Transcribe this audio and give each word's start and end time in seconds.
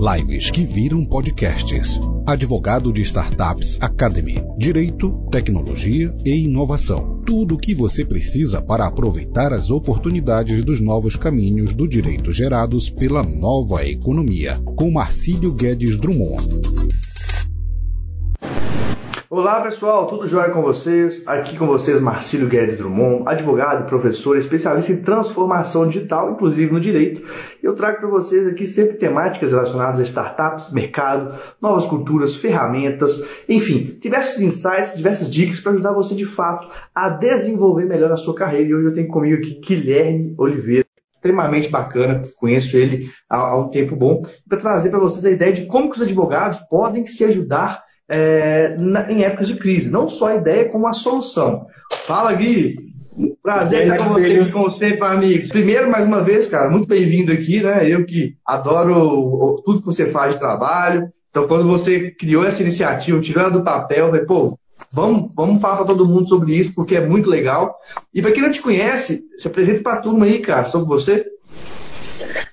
Lives 0.00 0.50
que 0.50 0.64
viram 0.64 1.04
podcasts. 1.04 2.00
Advogado 2.26 2.90
de 2.90 3.02
Startups 3.02 3.76
Academy. 3.82 4.42
Direito, 4.56 5.28
tecnologia 5.30 6.16
e 6.24 6.44
inovação. 6.44 7.20
Tudo 7.26 7.56
o 7.56 7.58
que 7.58 7.74
você 7.74 8.02
precisa 8.02 8.62
para 8.62 8.86
aproveitar 8.86 9.52
as 9.52 9.70
oportunidades 9.70 10.64
dos 10.64 10.80
novos 10.80 11.16
caminhos 11.16 11.74
do 11.74 11.86
direito 11.86 12.32
gerados 12.32 12.88
pela 12.88 13.22
nova 13.22 13.86
economia. 13.86 14.58
Com 14.74 14.90
Marcílio 14.90 15.52
Guedes 15.52 15.98
Drummond. 15.98 16.48
Olá 19.32 19.60
pessoal, 19.60 20.08
tudo 20.08 20.26
jóia 20.26 20.50
com 20.50 20.60
vocês? 20.60 21.24
Aqui 21.28 21.56
com 21.56 21.64
vocês 21.64 22.00
Marcílio 22.00 22.48
Guedes 22.48 22.76
Drummond, 22.76 23.22
advogado, 23.28 23.86
professor, 23.86 24.36
especialista 24.36 24.90
em 24.90 25.02
transformação 25.02 25.86
digital, 25.86 26.32
inclusive 26.32 26.72
no 26.72 26.80
direito. 26.80 27.22
Eu 27.62 27.76
trago 27.76 28.00
para 28.00 28.08
vocês 28.08 28.44
aqui 28.48 28.66
sempre 28.66 28.96
temáticas 28.96 29.52
relacionadas 29.52 30.00
a 30.00 30.02
startups, 30.02 30.72
mercado, 30.72 31.38
novas 31.62 31.86
culturas, 31.86 32.34
ferramentas, 32.34 33.24
enfim, 33.48 33.96
diversos 34.00 34.40
insights, 34.40 34.96
diversas 34.96 35.30
dicas 35.30 35.60
para 35.60 35.74
ajudar 35.74 35.92
você 35.92 36.16
de 36.16 36.26
fato 36.26 36.68
a 36.92 37.10
desenvolver 37.10 37.84
melhor 37.84 38.10
a 38.10 38.16
sua 38.16 38.34
carreira. 38.34 38.70
E 38.70 38.74
hoje 38.74 38.88
eu 38.88 38.94
tenho 38.94 39.06
comigo 39.06 39.36
aqui 39.36 39.60
Guilherme 39.60 40.34
Oliveira 40.36 40.84
extremamente 41.14 41.68
bacana, 41.68 42.20
conheço 42.36 42.76
ele 42.76 43.08
há, 43.28 43.36
há 43.36 43.60
um 43.60 43.70
tempo 43.70 43.94
bom, 43.94 44.22
para 44.48 44.58
trazer 44.58 44.90
para 44.90 44.98
vocês 44.98 45.24
a 45.24 45.30
ideia 45.30 45.52
de 45.52 45.66
como 45.66 45.88
os 45.88 46.02
advogados 46.02 46.58
podem 46.68 47.06
se 47.06 47.24
ajudar 47.24 47.88
é, 48.10 48.74
na, 48.76 49.10
em 49.10 49.22
épocas 49.22 49.46
de 49.46 49.56
crise. 49.56 49.90
Não 49.90 50.08
só 50.08 50.28
a 50.28 50.34
ideia, 50.34 50.68
como 50.68 50.88
a 50.88 50.92
solução. 50.92 51.66
Fala, 51.92 52.32
Gui! 52.32 52.90
Prazer 53.42 53.82
estar 53.82 53.98
com 53.98 54.14
você 54.14 54.32
aqui, 54.32 54.52
como 54.52 54.78
sempre, 54.78 55.06
amigos. 55.06 55.48
Primeiro, 55.50 55.90
mais 55.90 56.06
uma 56.06 56.22
vez, 56.22 56.48
cara, 56.48 56.70
muito 56.70 56.88
bem-vindo 56.88 57.32
aqui, 57.32 57.60
né? 57.62 57.88
Eu 57.88 58.04
que 58.04 58.36
adoro 58.44 59.62
tudo 59.64 59.80
que 59.80 59.86
você 59.86 60.06
faz 60.06 60.34
de 60.34 60.40
trabalho. 60.40 61.08
Então, 61.28 61.46
quando 61.46 61.64
você 61.64 62.10
criou 62.10 62.44
essa 62.44 62.62
iniciativa, 62.62 63.20
tirou 63.20 63.42
ela 63.42 63.52
do 63.52 63.64
papel, 63.64 64.06
eu 64.06 64.10
falei, 64.10 64.26
pô, 64.26 64.58
vamos, 64.92 65.34
vamos 65.34 65.60
falar 65.60 65.76
para 65.76 65.86
todo 65.86 66.06
mundo 66.06 66.26
sobre 66.26 66.54
isso, 66.54 66.74
porque 66.74 66.96
é 66.96 67.06
muito 67.06 67.28
legal. 67.28 67.76
E 68.14 68.22
para 68.22 68.32
quem 68.32 68.42
não 68.42 68.50
te 68.50 68.62
conhece, 68.62 69.22
se 69.38 69.46
apresente 69.46 69.82
para 69.82 69.98
a 69.98 70.00
turma 70.00 70.24
aí, 70.24 70.38
cara, 70.38 70.64
sobre 70.64 70.88
você. 70.88 71.26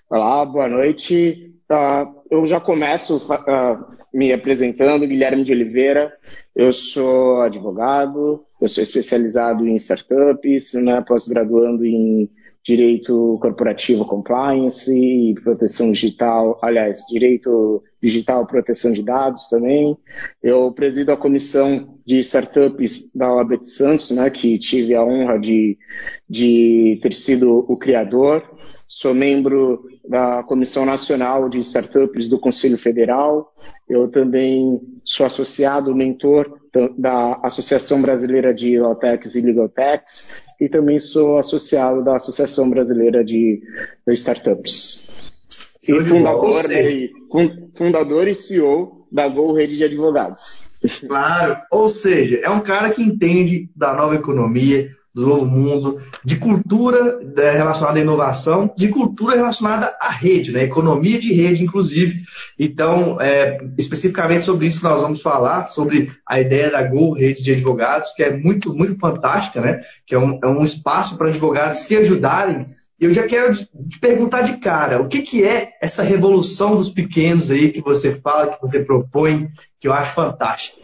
Olá, 0.09 0.45
boa 0.45 0.67
noite. 0.67 1.53
Uh, 1.71 2.17
eu 2.29 2.45
já 2.45 2.59
começo 2.59 3.17
uh, 3.17 3.96
me 4.13 4.31
apresentando, 4.31 5.07
Guilherme 5.07 5.43
de 5.43 5.51
Oliveira. 5.51 6.11
Eu 6.55 6.73
sou 6.73 7.41
advogado, 7.41 8.43
eu 8.61 8.67
sou 8.67 8.81
especializado 8.81 9.67
em 9.67 9.75
startups, 9.75 10.73
né, 10.73 11.03
pós-graduando 11.07 11.85
em 11.85 12.29
direito 12.63 13.37
corporativo 13.41 14.03
compliance 14.03 14.91
e 14.91 15.33
proteção 15.35 15.91
digital, 15.91 16.59
aliás, 16.61 16.99
direito 17.09 17.81
digital 18.01 18.45
proteção 18.45 18.91
de 18.91 19.01
dados 19.01 19.47
também. 19.47 19.97
Eu 20.43 20.71
presido 20.73 21.13
a 21.13 21.17
comissão 21.17 21.97
de 22.05 22.19
startups 22.19 23.13
da 23.15 23.33
OAB 23.33 23.59
de 23.59 23.69
Santos, 23.69 24.11
né, 24.11 24.29
que 24.29 24.59
tive 24.59 24.93
a 24.95 25.03
honra 25.03 25.37
de, 25.39 25.77
de 26.29 26.99
ter 27.01 27.13
sido 27.13 27.65
o 27.69 27.77
criador. 27.77 28.43
Sou 28.85 29.13
membro 29.13 29.85
da 30.07 30.43
Comissão 30.43 30.85
Nacional 30.85 31.49
de 31.49 31.59
Startups 31.59 32.27
do 32.27 32.39
Conselho 32.39 32.77
Federal. 32.77 33.53
Eu 33.89 34.09
também 34.09 34.81
sou 35.03 35.25
associado, 35.25 35.95
mentor 35.95 36.59
da 36.97 37.39
Associação 37.43 38.01
Brasileira 38.01 38.53
de 38.53 38.77
Lawtechs 38.77 39.35
e 39.35 39.41
Legaltechs 39.41 40.41
e 40.59 40.67
também 40.67 40.99
sou 40.99 41.37
associado 41.37 42.03
da 42.03 42.15
Associação 42.15 42.69
Brasileira 42.69 43.23
de, 43.23 43.61
de 44.05 44.13
Startups. 44.13 45.09
E 45.87 46.03
fundador, 46.03 46.71
e, 46.71 47.11
fundador 47.75 48.27
e 48.27 48.35
CEO 48.35 49.07
da 49.09 49.27
Go 49.27 49.53
Rede 49.53 49.77
de 49.77 49.85
Advogados. 49.85 50.67
Claro, 51.07 51.57
ou 51.71 51.87
seja, 51.87 52.41
é 52.43 52.49
um 52.49 52.59
cara 52.59 52.89
que 52.89 53.01
entende 53.01 53.69
da 53.75 53.93
nova 53.93 54.15
economia, 54.15 54.91
do 55.17 55.25
novo 55.25 55.45
mundo, 55.47 55.99
de 56.23 56.35
cultura 56.35 57.17
né, 57.35 57.51
relacionada 57.51 57.97
à 57.97 58.01
inovação, 58.01 58.71
de 58.77 58.87
cultura 58.89 59.35
relacionada 59.35 59.91
à 59.99 60.09
rede, 60.09 60.51
né? 60.51 60.63
economia 60.63 61.19
de 61.19 61.33
rede, 61.33 61.63
inclusive. 61.63 62.21
Então, 62.59 63.19
é, 63.19 63.57
especificamente 63.79 64.43
sobre 64.43 64.67
isso 64.67 64.83
nós 64.83 65.01
vamos 65.01 65.19
falar, 65.19 65.65
sobre 65.65 66.11
a 66.23 66.39
ideia 66.39 66.69
da 66.69 66.83
Go 66.83 67.13
Rede 67.13 67.41
de 67.41 67.51
Advogados, 67.51 68.11
que 68.13 68.21
é 68.21 68.37
muito, 68.37 68.71
muito 68.75 68.99
fantástica, 68.99 69.59
né? 69.59 69.79
que 70.05 70.13
é 70.13 70.19
um, 70.19 70.39
é 70.43 70.47
um 70.47 70.63
espaço 70.63 71.17
para 71.17 71.29
advogados 71.29 71.79
se 71.79 71.97
ajudarem 71.97 72.67
eu 72.99 73.13
já 73.13 73.27
quero 73.27 73.53
te 73.53 73.99
perguntar 74.01 74.41
de 74.41 74.57
cara, 74.57 74.99
o 74.99 75.07
que, 75.07 75.21
que 75.21 75.47
é 75.47 75.73
essa 75.79 76.01
revolução 76.01 76.75
dos 76.75 76.89
pequenos 76.89 77.51
aí 77.51 77.71
que 77.71 77.79
você 77.79 78.11
fala, 78.11 78.47
que 78.47 78.59
você 78.59 78.83
propõe, 78.83 79.47
que 79.79 79.87
eu 79.87 79.93
acho 79.93 80.15
fantástico? 80.15 80.79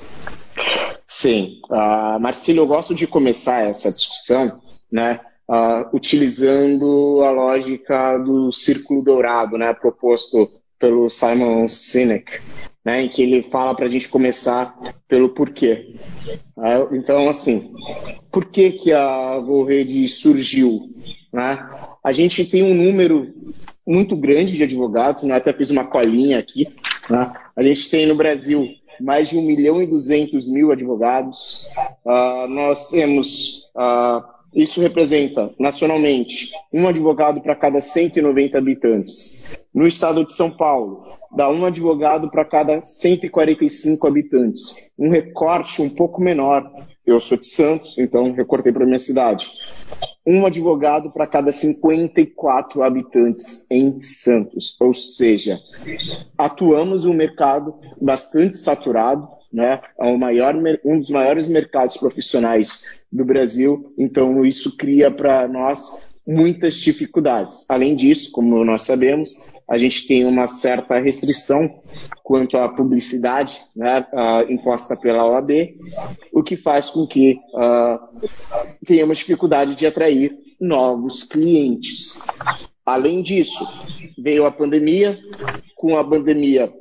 Sim, 1.15 1.61
uh, 1.69 2.19
Marcílio, 2.19 2.61
eu 2.61 2.67
gosto 2.67 2.95
de 2.95 3.05
começar 3.05 3.59
essa 3.59 3.91
discussão, 3.91 4.59
né, 4.91 5.19
uh, 5.47 5.95
utilizando 5.95 7.21
a 7.23 7.29
lógica 7.29 8.17
do 8.17 8.51
círculo 8.51 9.03
dourado, 9.03 9.55
né, 9.55 9.71
proposto 9.75 10.49
pelo 10.79 11.11
Simon 11.11 11.67
Sinek, 11.67 12.41
né, 12.83 13.03
em 13.03 13.09
que 13.09 13.21
ele 13.21 13.43
fala 13.43 13.75
para 13.75 13.85
a 13.85 13.87
gente 13.87 14.09
começar 14.09 14.75
pelo 15.07 15.29
porquê. 15.29 15.97
Uh, 16.57 16.95
então, 16.95 17.29
assim, 17.29 17.71
por 18.31 18.45
que, 18.45 18.71
que 18.71 18.91
a 18.91 19.39
GoRede 19.39 20.09
surgiu? 20.09 20.89
Né? 21.31 21.63
A 22.03 22.11
gente 22.11 22.43
tem 22.43 22.63
um 22.63 22.73
número 22.73 23.31
muito 23.85 24.15
grande 24.15 24.57
de 24.57 24.63
advogados, 24.63 25.21
né, 25.21 25.35
até 25.35 25.53
fiz 25.53 25.69
uma 25.69 25.85
colinha 25.85 26.39
aqui. 26.39 26.67
Né? 27.07 27.31
A 27.55 27.61
gente 27.61 27.87
tem 27.87 28.07
no 28.07 28.15
Brasil 28.15 28.67
mais 28.99 29.29
de 29.29 29.37
1 29.37 29.41
milhão 29.41 29.81
e 29.81 29.87
200 29.87 30.49
mil 30.49 30.71
advogados. 30.71 31.65
Uh, 32.05 32.47
nós 32.47 32.89
temos, 32.89 33.71
uh, 33.75 34.23
isso 34.53 34.81
representa 34.81 35.53
nacionalmente 35.59 36.51
um 36.71 36.87
advogado 36.87 37.41
para 37.41 37.55
cada 37.55 37.79
190 37.79 38.57
habitantes. 38.57 39.43
No 39.73 39.87
estado 39.87 40.25
de 40.25 40.33
São 40.33 40.51
Paulo, 40.51 41.05
dá 41.35 41.49
um 41.49 41.65
advogado 41.65 42.29
para 42.29 42.45
cada 42.45 42.81
145 42.81 44.07
habitantes. 44.07 44.89
Um 44.97 45.09
recorte 45.09 45.81
um 45.81 45.89
pouco 45.89 46.21
menor. 46.21 46.69
Eu 47.05 47.19
sou 47.19 47.37
de 47.37 47.47
Santos, 47.47 47.97
então 47.97 48.31
recortei 48.31 48.71
para 48.71 48.85
minha 48.85 48.99
cidade 48.99 49.51
um 50.25 50.45
advogado 50.45 51.11
para 51.11 51.27
cada 51.27 51.51
54 51.51 52.81
habitantes 52.81 53.67
em 53.69 53.99
Santos. 53.99 54.75
Ou 54.79 54.93
seja, 54.93 55.59
atuamos 56.37 57.05
em 57.05 57.09
um 57.09 57.13
mercado 57.13 57.75
bastante 58.01 58.57
saturado, 58.57 59.27
né? 59.51 59.81
É 59.99 60.17
maior, 60.17 60.55
um 60.83 60.99
dos 60.99 61.09
maiores 61.09 61.47
mercados 61.47 61.97
profissionais 61.97 62.83
do 63.11 63.23
Brasil, 63.23 63.93
então 63.97 64.43
isso 64.45 64.75
cria 64.75 65.11
para 65.11 65.47
nós 65.47 66.13
muitas 66.25 66.75
dificuldades. 66.75 67.69
Além 67.69 67.95
disso, 67.95 68.31
como 68.31 68.63
nós 68.63 68.83
sabemos, 68.83 69.35
a 69.67 69.77
gente 69.77 70.07
tem 70.07 70.25
uma 70.25 70.47
certa 70.47 70.99
restrição 70.99 71.81
quanto 72.23 72.57
à 72.57 72.69
publicidade 72.69 73.57
né, 73.75 74.05
uh, 74.13 74.51
imposta 74.51 74.95
pela 74.95 75.25
OAB, 75.25 75.75
o 76.31 76.43
que 76.43 76.55
faz 76.55 76.89
com 76.89 77.07
que 77.07 77.37
uh, 77.53 78.29
tenhamos 78.85 79.17
dificuldade 79.17 79.75
de 79.75 79.85
atrair 79.85 80.37
novos 80.59 81.23
clientes. 81.23 82.21
Além 82.85 83.21
disso, 83.21 83.65
veio 84.17 84.45
a 84.45 84.51
pandemia. 84.51 85.17
Com 85.75 85.97
a 85.97 86.03
pandemia, 86.03 86.71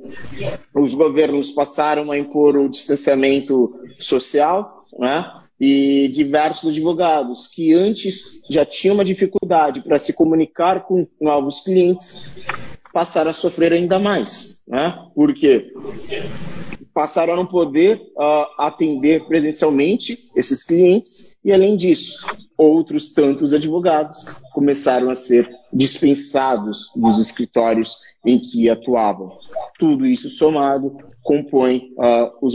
os 0.73 0.93
governos 0.93 1.51
passaram 1.51 2.09
a 2.09 2.17
impor 2.17 2.55
o 2.55 2.69
distanciamento 2.69 3.77
social, 3.99 4.85
né? 4.97 5.25
e 5.59 6.09
diversos 6.09 6.71
advogados 6.71 7.47
que 7.47 7.73
antes 7.73 8.41
já 8.49 8.65
tinham 8.65 8.95
uma 8.95 9.05
dificuldade 9.05 9.81
para 9.81 9.99
se 9.99 10.13
comunicar 10.13 10.83
com 10.85 11.07
novos 11.21 11.61
clientes 11.61 12.31
passaram 12.93 13.31
a 13.31 13.33
sofrer 13.33 13.73
ainda 13.73 13.97
mais, 13.97 14.61
né? 14.67 14.95
Porque 15.15 15.73
passaram 16.93 17.33
a 17.33 17.35
não 17.35 17.45
poder 17.45 17.99
uh, 18.15 18.45
atender 18.59 19.25
presencialmente 19.25 20.29
esses 20.35 20.63
clientes 20.63 21.35
e, 21.43 21.51
além 21.51 21.75
disso, 21.75 22.23
outros 22.55 23.13
tantos 23.13 23.51
advogados 23.51 24.25
começaram 24.53 25.09
a 25.09 25.15
ser 25.15 25.49
dispensados 25.73 26.91
dos 26.95 27.19
escritórios 27.19 27.97
em 28.23 28.39
que 28.39 28.69
atuavam. 28.69 29.37
Tudo 29.79 30.05
isso 30.05 30.29
somado 30.29 30.95
compõe 31.23 31.93
uh, 31.97 32.31
os, 32.45 32.53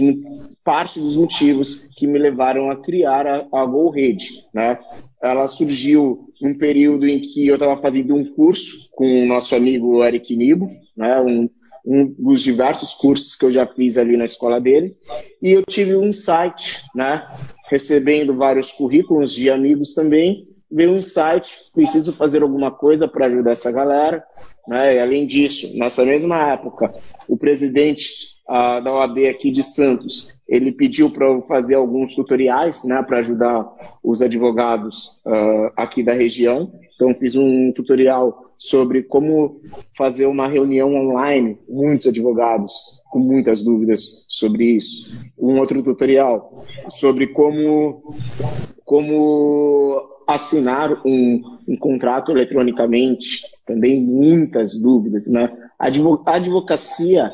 parte 0.62 1.00
dos 1.00 1.16
motivos 1.16 1.86
que 1.96 2.06
me 2.06 2.18
levaram 2.18 2.70
a 2.70 2.76
criar 2.76 3.26
a, 3.26 3.46
a 3.52 3.66
GoRede. 3.66 4.44
Né? 4.54 4.78
Ela 5.22 5.48
surgiu 5.48 6.30
num 6.40 6.56
período 6.56 7.06
em 7.06 7.20
que 7.20 7.46
eu 7.46 7.54
estava 7.54 7.80
fazendo 7.80 8.14
um 8.14 8.24
curso 8.24 8.88
com 8.92 9.22
o 9.22 9.26
nosso 9.26 9.54
amigo 9.54 10.04
Eric 10.04 10.34
Nibo, 10.36 10.70
né? 10.96 11.20
um, 11.20 11.50
um 11.84 12.06
dos 12.06 12.40
diversos 12.40 12.94
cursos 12.94 13.34
que 13.34 13.44
eu 13.44 13.52
já 13.52 13.66
fiz 13.66 13.96
ali 13.96 14.16
na 14.16 14.24
escola 14.24 14.60
dele, 14.60 14.96
e 15.42 15.50
eu 15.50 15.62
tive 15.64 15.96
um 15.96 16.04
insight, 16.04 16.82
né? 16.94 17.26
recebendo 17.68 18.36
vários 18.36 18.70
currículos 18.70 19.32
de 19.32 19.50
amigos 19.50 19.92
também, 19.92 20.46
veio 20.70 20.92
um 20.92 20.96
insight, 20.98 21.50
preciso 21.74 22.12
fazer 22.12 22.42
alguma 22.42 22.70
coisa 22.70 23.08
para 23.08 23.26
ajudar 23.26 23.52
essa 23.52 23.72
galera, 23.72 24.24
Né? 24.68 24.96
E, 24.96 24.98
além 25.00 25.26
disso, 25.26 25.76
nessa 25.78 26.04
mesma 26.04 26.52
época, 26.52 26.92
o 27.26 27.38
presidente 27.38 28.10
uh, 28.46 28.84
da 28.84 28.92
OAB 28.92 29.26
aqui 29.26 29.50
de 29.50 29.62
Santos, 29.62 30.37
ele 30.48 30.72
pediu 30.72 31.10
para 31.10 31.26
eu 31.26 31.42
fazer 31.42 31.74
alguns 31.74 32.14
tutoriais 32.14 32.84
né, 32.84 33.02
para 33.02 33.18
ajudar 33.18 33.70
os 34.02 34.22
advogados 34.22 35.20
uh, 35.26 35.70
aqui 35.76 36.02
da 36.02 36.14
região. 36.14 36.72
Então, 36.94 37.14
fiz 37.14 37.36
um 37.36 37.70
tutorial 37.72 38.48
sobre 38.56 39.02
como 39.02 39.60
fazer 39.96 40.26
uma 40.26 40.48
reunião 40.48 40.94
online, 40.94 41.58
muitos 41.68 42.08
advogados 42.08 42.72
com 43.10 43.18
muitas 43.18 43.62
dúvidas 43.62 44.24
sobre 44.26 44.64
isso. 44.76 45.08
Um 45.38 45.58
outro 45.58 45.82
tutorial 45.82 46.64
sobre 46.88 47.28
como, 47.28 48.16
como 48.84 50.02
assinar 50.26 51.00
um, 51.06 51.42
um 51.68 51.76
contrato 51.76 52.32
eletronicamente, 52.32 53.42
também 53.64 54.02
muitas 54.02 54.74
dúvidas. 54.74 55.26
Né? 55.28 55.50
A 55.78 55.86
advocacia, 56.34 57.30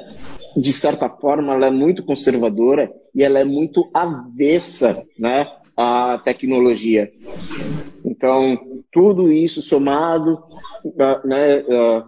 de 0.56 0.72
certa 0.72 1.08
forma, 1.08 1.54
ela 1.54 1.66
é 1.66 1.70
muito 1.70 2.04
conservadora 2.04 2.90
e 3.14 3.22
ela 3.22 3.38
é 3.38 3.44
muito 3.44 3.90
avessa 3.92 4.94
né, 5.18 5.46
à 5.76 6.20
tecnologia. 6.24 7.10
Então, 8.04 8.58
tudo 8.92 9.32
isso 9.32 9.62
somado 9.62 10.34
uh, 10.84 11.26
né, 11.26 11.60
uh, 11.60 12.04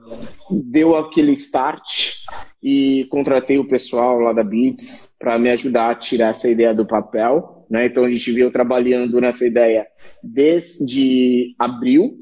deu 0.50 0.94
aquele 0.94 1.32
start 1.32 2.16
e 2.62 3.06
contratei 3.10 3.58
o 3.58 3.68
pessoal 3.68 4.18
lá 4.20 4.32
da 4.32 4.44
Beats 4.44 5.14
para 5.18 5.38
me 5.38 5.50
ajudar 5.50 5.90
a 5.90 5.94
tirar 5.94 6.28
essa 6.28 6.48
ideia 6.48 6.74
do 6.74 6.86
papel. 6.86 7.66
Né? 7.68 7.86
Então, 7.86 8.04
a 8.04 8.10
gente 8.10 8.30
veio 8.30 8.50
trabalhando 8.50 9.20
nessa 9.20 9.46
ideia 9.46 9.86
desde 10.22 11.54
abril 11.58 12.18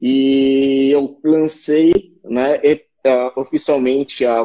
e 0.00 0.90
eu 0.90 1.18
lancei 1.24 1.92
né, 2.24 2.60
uh, 3.06 3.40
oficialmente 3.40 4.24
a 4.24 4.42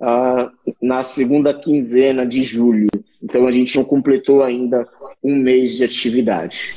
GoRede 0.00 0.58
na 0.80 1.02
segunda 1.02 1.52
quinzena 1.52 2.24
de 2.24 2.42
julho. 2.42 2.88
Então, 3.22 3.46
a 3.46 3.52
gente 3.52 3.76
não 3.76 3.84
completou 3.84 4.42
ainda 4.42 4.86
um 5.22 5.34
mês 5.34 5.72
de 5.72 5.84
atividade. 5.84 6.76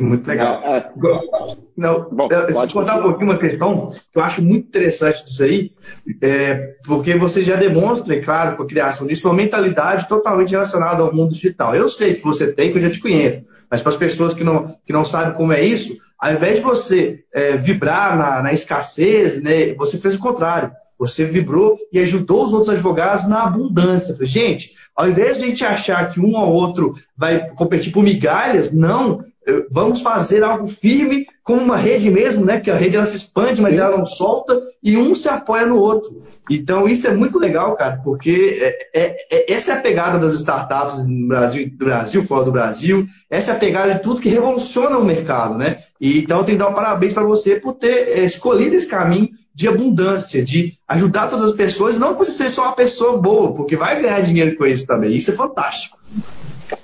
Muito 0.00 0.26
legal. 0.26 0.62
Ah, 0.64 0.78
ah. 0.78 1.56
Não, 1.76 2.08
Bom, 2.10 2.28
eu, 2.30 2.54
se 2.54 2.72
contar 2.72 2.98
um 2.98 3.02
pouquinho 3.02 3.30
uma 3.30 3.38
questão 3.38 3.88
que 3.90 4.18
eu 4.18 4.22
acho 4.22 4.42
muito 4.42 4.66
interessante 4.66 5.24
disso 5.24 5.44
aí, 5.44 5.72
é, 6.20 6.74
porque 6.84 7.16
você 7.16 7.42
já 7.42 7.56
demonstra, 7.56 8.14
é 8.14 8.22
claro, 8.22 8.56
com 8.56 8.62
a 8.62 8.66
criação 8.66 9.06
disso, 9.06 9.26
uma 9.26 9.34
mentalidade 9.34 10.08
totalmente 10.08 10.50
relacionada 10.50 11.02
ao 11.02 11.14
mundo 11.14 11.32
digital. 11.32 11.74
Eu 11.74 11.88
sei 11.88 12.14
que 12.14 12.24
você 12.24 12.52
tem, 12.52 12.70
que 12.70 12.78
eu 12.78 12.82
já 12.82 12.90
te 12.90 13.00
conheço, 13.00 13.46
mas 13.70 13.80
para 13.80 13.90
as 13.90 13.96
pessoas 13.96 14.34
que 14.34 14.44
não, 14.44 14.66
que 14.84 14.92
não 14.92 15.04
sabem 15.04 15.34
como 15.34 15.52
é 15.52 15.62
isso, 15.62 15.96
ao 16.18 16.32
invés 16.32 16.56
de 16.56 16.62
você 16.62 17.24
é, 17.34 17.56
vibrar 17.56 18.16
na, 18.16 18.42
na 18.42 18.52
escassez, 18.52 19.42
né, 19.42 19.74
você 19.74 19.98
fez 19.98 20.14
o 20.14 20.20
contrário. 20.20 20.70
Você 20.96 21.24
vibrou 21.24 21.76
e 21.92 21.98
ajudou 21.98 22.46
os 22.46 22.52
outros 22.52 22.70
advogados 22.70 23.26
na 23.26 23.42
abundância. 23.42 24.14
Gente, 24.20 24.70
ao 24.94 25.08
invés 25.08 25.38
de 25.38 25.44
a 25.44 25.46
gente 25.48 25.64
achar 25.64 26.08
que 26.08 26.20
um 26.20 26.36
ou 26.36 26.52
outro 26.52 26.92
vai 27.16 27.50
competir 27.50 27.92
por 27.92 28.04
migalhas, 28.04 28.72
não. 28.72 29.24
Vamos 29.70 30.02
fazer 30.02 30.44
algo 30.44 30.66
firme, 30.66 31.26
como 31.42 31.60
uma 31.60 31.76
rede 31.76 32.10
mesmo, 32.10 32.44
né? 32.44 32.60
Que 32.60 32.70
a 32.70 32.76
rede 32.76 32.96
ela 32.96 33.06
se 33.06 33.16
expande, 33.16 33.60
mas 33.60 33.76
ela 33.76 33.96
não 33.96 34.06
solta, 34.12 34.60
e 34.82 34.96
um 34.96 35.14
se 35.14 35.28
apoia 35.28 35.66
no 35.66 35.78
outro. 35.78 36.22
Então, 36.50 36.88
isso 36.88 37.06
é 37.06 37.14
muito 37.14 37.38
legal, 37.38 37.76
cara, 37.76 38.00
porque 38.02 38.58
é, 38.60 39.04
é, 39.04 39.16
é, 39.30 39.52
essa 39.52 39.72
é 39.72 39.74
a 39.76 39.80
pegada 39.80 40.18
das 40.18 40.34
startups 40.34 41.06
no 41.06 41.28
Brasil, 41.28 41.70
do 41.70 41.84
Brasil, 41.84 42.22
fora 42.22 42.44
do 42.44 42.52
Brasil, 42.52 43.06
essa 43.30 43.52
é 43.52 43.54
a 43.54 43.58
pegada 43.58 43.94
de 43.94 44.02
tudo 44.02 44.20
que 44.20 44.28
revoluciona 44.28 44.98
o 44.98 45.04
mercado, 45.04 45.56
né? 45.56 45.78
E, 46.00 46.18
então, 46.18 46.38
eu 46.38 46.44
tenho 46.44 46.58
que 46.58 46.64
dar 46.64 46.70
um 46.70 46.74
parabéns 46.74 47.12
para 47.12 47.22
você 47.22 47.60
por 47.60 47.74
ter 47.74 48.18
é, 48.18 48.24
escolhido 48.24 48.76
esse 48.76 48.88
caminho 48.88 49.30
de 49.54 49.68
abundância, 49.68 50.44
de 50.44 50.74
ajudar 50.88 51.28
todas 51.28 51.46
as 51.46 51.52
pessoas, 51.52 51.98
não 51.98 52.14
por 52.14 52.24
você 52.24 52.32
ser 52.32 52.50
só 52.50 52.62
uma 52.62 52.72
pessoa 52.72 53.18
boa, 53.18 53.54
porque 53.54 53.76
vai 53.76 54.00
ganhar 54.00 54.20
dinheiro 54.20 54.56
com 54.56 54.66
isso 54.66 54.86
também. 54.86 55.14
Isso 55.14 55.30
é 55.30 55.34
fantástico. 55.34 55.98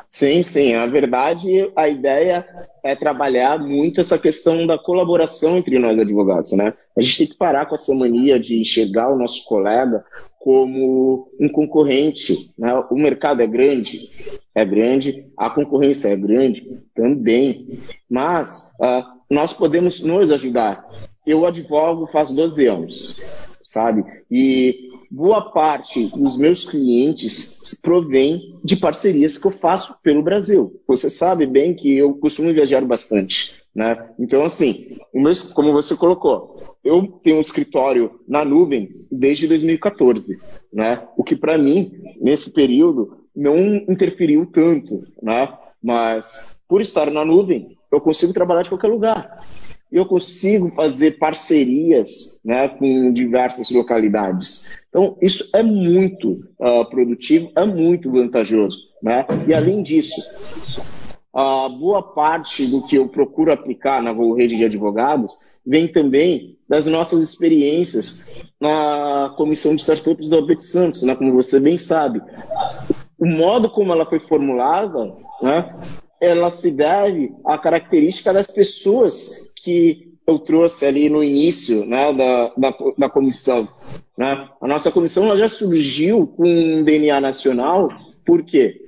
Sim, 0.09 0.43
sim. 0.43 0.73
Na 0.73 0.87
verdade, 0.87 1.71
a 1.77 1.89
ideia 1.89 2.47
é 2.83 2.97
trabalhar 2.97 3.59
muito 3.59 4.01
essa 4.01 4.19
questão 4.19 4.67
da 4.67 4.79
colaboração 4.79 5.59
entre 5.59 5.79
nós 5.79 5.99
advogados, 5.99 6.53
né? 6.53 6.73
A 6.97 7.03
gente 7.03 7.19
tem 7.19 7.27
que 7.27 7.37
parar 7.37 7.67
com 7.67 7.75
essa 7.75 7.95
mania 7.95 8.41
de 8.41 8.59
enxergar 8.59 9.11
o 9.11 9.19
nosso 9.19 9.45
colega 9.45 10.03
como 10.39 11.31
um 11.39 11.49
concorrente. 11.49 12.51
Né? 12.59 12.73
O 12.91 12.95
mercado 12.95 13.43
é 13.43 13.47
grande, 13.47 14.09
é 14.55 14.65
grande, 14.65 15.27
a 15.37 15.51
concorrência 15.51 16.09
é 16.09 16.17
grande 16.17 16.81
também, 16.95 17.79
mas 18.09 18.73
uh, 18.81 19.05
nós 19.31 19.53
podemos 19.53 20.01
nos 20.01 20.31
ajudar. 20.31 20.89
Eu 21.27 21.45
advogo 21.45 22.07
faz 22.07 22.31
12 22.31 22.67
anos, 22.67 23.17
sabe? 23.63 24.03
E 24.31 24.88
boa 25.11 25.51
parte 25.51 26.09
dos 26.09 26.37
meus 26.37 26.65
clientes 26.65 27.59
provém 27.83 28.59
de 28.63 28.77
parcerias 28.77 29.39
que 29.39 29.47
eu 29.47 29.51
faço 29.51 29.99
pelo 30.03 30.23
Brasil. 30.23 30.81
Você 30.87 31.09
sabe 31.09 31.47
bem 31.47 31.75
que 31.75 31.97
eu 31.97 32.15
costumo 32.15 32.53
viajar 32.53 32.85
bastante, 32.85 33.63
né? 33.75 34.11
Então, 34.19 34.45
assim, 34.45 34.99
como 35.55 35.73
você 35.73 35.97
colocou, 35.97 36.77
eu 36.85 37.07
tenho 37.23 37.39
um 37.39 37.41
escritório 37.41 38.21
na 38.27 38.45
nuvem 38.45 38.91
desde 39.11 39.47
2014, 39.47 40.39
né? 40.73 41.07
O 41.17 41.25
que 41.25 41.37
para 41.37 41.59
mim, 41.59 41.91
nesse 42.21 42.51
período, 42.53 43.19
não 43.35 43.57
interferiu 43.57 44.47
tanto, 44.47 45.05
né? 45.23 45.53
Mas 45.83 46.57
por 46.69 46.81
estar 46.81 47.11
na 47.11 47.25
nuvem, 47.25 47.79
eu 47.91 48.01
consigo 48.01 48.33
trabalhar 48.33 48.63
de 48.63 48.69
qualquer 48.69 48.89
lugar 48.89 49.43
eu 49.90 50.05
consigo 50.05 50.70
fazer 50.75 51.19
parcerias 51.19 52.40
né, 52.44 52.69
com 52.69 53.12
diversas 53.12 53.70
localidades. 53.70 54.69
Então, 54.88 55.17
isso 55.20 55.49
é 55.55 55.62
muito 55.62 56.44
uh, 56.58 56.85
produtivo, 56.88 57.50
é 57.56 57.64
muito 57.64 58.11
vantajoso. 58.11 58.79
Né? 59.02 59.26
E, 59.46 59.55
além 59.55 59.82
disso, 59.82 60.20
a 61.32 61.69
boa 61.69 62.02
parte 62.02 62.67
do 62.67 62.87
que 62.87 62.96
eu 62.96 63.08
procuro 63.08 63.52
aplicar 63.52 64.02
na 64.02 64.12
rede 64.35 64.56
de 64.56 64.64
advogados 64.64 65.38
vem 65.64 65.88
também 65.88 66.58
das 66.69 66.87
nossas 66.87 67.23
experiências 67.23 68.44
na 68.61 69.35
comissão 69.37 69.75
de 69.75 69.81
startups 69.81 70.29
da 70.29 70.38
OBET 70.38 70.62
Santos, 70.62 71.02
né? 71.02 71.14
como 71.14 71.32
você 71.32 71.61
bem 71.61 71.79
sabe. 71.79 72.20
O 73.19 73.26
modo 73.26 73.69
como 73.70 73.93
ela 73.93 74.06
foi 74.06 74.20
formulada, 74.20 75.12
né, 75.43 75.75
ela 76.20 76.50
se 76.50 76.70
deve 76.70 77.35
à 77.44 77.58
característica 77.58 78.32
das 78.32 78.46
pessoas 78.46 79.48
que 79.63 80.09
eu 80.27 80.39
trouxe 80.39 80.85
ali 80.85 81.09
no 81.09 81.25
início 81.25 81.87
né, 81.87 82.13
da, 82.13 82.53
da, 82.57 82.75
da 82.99 83.09
comissão. 83.09 83.67
Né? 84.17 84.49
A 84.61 84.67
nossa 84.67 84.91
comissão 84.91 85.35
já 85.37 85.49
surgiu 85.49 86.27
com 86.27 86.47
um 86.47 86.85
DNA 86.85 87.21
nacional, 87.21 87.88
por 88.27 88.43
quê? 88.43 88.87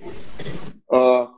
Uh, 0.91 1.29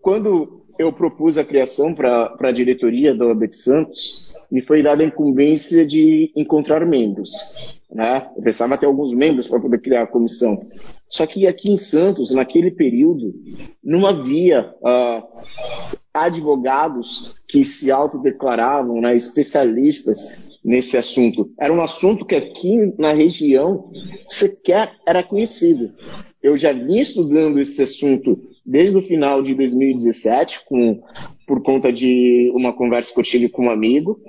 quando 0.00 0.64
eu 0.78 0.92
propus 0.92 1.36
a 1.36 1.44
criação 1.44 1.94
para 1.94 2.36
a 2.38 2.52
diretoria 2.52 3.14
da 3.14 3.26
OAB 3.26 3.48
de 3.48 3.56
Santos, 3.56 4.32
me 4.50 4.62
foi 4.62 4.82
dada 4.82 5.02
a 5.02 5.06
incumbência 5.06 5.84
de 5.84 6.32
encontrar 6.36 6.86
membros. 6.86 7.32
Né? 7.90 8.28
Eu 8.36 8.42
precisava 8.42 8.78
ter 8.78 8.86
alguns 8.86 9.12
membros 9.12 9.48
para 9.48 9.58
poder 9.58 9.80
criar 9.80 10.02
a 10.02 10.06
comissão. 10.06 10.64
Só 11.08 11.26
que 11.26 11.46
aqui 11.46 11.70
em 11.70 11.76
Santos, 11.76 12.32
naquele 12.32 12.70
período, 12.70 13.34
não 13.82 14.06
havia 14.06 14.74
uh, 14.80 15.22
advogados 16.14 17.42
que 17.48 17.64
se 17.64 17.90
autodeclaravam 17.90 19.00
né, 19.00 19.16
especialistas 19.16 20.54
nesse 20.64 20.96
assunto. 20.96 21.50
Era 21.58 21.72
um 21.72 21.82
assunto 21.82 22.24
que 22.24 22.36
aqui 22.36 22.94
na 22.96 23.12
região 23.12 23.90
sequer 24.28 24.92
era 25.06 25.24
conhecido. 25.24 25.92
Eu 26.40 26.56
já 26.56 26.72
vinha 26.72 27.02
estudando 27.02 27.58
esse 27.58 27.82
assunto 27.82 28.40
desde 28.64 28.96
o 28.96 29.02
final 29.02 29.42
de 29.42 29.54
2017, 29.54 30.64
com, 30.66 31.02
por 31.46 31.62
conta 31.62 31.92
de 31.92 32.50
uma 32.54 32.72
conversa 32.72 33.12
que 33.12 33.20
eu 33.20 33.24
tive 33.24 33.48
com 33.48 33.66
um 33.66 33.70
amigo, 33.70 34.20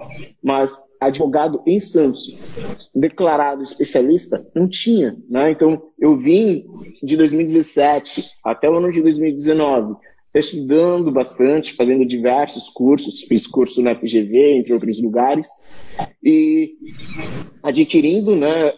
mas 0.44 0.76
advogado 1.00 1.62
em 1.66 1.80
Santos, 1.80 2.38
declarado 2.94 3.64
especialista, 3.64 4.46
não 4.54 4.68
tinha. 4.68 5.16
Né? 5.30 5.52
Então, 5.52 5.82
eu 6.00 6.18
vim 6.18 6.66
de 7.02 7.16
2017 7.16 8.26
até 8.44 8.70
o 8.70 8.76
ano 8.76 8.92
de 8.92 9.02
2019 9.02 9.96
estudando 10.40 11.12
bastante, 11.12 11.74
fazendo 11.74 12.06
diversos 12.06 12.70
cursos, 12.70 13.22
fiz 13.22 13.48
curso 13.48 13.82
na 13.82 13.96
FGV, 13.96 14.58
entre 14.58 14.74
outros 14.74 15.02
lugares, 15.02 15.48
e 16.24 16.74
adquirindo 17.64 18.36
né, 18.36 18.74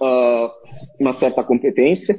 uma 1.00 1.14
certa 1.14 1.44
competência. 1.44 2.16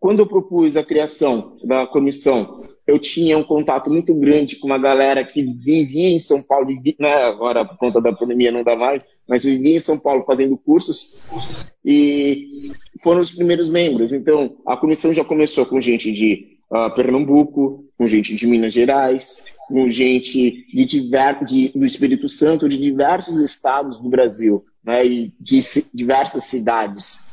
Quando 0.00 0.20
eu 0.20 0.26
propus 0.26 0.76
a 0.76 0.84
criação 0.84 1.56
da 1.64 1.86
comissão, 1.86 2.64
eu 2.86 2.98
tinha 2.98 3.38
um 3.38 3.44
contato 3.44 3.88
muito 3.88 4.14
grande 4.14 4.56
com 4.56 4.66
uma 4.66 4.78
galera 4.78 5.24
que 5.24 5.42
vivia 5.42 6.10
em 6.10 6.18
São 6.18 6.42
Paulo, 6.42 6.66
vivia, 6.66 6.94
né, 6.98 7.12
agora 7.12 7.64
por 7.64 7.78
conta 7.78 8.00
da 8.00 8.12
pandemia 8.12 8.52
não 8.52 8.62
dá 8.62 8.76
mais, 8.76 9.06
mas 9.26 9.44
vivia 9.44 9.76
em 9.76 9.80
São 9.80 9.98
Paulo 9.98 10.22
fazendo 10.22 10.58
cursos 10.58 11.22
e 11.84 12.70
foram 13.02 13.20
os 13.20 13.30
primeiros 13.30 13.68
membros. 13.68 14.12
Então, 14.12 14.56
a 14.66 14.76
comissão 14.76 15.14
já 15.14 15.24
começou 15.24 15.64
com 15.64 15.80
gente 15.80 16.12
de 16.12 16.53
uh, 16.74 16.92
Pernambuco, 16.94 17.84
com 17.96 18.06
gente 18.06 18.34
de 18.34 18.46
Minas 18.46 18.74
Gerais, 18.74 19.44
com 19.68 19.88
gente 19.88 20.66
de 20.74 20.84
diver, 20.84 21.44
de, 21.44 21.68
do 21.68 21.84
Espírito 21.84 22.28
Santo, 22.28 22.68
de 22.68 22.76
diversos 22.76 23.40
estados 23.40 24.00
do 24.00 24.08
Brasil, 24.08 24.64
né, 24.84 25.06
e 25.06 25.34
de 25.40 25.60
diversas 25.94 26.44
cidades. 26.44 27.28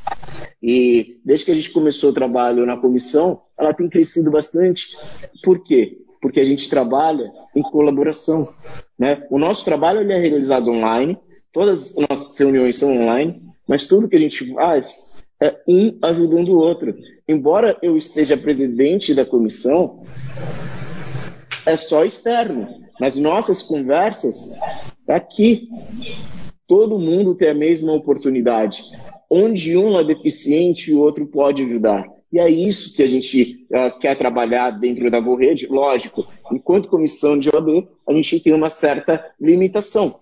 E 0.61 1.19
desde 1.25 1.45
que 1.45 1.51
a 1.51 1.55
gente 1.55 1.71
começou 1.71 2.11
o 2.11 2.13
trabalho 2.13 2.65
na 2.65 2.77
comissão, 2.77 3.41
ela 3.57 3.73
tem 3.73 3.89
crescido 3.89 4.31
bastante. 4.31 4.95
Por 5.43 5.63
quê? 5.63 5.97
Porque 6.21 6.39
a 6.39 6.45
gente 6.45 6.69
trabalha 6.69 7.31
em 7.55 7.63
colaboração. 7.63 8.47
Né? 8.97 9.25
O 9.29 9.39
nosso 9.39 9.65
trabalho 9.65 10.01
ele 10.01 10.13
é 10.13 10.19
realizado 10.19 10.69
online, 10.69 11.17
todas 11.51 11.97
as 11.97 12.07
nossas 12.07 12.37
reuniões 12.37 12.77
são 12.77 12.95
online, 12.95 13.41
mas 13.67 13.87
tudo 13.87 14.07
que 14.07 14.15
a 14.15 14.19
gente 14.19 14.53
faz 14.53 15.10
é 15.41 15.59
um 15.67 15.97
ajudando 16.03 16.49
o 16.49 16.59
outro. 16.59 16.95
Embora 17.27 17.77
eu 17.81 17.97
esteja 17.97 18.37
presidente 18.37 19.13
da 19.15 19.25
comissão, 19.25 20.03
é 21.65 21.75
só 21.75 22.05
externo. 22.05 22.67
Nas 22.99 23.15
nossas 23.15 23.63
conversas, 23.63 24.53
é 25.07 25.15
aqui. 25.15 25.67
Todo 26.67 26.99
mundo 26.99 27.33
tem 27.33 27.49
a 27.49 27.55
mesma 27.55 27.91
oportunidade. 27.93 28.83
Onde 29.29 29.75
um 29.75 29.99
é 29.99 30.03
deficiente, 30.03 30.93
o 30.93 30.99
outro 30.99 31.25
pode 31.25 31.63
ajudar. 31.63 32.05
E 32.31 32.39
é 32.39 32.49
isso 32.49 32.95
que 32.95 33.03
a 33.03 33.07
gente 33.07 33.67
uh, 33.69 33.99
quer 33.99 34.17
trabalhar 34.17 34.71
dentro 34.71 35.11
da 35.11 35.19
GoRede. 35.19 35.67
Lógico, 35.67 36.25
enquanto 36.51 36.87
comissão 36.87 37.37
de 37.37 37.49
OAB, 37.49 37.87
a 38.07 38.13
gente 38.13 38.39
tem 38.39 38.53
uma 38.53 38.69
certa 38.69 39.25
limitação. 39.39 40.19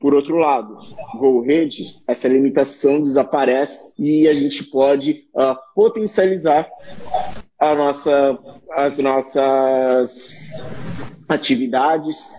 Por 0.00 0.14
outro 0.14 0.36
lado, 0.36 0.78
GoRede, 1.18 1.96
essa 2.08 2.26
limitação 2.26 3.02
desaparece 3.02 3.92
e 3.98 4.26
a 4.26 4.34
gente 4.34 4.64
pode 4.64 5.24
uh, 5.34 5.56
potencializar 5.74 6.66
nossa, 7.60 8.38
as 8.72 8.98
nossas 8.98 10.66
atividades, 11.28 12.32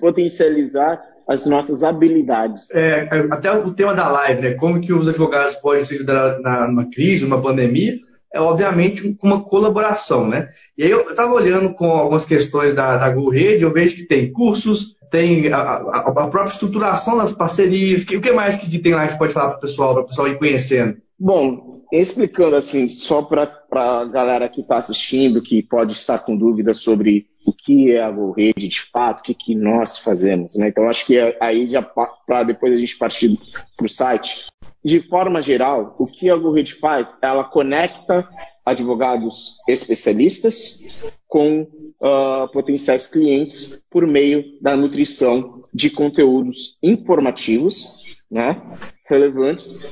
potencializar 0.00 1.02
as 1.28 1.44
nossas 1.44 1.82
habilidades. 1.82 2.70
É, 2.70 3.08
é, 3.10 3.18
até 3.30 3.50
o 3.50 3.72
tema 3.72 3.94
da 3.94 4.08
live, 4.08 4.42
né? 4.42 4.54
Como 4.54 4.80
que 4.80 4.92
os 4.92 5.08
advogados 5.08 5.56
podem 5.56 5.82
se 5.82 5.94
ajudar 5.94 6.38
na, 6.40 6.68
numa 6.68 6.88
crise, 6.88 7.24
numa 7.24 7.42
pandemia, 7.42 7.98
é 8.32 8.40
obviamente 8.40 9.14
com 9.14 9.26
uma 9.26 9.42
colaboração, 9.42 10.26
né? 10.28 10.48
E 10.76 10.84
aí 10.84 10.90
eu 10.90 11.02
estava 11.02 11.32
olhando 11.32 11.74
com 11.74 11.86
algumas 11.86 12.24
questões 12.24 12.74
da, 12.74 12.96
da 12.96 13.08
Rede, 13.08 13.62
eu 13.62 13.72
vejo 13.72 13.96
que 13.96 14.04
tem 14.04 14.32
cursos, 14.32 14.96
tem 15.10 15.52
a, 15.52 15.58
a, 15.58 15.98
a 16.08 16.12
própria 16.12 16.44
estruturação 16.52 17.16
das 17.16 17.32
parcerias, 17.32 18.04
que, 18.04 18.16
o 18.16 18.20
que 18.20 18.32
mais 18.32 18.56
que 18.56 18.78
tem 18.78 18.94
lá 18.94 19.06
que 19.06 19.12
você 19.12 19.18
pode 19.18 19.32
falar 19.32 19.50
para 19.50 19.58
o 19.58 19.60
pessoal, 19.60 19.94
para 19.94 20.02
o 20.02 20.06
pessoal 20.06 20.28
ir 20.28 20.38
conhecendo? 20.38 20.96
Bom, 21.18 21.82
explicando 21.92 22.56
assim, 22.56 22.88
só 22.88 23.22
para 23.22 23.50
a 23.72 24.04
galera 24.04 24.48
que 24.48 24.60
está 24.60 24.76
assistindo, 24.76 25.42
que 25.42 25.62
pode 25.62 25.92
estar 25.92 26.18
com 26.18 26.36
dúvidas 26.36 26.78
sobre 26.78 27.26
o 27.46 27.52
que 27.52 27.92
é 27.92 28.02
a 28.02 28.10
GoRede 28.10 28.68
de 28.68 28.82
fato, 28.92 29.20
o 29.20 29.22
que, 29.22 29.34
que 29.34 29.54
nós 29.54 29.98
fazemos. 29.98 30.56
Né? 30.56 30.68
Então, 30.68 30.88
acho 30.88 31.06
que 31.06 31.16
aí 31.40 31.66
já 31.66 31.80
para 31.80 32.42
depois 32.42 32.72
a 32.72 32.76
gente 32.76 32.98
partir 32.98 33.38
para 33.76 33.86
o 33.86 33.88
site. 33.88 34.46
De 34.86 35.00
forma 35.00 35.42
geral, 35.42 35.96
o 35.98 36.06
que 36.06 36.30
a 36.30 36.36
GoRede 36.36 36.74
faz? 36.74 37.18
Ela 37.20 37.42
conecta 37.42 38.24
advogados 38.64 39.58
especialistas 39.68 41.10
com 41.26 41.62
uh, 41.62 42.48
potenciais 42.52 43.08
clientes 43.08 43.84
por 43.90 44.06
meio 44.06 44.44
da 44.60 44.76
nutrição 44.76 45.64
de 45.74 45.90
conteúdos 45.90 46.78
informativos, 46.80 48.16
né, 48.30 48.62
relevantes 49.08 49.84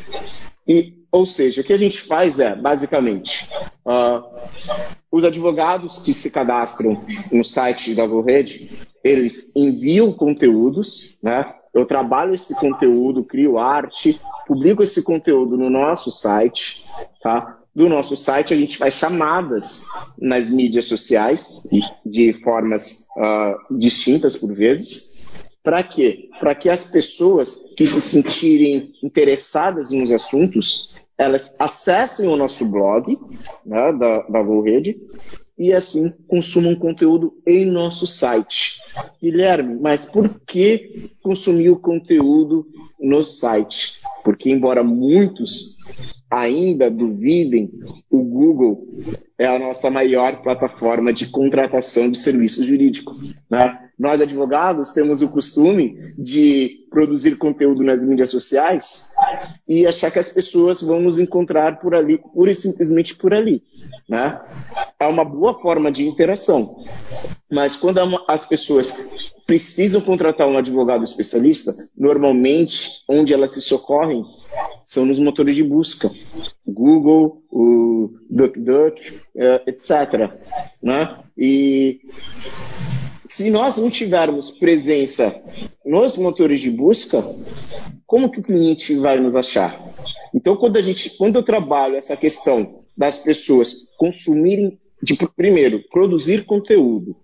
e 0.64 1.02
ou 1.10 1.26
seja, 1.26 1.60
o 1.60 1.64
que 1.64 1.72
a 1.72 1.78
gente 1.78 2.00
faz 2.00 2.38
é, 2.38 2.54
basicamente, 2.54 3.48
uh, 3.84 4.22
os 5.10 5.24
advogados 5.24 5.98
que 5.98 6.14
se 6.14 6.30
cadastram 6.30 7.04
no 7.32 7.42
site 7.42 7.96
da 7.96 8.06
GoRede, 8.06 8.70
eles 9.02 9.50
enviam 9.56 10.12
conteúdos, 10.12 11.16
né? 11.22 11.54
Eu 11.74 11.84
trabalho 11.84 12.32
esse 12.32 12.54
conteúdo, 12.54 13.24
crio 13.24 13.58
arte, 13.58 14.20
publico 14.46 14.82
esse 14.82 15.02
conteúdo 15.02 15.56
no 15.56 15.68
nosso 15.68 16.10
site, 16.10 16.84
tá? 17.20 17.58
Do 17.74 17.88
nosso 17.88 18.16
site 18.16 18.54
a 18.54 18.56
gente 18.56 18.78
faz 18.78 18.94
chamadas 18.94 19.86
nas 20.16 20.48
mídias 20.48 20.84
sociais 20.84 21.60
de 22.06 22.40
formas 22.44 23.04
uh, 23.16 23.76
distintas 23.76 24.36
por 24.36 24.54
vezes, 24.54 25.14
para 25.64 25.82
quê? 25.82 26.28
Para 26.38 26.54
que 26.54 26.68
as 26.68 26.84
pessoas 26.84 27.72
que 27.76 27.86
se 27.86 28.00
sentirem 28.00 28.92
interessadas 29.02 29.90
nos 29.90 30.12
assuntos, 30.12 30.94
elas 31.18 31.56
acessem 31.58 32.28
o 32.28 32.36
nosso 32.36 32.66
blog 32.66 33.18
né, 33.66 33.92
da, 33.94 34.22
da 34.22 34.42
GoRede 34.42 35.00
e 35.56 35.72
assim 35.72 36.12
consumam 36.26 36.74
conteúdo 36.74 37.34
em 37.46 37.64
nosso 37.64 38.06
site. 38.06 38.80
Guilherme, 39.20 39.78
mas 39.80 40.04
por 40.04 40.40
que 40.46 41.10
consumir 41.22 41.70
o 41.70 41.78
conteúdo 41.78 42.66
no 43.00 43.24
site? 43.24 44.00
Porque, 44.24 44.50
embora 44.50 44.82
muitos 44.82 45.76
ainda 46.30 46.90
duvidem, 46.90 47.70
o 48.10 48.22
Google 48.22 48.88
é 49.38 49.46
a 49.46 49.58
nossa 49.58 49.90
maior 49.90 50.42
plataforma 50.42 51.12
de 51.12 51.26
contratação 51.26 52.10
de 52.10 52.18
serviço 52.18 52.64
jurídico. 52.64 53.14
Né? 53.48 53.83
Nós, 53.98 54.20
advogados, 54.20 54.92
temos 54.92 55.22
o 55.22 55.28
costume 55.28 56.12
de 56.18 56.86
produzir 56.90 57.36
conteúdo 57.36 57.82
nas 57.82 58.04
mídias 58.04 58.30
sociais 58.30 59.12
e 59.68 59.86
achar 59.86 60.10
que 60.10 60.18
as 60.18 60.28
pessoas 60.28 60.80
vão 60.80 61.00
nos 61.00 61.18
encontrar 61.18 61.78
por 61.80 61.94
ali, 61.94 62.18
pura 62.18 62.50
e 62.50 62.54
simplesmente 62.54 63.14
por 63.14 63.32
ali. 63.32 63.62
Né? 64.08 64.40
É 64.98 65.06
uma 65.06 65.24
boa 65.24 65.60
forma 65.60 65.92
de 65.92 66.06
interação. 66.06 66.84
Mas 67.50 67.76
quando 67.76 68.00
as 68.28 68.44
pessoas 68.44 69.32
precisam 69.46 70.00
contratar 70.00 70.48
um 70.48 70.56
advogado 70.58 71.04
especialista, 71.04 71.72
normalmente, 71.96 73.02
onde 73.08 73.32
elas 73.32 73.52
se 73.52 73.60
socorrem 73.60 74.24
são 74.84 75.04
nos 75.04 75.18
motores 75.18 75.54
de 75.54 75.62
busca. 75.62 76.10
Google, 76.66 77.42
o 77.50 78.10
DuckDuck, 78.30 79.20
eh, 79.36 79.62
etc. 79.66 80.32
Né? 80.82 81.18
E 81.36 82.00
se 83.26 83.50
nós 83.50 83.76
não 83.76 83.90
tivermos 83.90 84.50
presença 84.50 85.42
nos 85.84 86.16
motores 86.16 86.60
de 86.60 86.70
busca, 86.70 87.24
como 88.06 88.30
que 88.30 88.40
o 88.40 88.42
cliente 88.42 88.94
vai 88.96 89.18
nos 89.18 89.34
achar? 89.34 89.82
Então, 90.34 90.56
quando 90.56 90.76
a 90.76 90.82
gente, 90.82 91.16
quando 91.16 91.36
eu 91.36 91.42
trabalho 91.42 91.96
essa 91.96 92.16
questão 92.16 92.84
das 92.96 93.18
pessoas 93.18 93.86
consumirem, 93.96 94.78
de, 95.02 95.16
primeiro, 95.36 95.82
produzir 95.90 96.44
conteúdo, 96.44 97.16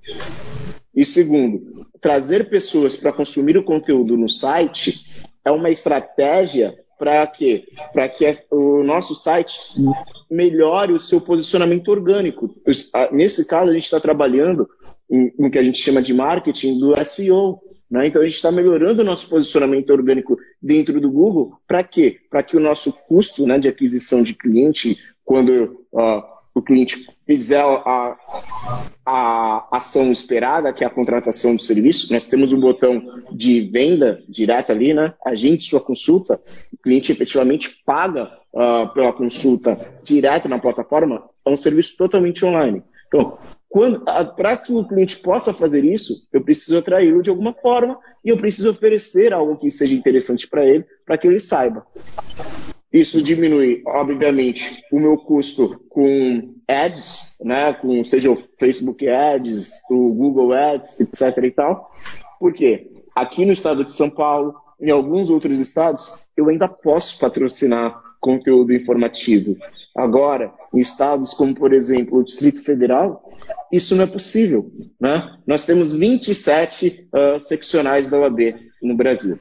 e 0.95 1.05
segundo, 1.05 1.87
trazer 2.01 2.49
pessoas 2.49 2.97
para 2.97 3.13
consumir 3.13 3.57
o 3.57 3.65
conteúdo 3.65 4.17
no 4.17 4.29
site, 4.29 5.05
é 5.45 5.51
uma 5.51 5.71
estratégia 5.71 6.77
para 6.99 7.27
quê? 7.27 7.65
Para 7.93 8.09
que 8.09 8.31
o 8.51 8.83
nosso 8.83 9.15
site 9.15 9.59
melhore 10.31 10.93
o 10.93 11.01
seu 11.01 11.21
posicionamento 11.21 11.89
orgânico. 11.89 12.55
Nesse 13.11 13.47
caso, 13.47 13.71
a 13.71 13.73
gente 13.73 13.85
está 13.85 13.99
trabalhando 13.99 14.69
no 15.39 15.51
que 15.51 15.59
a 15.59 15.63
gente 15.63 15.79
chama 15.79 16.01
de 16.01 16.15
marketing 16.15 16.79
do 16.79 17.05
SEO. 17.05 17.61
Né? 17.91 18.07
Então, 18.07 18.23
a 18.23 18.25
gente 18.25 18.37
está 18.37 18.53
melhorando 18.53 19.03
o 19.03 19.05
nosso 19.05 19.29
posicionamento 19.29 19.91
orgânico 19.91 20.39
dentro 20.63 21.01
do 21.01 21.11
Google. 21.11 21.55
Para 21.67 21.83
quê? 21.83 22.19
Para 22.31 22.43
que 22.43 22.57
o 22.57 22.61
nosso 22.61 22.93
custo 22.93 23.47
né, 23.47 23.59
de 23.59 23.69
aquisição 23.69 24.23
de 24.23 24.35
cliente, 24.35 24.97
quando 25.25 25.85
uh, 25.93 26.23
o 26.55 26.63
cliente 26.63 27.09
fizer 27.27 27.61
a, 27.61 28.17
a 29.07 29.69
ação 29.73 30.13
esperada, 30.13 30.73
que 30.73 30.85
é 30.85 30.87
a 30.87 30.91
contratação 30.91 31.57
do 31.57 31.63
serviço, 31.63 32.13
nós 32.13 32.27
temos 32.27 32.53
um 32.53 32.61
botão 32.61 33.03
de 33.33 33.61
venda 33.63 34.23
direta 34.29 34.73
ali, 34.73 34.93
né? 34.93 35.15
Agende 35.25 35.65
sua 35.65 35.81
consulta, 35.81 36.41
o 36.73 36.77
cliente 36.77 37.13
efetivamente 37.13 37.83
paga 37.85 38.31
uh, 38.53 38.93
pela 38.93 39.13
consulta 39.13 39.79
direto 40.03 40.49
na 40.49 40.59
plataforma, 40.59 41.25
é 41.45 41.51
um 41.51 41.57
serviço 41.57 41.97
totalmente 41.97 42.45
online. 42.45 42.83
Então, 43.09 43.39
para 44.37 44.57
que 44.57 44.73
o 44.73 44.87
cliente 44.87 45.19
possa 45.19 45.55
fazer 45.55 45.85
isso, 45.85 46.27
eu 46.33 46.43
preciso 46.43 46.79
atraí-lo 46.79 47.23
de 47.23 47.31
alguma 47.31 47.53
forma 47.53 47.99
e 48.25 48.29
eu 48.29 48.37
preciso 48.37 48.71
oferecer 48.71 49.33
algo 49.33 49.57
que 49.57 49.71
seja 49.71 49.95
interessante 49.95 50.49
para 50.49 50.65
ele, 50.67 50.85
para 51.07 51.17
que 51.17 51.27
ele 51.29 51.39
saiba. 51.39 51.87
Isso 52.93 53.23
diminui, 53.23 53.83
obviamente, 53.87 54.83
o 54.91 54.99
meu 54.99 55.17
custo 55.17 55.81
com 55.89 56.53
ads, 56.67 57.37
né, 57.41 57.73
com 57.75 58.03
seja 58.03 58.33
o 58.33 58.37
Facebook 58.59 59.09
Ads, 59.09 59.83
o 59.89 60.13
Google 60.13 60.53
Ads, 60.53 60.99
etc. 60.99 61.45
e 61.45 61.51
tal. 61.53 61.93
Por 62.41 62.53
quê? 62.53 62.91
Aqui 63.15 63.45
no 63.45 63.53
estado 63.53 63.85
de 63.85 63.93
São 63.93 64.11
Paulo, 64.11 64.57
em 64.81 64.91
alguns 64.91 65.31
outros 65.31 65.61
estados, 65.61 66.21
eu 66.37 66.49
ainda 66.49 66.67
posso 66.67 67.19
patrocinar 67.21 68.03
conteúdo 68.21 68.73
informativo. 68.73 69.57
Agora, 69.97 70.53
em 70.73 70.79
estados 70.79 71.35
como, 71.35 71.55
por 71.55 71.73
exemplo, 71.73 72.19
o 72.19 72.25
Distrito 72.25 72.63
Federal, 72.63 73.29
isso 73.73 73.95
não 73.95 74.05
é 74.05 74.07
possível. 74.07 74.71
Né? 75.01 75.37
Nós 75.47 75.65
temos 75.65 75.93
27 75.93 77.09
uh, 77.13 77.41
seccionais 77.41 78.09
da 78.09 78.19
OAB 78.19 78.55
no 78.83 78.97
Brasil. 78.97 79.39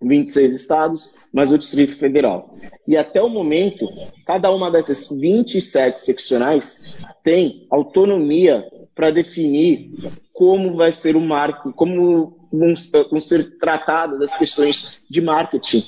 26 0.00 0.52
estados, 0.52 1.14
mas 1.32 1.52
o 1.52 1.58
Distrito 1.58 1.96
Federal. 1.96 2.56
E 2.86 2.96
até 2.96 3.20
o 3.22 3.28
momento, 3.28 3.86
cada 4.26 4.50
uma 4.50 4.70
dessas 4.70 5.08
27 5.10 6.00
seccionais 6.00 6.96
tem 7.22 7.66
autonomia 7.70 8.64
para 8.94 9.10
definir 9.10 9.90
como 10.32 10.76
vai 10.76 10.92
ser 10.92 11.16
o 11.16 11.20
marketing, 11.20 11.72
como 11.72 12.48
vão 12.52 13.20
ser 13.20 13.58
tratadas 13.58 14.20
as 14.22 14.38
questões 14.38 15.00
de 15.08 15.20
marketing, 15.20 15.84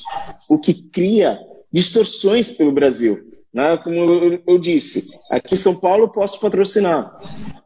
o 0.49 0.59
que 0.59 0.75
cria 0.75 1.38
distorções 1.73 2.50
pelo 2.50 2.73
Brasil. 2.73 3.38
Né? 3.52 3.76
Como 3.78 3.97
eu, 3.97 4.43
eu 4.47 4.59
disse, 4.59 5.17
aqui 5.31 5.55
em 5.55 5.57
São 5.57 5.75
Paulo 5.75 6.05
eu 6.05 6.09
posso 6.09 6.40
patrocinar, 6.40 7.19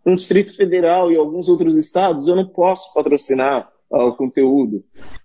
no 0.05 0.17
Distrito 0.17 0.55
Federal 0.55 1.11
e 1.11 1.17
alguns 1.17 1.49
outros 1.49 1.77
estados 1.77 2.29
eu 2.29 2.37
não 2.37 2.47
posso 2.47 2.93
patrocinar 2.95 3.71
uh, 3.91 4.07
o 4.07 4.17
conteúdo. 4.17 4.85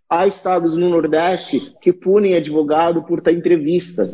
Há 0.10 0.28
estados 0.28 0.78
no 0.78 0.90
Nordeste 0.90 1.74
que 1.82 1.92
punem 1.92 2.36
advogado 2.36 3.04
por 3.04 3.20
estar 3.20 3.32
entrevista. 3.32 4.12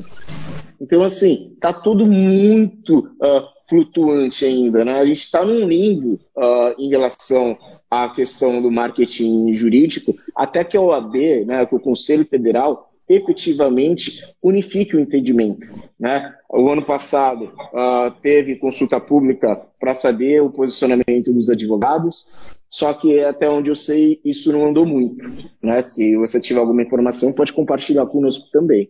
Então, 0.81 1.03
assim, 1.03 1.51
está 1.53 1.71
tudo 1.71 2.05
muito 2.05 2.99
uh, 2.99 3.47
flutuante 3.69 4.45
ainda. 4.45 4.83
Né? 4.83 4.99
A 4.99 5.05
gente 5.05 5.21
está 5.21 5.45
num 5.45 5.67
limbo 5.67 6.19
uh, 6.35 6.73
em 6.77 6.89
relação 6.89 7.57
à 7.89 8.09
questão 8.09 8.61
do 8.61 8.71
marketing 8.71 9.53
jurídico, 9.55 10.15
até 10.35 10.63
que 10.63 10.75
a 10.75 10.81
OAB, 10.81 11.15
né, 11.45 11.65
que 11.65 11.75
o 11.75 11.79
Conselho 11.79 12.25
Federal, 12.25 12.92
efetivamente 13.07 14.23
unifique 14.41 14.95
o 14.95 14.99
entendimento. 14.99 15.67
Né? 15.99 16.33
O 16.49 16.69
ano 16.69 16.83
passado 16.83 17.45
uh, 17.45 18.11
teve 18.21 18.55
consulta 18.55 18.99
pública 18.99 19.59
para 19.79 19.93
saber 19.93 20.41
o 20.41 20.49
posicionamento 20.49 21.33
dos 21.33 21.49
advogados, 21.49 22.25
só 22.69 22.91
que 22.93 23.19
até 23.19 23.47
onde 23.47 23.69
eu 23.69 23.75
sei, 23.75 24.19
isso 24.25 24.51
não 24.51 24.67
andou 24.67 24.85
muito. 24.85 25.23
Né? 25.61 25.79
Se 25.81 26.15
você 26.15 26.39
tiver 26.39 26.59
alguma 26.59 26.81
informação, 26.81 27.33
pode 27.33 27.53
compartilhar 27.53 28.05
conosco 28.07 28.45
também. 28.51 28.89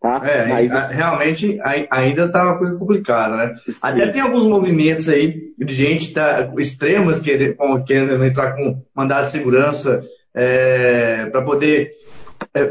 Tá? 0.00 0.20
É, 0.24 0.46
Mas... 0.46 0.70
realmente 0.90 1.58
ainda 1.90 2.26
está 2.26 2.44
uma 2.44 2.58
coisa 2.58 2.76
complicada, 2.78 3.36
né? 3.36 3.54
Sim. 3.56 3.80
Até 3.82 4.06
tem 4.08 4.20
alguns 4.20 4.48
movimentos 4.48 5.08
aí 5.08 5.54
de 5.58 5.74
gente 5.74 6.12
da, 6.12 6.52
extremas 6.58 7.20
querendo, 7.20 7.56
querendo 7.84 8.24
entrar 8.24 8.54
com 8.54 8.80
mandado 8.94 9.22
de 9.22 9.30
segurança 9.30 10.04
é, 10.34 11.26
para 11.32 11.42
poder 11.42 11.90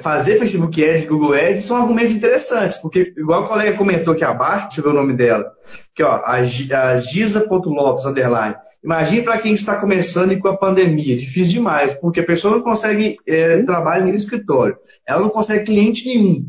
fazer 0.02 0.38
Facebook 0.38 0.84
Ads 0.84 1.04
e 1.04 1.08
Google 1.08 1.34
Ads 1.34 1.64
são 1.64 1.78
argumentos 1.78 2.14
interessantes, 2.14 2.78
porque, 2.78 3.14
igual 3.18 3.44
a 3.44 3.48
colega 3.48 3.78
comentou 3.78 4.14
aqui 4.14 4.24
abaixo, 4.24 4.68
deixa 4.68 4.82
eu 4.82 4.86
ver 4.86 4.92
o 4.92 5.02
nome 5.02 5.14
dela, 5.14 5.52
que 5.94 6.04
ó, 6.04 6.22
a, 6.24 6.34
a 6.34 6.96
Giza.lopes, 6.96 8.06
underline. 8.06 8.56
Imagine 8.84 9.22
para 9.24 9.38
quem 9.38 9.54
está 9.54 9.76
começando 9.80 10.32
e 10.34 10.40
com 10.40 10.48
a 10.48 10.58
pandemia, 10.58 11.18
difícil 11.18 11.54
demais, 11.54 11.94
porque 11.94 12.20
a 12.20 12.26
pessoa 12.26 12.56
não 12.56 12.64
consegue 12.64 13.18
é, 13.28 13.62
trabalho 13.64 14.08
no 14.08 14.16
escritório, 14.16 14.78
ela 15.08 15.22
não 15.22 15.30
consegue 15.30 15.66
cliente 15.66 16.06
nenhum, 16.06 16.46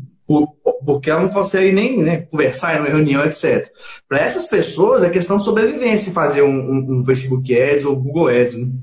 porque 0.85 1.09
ela 1.09 1.21
não 1.21 1.29
consegue 1.29 1.71
nem 1.71 2.01
né, 2.01 2.21
conversar 2.21 2.75
em 2.75 2.79
uma 2.79 2.89
reunião, 2.89 3.23
etc. 3.25 3.69
Para 4.09 4.19
essas 4.19 4.45
pessoas, 4.45 5.03
é 5.03 5.09
questão 5.09 5.37
de 5.37 5.43
sobrevivência 5.43 6.13
fazer 6.13 6.41
um, 6.41 6.49
um, 6.49 6.99
um 6.99 7.03
Facebook 7.03 7.55
Ads 7.55 7.85
ou 7.85 7.95
Google 7.95 8.29
Ads. 8.29 8.57
Né? 8.57 8.73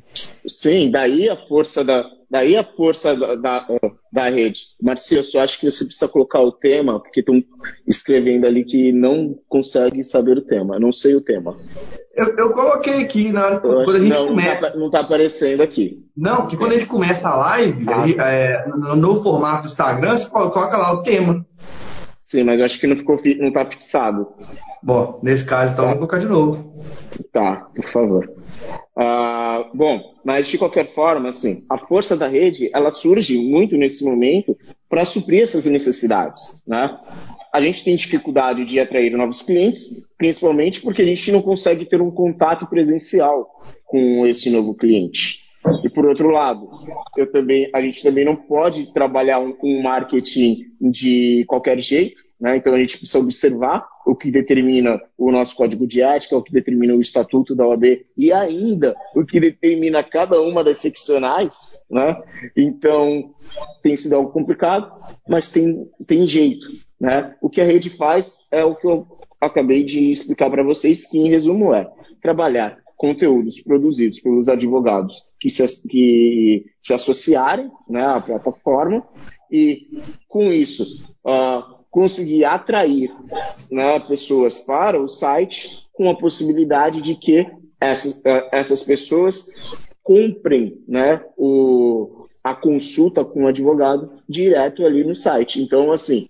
Sim, 0.47 0.91
daí 0.91 1.29
a 1.29 1.37
força 1.49 1.83
da, 1.83 2.05
daí 2.33 2.57
a 2.57 2.65
força 2.65 3.15
da, 3.15 3.35
da, 3.35 3.67
da 4.11 4.31
rede. 4.31 4.63
Marcia, 4.81 5.19
eu 5.19 5.25
só 5.25 5.41
acho 5.41 5.61
que 5.61 5.71
você 5.71 5.85
precisa 5.85 6.09
colocar 6.09 6.41
o 6.41 6.51
tema, 6.51 6.99
porque 6.99 7.21
estão 7.21 7.45
escrevendo 7.87 8.47
ali 8.47 8.65
que 8.65 8.91
não 8.91 9.39
consegue 9.51 10.03
saber 10.03 10.39
o 10.39 10.43
tema. 10.43 10.79
Não 10.79 10.91
sei 10.91 11.15
o 11.15 11.23
tema. 11.23 11.55
Eu, 12.15 12.35
eu 12.37 12.51
coloquei 12.51 13.03
aqui 13.03 13.31
na 13.31 13.45
hora, 13.45 13.61
quando 13.61 13.97
a 13.97 14.01
gente 14.01 14.17
não, 14.17 14.29
começa. 14.29 14.75
Não 14.75 14.87
está 14.87 15.01
tá 15.01 15.05
aparecendo 15.05 15.63
aqui. 15.63 16.03
Não, 16.17 16.37
porque 16.37 16.57
quando 16.57 16.71
a 16.71 16.75
gente 16.75 16.87
começa 16.87 17.29
a 17.29 17.37
live, 17.37 17.87
ah. 17.91 18.27
é, 18.27 18.67
no, 18.67 18.97
no, 18.97 19.23
formato 19.23 19.65
do 19.65 19.67
Instagram, 19.67 20.17
você 20.17 20.31
coloca 20.31 20.77
lá 20.79 20.95
o 20.95 21.03
tema. 21.03 21.47
Sim, 22.23 22.45
mas 22.45 22.59
eu 22.59 22.65
acho 22.65 22.81
que 22.81 22.87
não 22.87 22.97
ficou 22.97 23.21
não 23.39 23.49
está 23.49 23.67
fixado. 23.67 24.27
Bom, 24.83 25.21
nesse 25.23 25.45
caso, 25.45 25.75
então, 25.75 25.85
tá. 25.85 25.93
vamos 25.93 26.09
colocar 26.09 26.19
de 26.19 26.29
novo. 26.29 26.83
Tá, 27.31 27.69
por 27.75 27.93
favor. 27.93 28.42
Uh, 28.97 29.77
bom, 29.77 30.15
mas 30.25 30.49
de 30.49 30.59
qualquer 30.59 30.93
forma, 30.93 31.31
assim, 31.31 31.65
a 31.71 31.79
força 31.79 32.17
da 32.17 32.29
rede 32.29 32.71
ela 32.75 32.91
surge 32.91 33.39
muito 33.39 33.77
nesse 33.77 34.05
momento 34.05 34.57
para 34.89 35.05
suprir 35.05 35.43
essas 35.43 35.65
necessidades, 35.65 36.55
né? 36.67 36.99
A 37.53 37.61
gente 37.61 37.85
tem 37.85 37.97
dificuldade 37.97 38.65
de 38.65 38.81
atrair 38.81 39.15
novos 39.17 39.43
clientes, 39.43 40.09
principalmente 40.17 40.81
porque 40.81 41.03
a 41.03 41.07
gente 41.07 41.31
não 41.33 41.43
consegue 41.43 41.85
ter 41.85 42.01
um 42.01 42.11
contato 42.11 42.67
presencial 42.67 43.47
com 43.87 44.27
esse 44.27 44.51
novo 44.51 44.75
cliente. 44.75 45.41
E 45.85 45.89
por 45.89 46.07
outro 46.07 46.31
lado, 46.31 46.69
eu 47.17 47.31
também, 47.31 47.71
a 47.75 47.81
gente 47.81 48.03
também 48.03 48.25
não 48.25 48.35
pode 48.35 48.93
trabalhar 48.93 49.39
um, 49.39 49.57
um 49.63 49.83
marketing 49.83 50.73
de 50.81 51.45
qualquer 51.47 51.79
jeito, 51.79 52.23
né? 52.41 52.57
Então 52.57 52.75
a 52.75 52.79
gente 52.79 52.99
precisa 52.99 53.19
observar 53.19 53.87
o 54.07 54.15
que 54.15 54.31
determina 54.31 55.01
o 55.17 55.31
nosso 55.31 55.55
código 55.55 55.87
de 55.87 56.01
ética, 56.01 56.37
o 56.37 56.43
que 56.43 56.53
determina 56.53 56.95
o 56.95 57.01
estatuto 57.01 57.55
da 57.55 57.67
OAB 57.67 58.05
e 58.17 58.33
ainda 58.33 58.95
o 59.15 59.25
que 59.25 59.41
determina 59.41 60.03
cada 60.03 60.41
uma 60.41 60.65
das 60.65 60.79
seccionais. 60.79 61.79
Né? 61.91 62.21
Então 62.57 63.33
tem 63.83 63.97
sido 63.97 64.15
algo 64.15 64.33
complicado, 64.33 64.93
mas 65.29 65.51
tem, 65.51 65.89
tem 66.07 66.27
jeito. 66.27 66.67
Né? 67.01 67.35
O 67.41 67.49
que 67.49 67.61
a 67.61 67.65
rede 67.65 67.91
faz 67.91 68.39
é 68.51 68.65
o 68.65 68.75
que 68.75 68.87
eu 68.87 69.07
acabei 69.41 69.85
de 69.85 70.11
explicar 70.11 70.51
para 70.51 70.63
vocês, 70.63 71.07
que 71.09 71.19
em 71.19 71.29
resumo 71.29 71.75
é 71.75 71.89
trabalhar 72.21 72.79
conteúdos 72.97 73.61
produzidos 73.61 74.21
pelos 74.21 74.49
advogados 74.49 75.25
que 75.41 75.51
se, 75.51 75.89
que 75.89 76.67
se 76.81 76.95
associarem 76.95 77.69
né, 77.89 78.07
à 78.07 78.21
plataforma 78.21 79.05
e, 79.51 80.01
com 80.29 80.53
isso, 80.53 81.05
uh, 81.25 81.72
conseguir 81.93 82.47
atrair 82.47 83.15
né, 83.71 84.01
pessoas 84.01 84.57
para 84.57 85.01
o 85.01 85.07
site 85.07 85.87
com 85.93 86.09
a 86.11 86.17
possibilidade 86.17 87.03
de 87.03 87.15
que 87.15 87.47
essas, 87.79 88.25
eh, 88.25 88.49
essas 88.51 88.83
pessoas 88.83 89.61
comprem 90.03 90.83
né, 90.89 91.23
o, 91.37 92.27
a 92.43 92.55
consulta 92.55 93.23
com 93.23 93.45
o 93.45 93.47
advogado 93.47 94.11
direto 94.27 94.87
ali 94.87 95.05
no 95.05 95.15
site. 95.15 95.61
Então, 95.61 95.93
assim, 95.93 96.27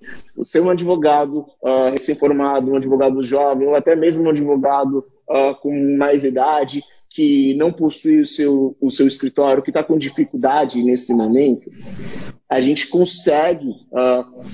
é 0.52 0.60
um 0.60 0.68
advogado 0.68 1.46
uh, 1.62 1.90
recém-formado, 1.92 2.72
um 2.72 2.76
advogado 2.76 3.22
jovem, 3.22 3.68
ou 3.68 3.76
até 3.76 3.94
mesmo 3.94 4.24
um 4.24 4.30
advogado 4.30 5.06
uh, 5.30 5.54
com 5.62 5.96
mais 5.96 6.24
idade, 6.24 6.82
que 7.14 7.54
não 7.54 7.72
possui 7.72 8.20
o 8.20 8.26
seu, 8.26 8.76
o 8.80 8.90
seu 8.90 9.06
escritório, 9.06 9.62
que 9.62 9.70
está 9.70 9.84
com 9.84 9.98
dificuldade 9.98 10.82
nesse 10.82 11.14
momento, 11.14 11.70
a 12.48 12.60
gente 12.60 12.88
consegue 12.88 13.68
uh, 13.68 14.44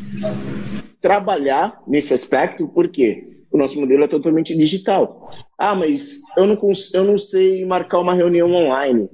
trabalhar 1.01 1.81
nesse 1.87 2.12
aspecto, 2.12 2.68
porque 2.68 3.29
o 3.51 3.57
nosso 3.57 3.81
modelo 3.81 4.05
é 4.05 4.09
totalmente 4.09 4.57
digital. 4.57 5.31
Ah, 5.59 5.75
mas 5.75 6.21
eu 6.37 6.47
não, 6.47 6.59
eu 6.94 7.05
não 7.05 7.16
sei 7.16 7.64
marcar 7.64 8.01
uma 8.01 8.14
reunião 8.14 8.53
online. 8.53 9.09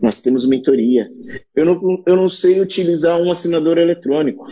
Nós 0.00 0.20
temos 0.20 0.46
mentoria. 0.46 1.08
Eu 1.54 1.64
não, 1.64 2.02
eu 2.06 2.16
não 2.16 2.28
sei 2.28 2.60
utilizar 2.60 3.20
um 3.20 3.30
assinador 3.30 3.76
eletrônico. 3.76 4.46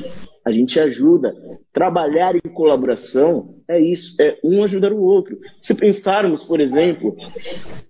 A 0.47 0.53
gente 0.53 0.79
ajuda. 0.79 1.35
Trabalhar 1.73 2.37
em 2.37 2.49
colaboração 2.55 3.57
é 3.69 3.81
isso, 3.81 4.15
é 4.23 4.39
um 4.45 4.63
ajudar 4.63 4.93
o 4.93 5.03
outro. 5.03 5.37
Se 5.61 5.75
pensarmos, 5.75 6.45
por 6.45 6.61
exemplo, 6.61 7.17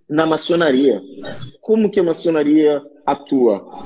na 0.08 0.24
maçonaria, 0.24 1.02
como 1.60 1.90
que 1.90 2.00
a 2.00 2.02
maçonaria 2.02 2.80
atua? 3.04 3.84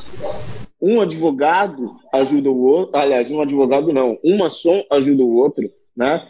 Um 0.80 1.00
advogado 1.00 1.96
ajuda 2.12 2.48
o 2.48 2.62
outro, 2.62 2.96
aliás, 2.96 3.28
um 3.28 3.40
advogado 3.40 3.92
não, 3.92 4.16
um 4.24 4.38
maçom 4.38 4.84
ajuda 4.88 5.24
o 5.24 5.34
outro, 5.34 5.68
né? 5.96 6.24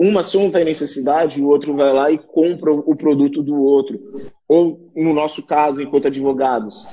Um 0.00 0.10
maçom 0.10 0.50
tem 0.50 0.64
necessidade, 0.64 1.40
o 1.40 1.46
outro 1.46 1.76
vai 1.76 1.92
lá 1.92 2.10
e 2.10 2.18
compra 2.18 2.72
o 2.72 2.96
produto 2.96 3.40
do 3.40 3.54
outro. 3.62 4.00
Ou, 4.48 4.90
no 4.96 5.14
nosso 5.14 5.46
caso, 5.46 5.80
enquanto 5.80 6.08
advogados, 6.08 6.88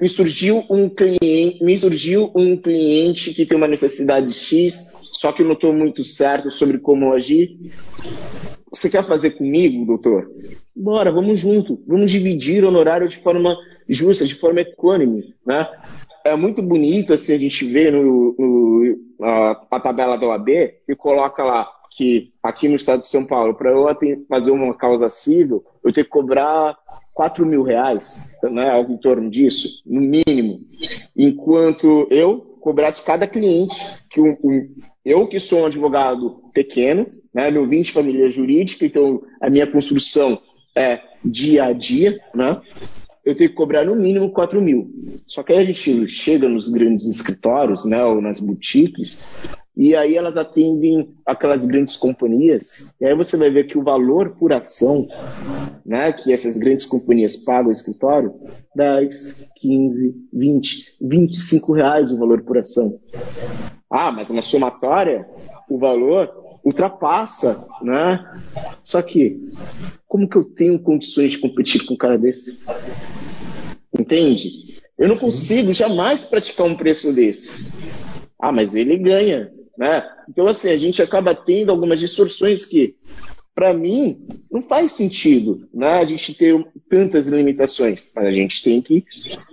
me 0.00 0.08
surgiu 0.08 0.64
um 0.68 0.88
cliente, 0.88 1.64
me 1.64 1.76
surgiu 1.76 2.30
um 2.34 2.56
cliente 2.56 3.32
que 3.32 3.46
tem 3.46 3.56
uma 3.56 3.68
necessidade 3.68 4.32
X, 4.32 4.94
só 5.12 5.32
que 5.32 5.42
eu 5.42 5.46
não 5.46 5.54
estou 5.54 5.72
muito 5.72 6.04
certo 6.04 6.50
sobre 6.50 6.78
como 6.78 7.12
agir. 7.12 7.58
Você 8.70 8.90
quer 8.90 9.04
fazer 9.04 9.30
comigo, 9.30 9.86
doutor? 9.86 10.30
Bora, 10.74 11.10
vamos 11.10 11.40
junto. 11.40 11.82
Vamos 11.86 12.10
dividir 12.10 12.62
o 12.62 12.68
honorário 12.68 13.08
de 13.08 13.16
forma 13.16 13.56
justa, 13.88 14.26
de 14.26 14.34
forma 14.34 14.60
equânime, 14.60 15.34
né? 15.46 15.66
É 16.24 16.36
muito 16.36 16.60
bonito 16.60 17.14
assim 17.14 17.34
a 17.34 17.38
gente 17.38 17.64
vê 17.64 17.90
no, 17.90 18.34
no 18.36 18.98
a, 19.22 19.66
a, 19.70 19.80
tabela 19.80 20.18
da 20.18 20.26
OAB 20.26 20.48
e 20.48 20.96
coloca 20.96 21.42
lá 21.44 21.70
que 21.96 22.32
aqui 22.42 22.68
no 22.68 22.74
estado 22.74 23.00
de 23.00 23.06
São 23.06 23.24
Paulo, 23.24 23.54
para 23.54 23.70
eu 23.70 23.86
fazer 24.28 24.50
uma 24.50 24.74
causa 24.74 25.08
civil, 25.08 25.64
eu 25.82 25.92
tenho 25.92 26.04
que 26.04 26.10
cobrar 26.10 26.76
4 27.16 27.46
mil 27.46 27.62
reais, 27.62 28.30
né, 28.42 28.68
algo 28.68 28.92
em 28.92 28.98
torno 28.98 29.30
disso, 29.30 29.82
no 29.86 30.02
mínimo. 30.02 30.60
Enquanto 31.16 32.06
eu 32.10 32.58
cobrar 32.60 32.90
de 32.90 33.00
cada 33.00 33.26
cliente, 33.26 33.74
que 34.10 34.20
um, 34.20 34.36
um, 34.44 34.74
eu 35.02 35.26
que 35.26 35.40
sou 35.40 35.62
um 35.62 35.66
advogado 35.66 36.42
pequeno, 36.52 37.06
né, 37.32 37.50
meu 37.50 37.66
20 37.66 37.90
família 37.90 38.28
jurídica, 38.28 38.84
então 38.84 39.22
a 39.40 39.48
minha 39.48 39.66
construção 39.66 40.38
é 40.76 41.00
dia 41.24 41.64
a 41.64 41.72
dia, 41.72 42.20
né? 42.34 42.60
Eu 43.24 43.34
tenho 43.34 43.48
que 43.48 43.56
cobrar 43.56 43.86
no 43.86 43.96
mínimo 43.96 44.30
4 44.30 44.60
mil. 44.60 44.90
Só 45.26 45.42
que 45.42 45.54
aí 45.54 45.58
a 45.60 45.64
gente 45.64 46.06
chega 46.08 46.46
nos 46.50 46.68
grandes 46.68 47.06
escritórios, 47.06 47.86
né, 47.86 48.04
ou 48.04 48.20
nas 48.20 48.40
boutiques, 48.40 49.18
e 49.76 49.94
aí 49.94 50.16
elas 50.16 50.36
atendem 50.36 51.14
aquelas 51.26 51.66
grandes 51.66 51.96
companhias, 51.96 52.90
e 53.00 53.04
aí 53.04 53.14
você 53.14 53.36
vai 53.36 53.50
ver 53.50 53.66
que 53.66 53.76
o 53.76 53.82
valor 53.82 54.36
por 54.38 54.52
ação, 54.52 55.06
né, 55.84 56.12
que 56.12 56.32
essas 56.32 56.56
grandes 56.56 56.84
companhias 56.84 57.36
pagam 57.36 57.66
ao 57.66 57.72
escritório, 57.72 58.34
10, 58.74 59.48
15, 59.56 60.14
20, 60.32 60.96
25 61.00 61.72
reais 61.72 62.12
o 62.12 62.18
valor 62.18 62.42
por 62.42 62.58
ação. 62.58 62.98
Ah, 63.90 64.10
mas 64.10 64.30
na 64.30 64.42
somatória, 64.42 65.28
o 65.68 65.78
valor 65.78 66.30
ultrapassa, 66.64 67.68
né? 67.80 68.24
Só 68.82 69.00
que, 69.00 69.48
como 70.08 70.28
que 70.28 70.36
eu 70.36 70.44
tenho 70.44 70.78
condições 70.80 71.32
de 71.32 71.38
competir 71.38 71.86
com 71.86 71.94
um 71.94 71.96
cara 71.96 72.18
desse? 72.18 72.58
Entende? 73.98 74.76
Eu 74.98 75.08
não 75.08 75.16
consigo 75.16 75.72
jamais 75.72 76.24
praticar 76.24 76.66
um 76.66 76.76
preço 76.76 77.14
desse. 77.14 77.70
Ah, 78.38 78.50
mas 78.50 78.74
ele 78.74 78.96
ganha. 78.96 79.52
Né? 79.76 80.08
Então, 80.28 80.46
assim, 80.46 80.70
a 80.70 80.76
gente 80.76 81.02
acaba 81.02 81.34
tendo 81.34 81.70
algumas 81.70 82.00
distorções 82.00 82.64
que, 82.64 82.96
para 83.54 83.72
mim, 83.72 84.26
não 84.50 84.62
faz 84.62 84.92
sentido 84.92 85.68
né? 85.72 85.98
a 85.98 86.04
gente 86.04 86.34
ter 86.34 86.66
tantas 86.88 87.28
limitações, 87.28 88.08
mas 88.14 88.26
a 88.26 88.30
gente 88.30 88.62
tem 88.62 88.80
que 88.80 89.04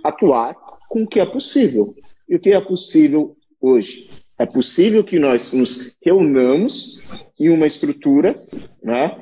atuar 0.02 0.54
com 0.88 1.02
o 1.02 1.06
que 1.06 1.20
é 1.20 1.26
possível. 1.26 1.94
E 2.28 2.36
o 2.36 2.40
que 2.40 2.50
é 2.50 2.60
possível 2.60 3.36
hoje? 3.60 4.08
É 4.38 4.46
possível 4.46 5.04
que 5.04 5.18
nós 5.18 5.52
nos 5.52 5.96
reunamos 6.04 7.00
em 7.38 7.50
uma 7.50 7.66
estrutura 7.66 8.42
né, 8.82 9.16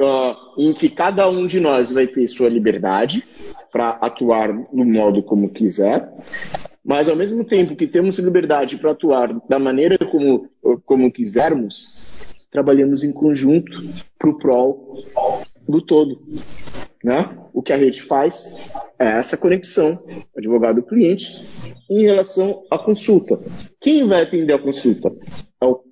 uh, 0.00 0.60
em 0.60 0.72
que 0.72 0.88
cada 0.88 1.28
um 1.28 1.46
de 1.46 1.60
nós 1.60 1.90
vai 1.90 2.06
ter 2.06 2.26
sua 2.26 2.48
liberdade 2.48 3.22
para 3.70 3.90
atuar 3.90 4.52
no 4.72 4.84
modo 4.84 5.22
como 5.22 5.50
quiser, 5.50 6.08
mas 6.84 7.08
ao 7.08 7.16
mesmo 7.16 7.44
tempo 7.44 7.74
que 7.74 7.86
temos 7.86 8.18
liberdade 8.18 8.76
para 8.76 8.90
atuar 8.90 9.40
da 9.48 9.58
maneira 9.58 9.96
como, 9.98 10.48
como 10.84 11.10
quisermos, 11.10 11.88
trabalhamos 12.50 13.02
em 13.02 13.10
conjunto 13.10 13.72
para 14.18 14.30
o 14.30 14.38
prol 14.38 15.02
do 15.66 15.80
todo. 15.80 16.20
Né? 17.02 17.36
O 17.52 17.62
que 17.62 17.72
a 17.72 17.76
rede 17.76 18.02
faz 18.02 18.56
é 18.98 19.18
essa 19.18 19.36
conexão 19.36 19.98
advogado-cliente 20.36 21.46
em 21.90 22.02
relação 22.02 22.62
à 22.70 22.78
consulta. 22.78 23.40
Quem 23.80 24.06
vai 24.06 24.22
atender 24.22 24.52
a 24.52 24.58
consulta? 24.58 25.10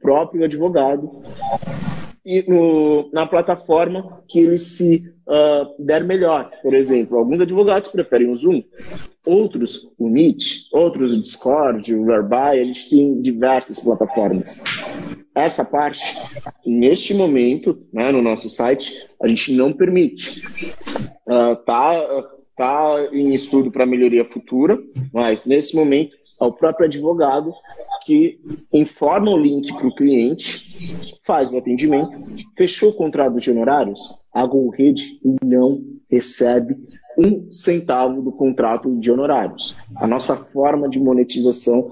Próprio 0.03 0.45
advogado 0.45 1.23
e 2.25 2.45
no, 2.49 3.11
na 3.13 3.27
plataforma 3.27 4.23
que 4.29 4.39
ele 4.39 4.59
se 4.59 5.13
uh, 5.27 5.85
der 5.85 6.05
melhor. 6.05 6.51
Por 6.63 6.75
exemplo, 6.75 7.19
alguns 7.19 7.41
advogados 7.41 7.89
preferem 7.89 8.31
o 8.31 8.37
Zoom, 8.37 8.63
outros 9.27 9.89
o 9.99 10.09
Meet, 10.09 10.69
outros 10.73 11.17
o 11.17 11.21
Discord, 11.21 11.95
o 11.95 12.05
Whereby, 12.05 12.61
a 12.61 12.65
gente 12.65 12.89
tem 12.89 13.21
diversas 13.21 13.81
plataformas. 13.81 14.63
Essa 15.35 15.65
parte, 15.65 16.03
neste 16.65 17.15
momento, 17.15 17.79
né, 17.93 18.13
no 18.13 18.23
nosso 18.23 18.49
site, 18.49 18.93
a 19.21 19.27
gente 19.27 19.53
não 19.55 19.73
permite. 19.73 20.43
Uh, 21.27 21.57
tá, 21.65 22.25
tá 22.57 23.09
em 23.13 23.35
estudo 23.35 23.71
para 23.71 23.87
melhoria 23.87 24.25
futura, 24.25 24.79
mas 25.13 25.47
nesse 25.47 25.75
momento 25.75 26.22
é 26.43 26.47
o 26.47 26.53
próprio 26.53 26.87
advogado 26.87 27.53
que 28.05 28.41
informa 28.73 29.31
o 29.31 29.39
link 29.39 29.73
para 29.73 29.87
o 29.87 29.95
cliente, 29.95 31.17
faz 31.25 31.53
o 31.53 31.57
atendimento, 31.57 32.19
fechou 32.57 32.91
o 32.91 32.95
contrato 32.95 33.39
de 33.39 33.51
honorários, 33.51 34.25
a 34.33 34.45
GoRede 34.45 35.21
não 35.45 35.81
recebe 36.11 36.77
um 37.17 37.51
centavo 37.51 38.23
do 38.23 38.33
contrato 38.33 38.99
de 38.99 39.13
honorários. 39.13 39.77
A 39.97 40.07
nossa 40.07 40.35
forma 40.35 40.89
de 40.89 40.99
monetização 40.99 41.91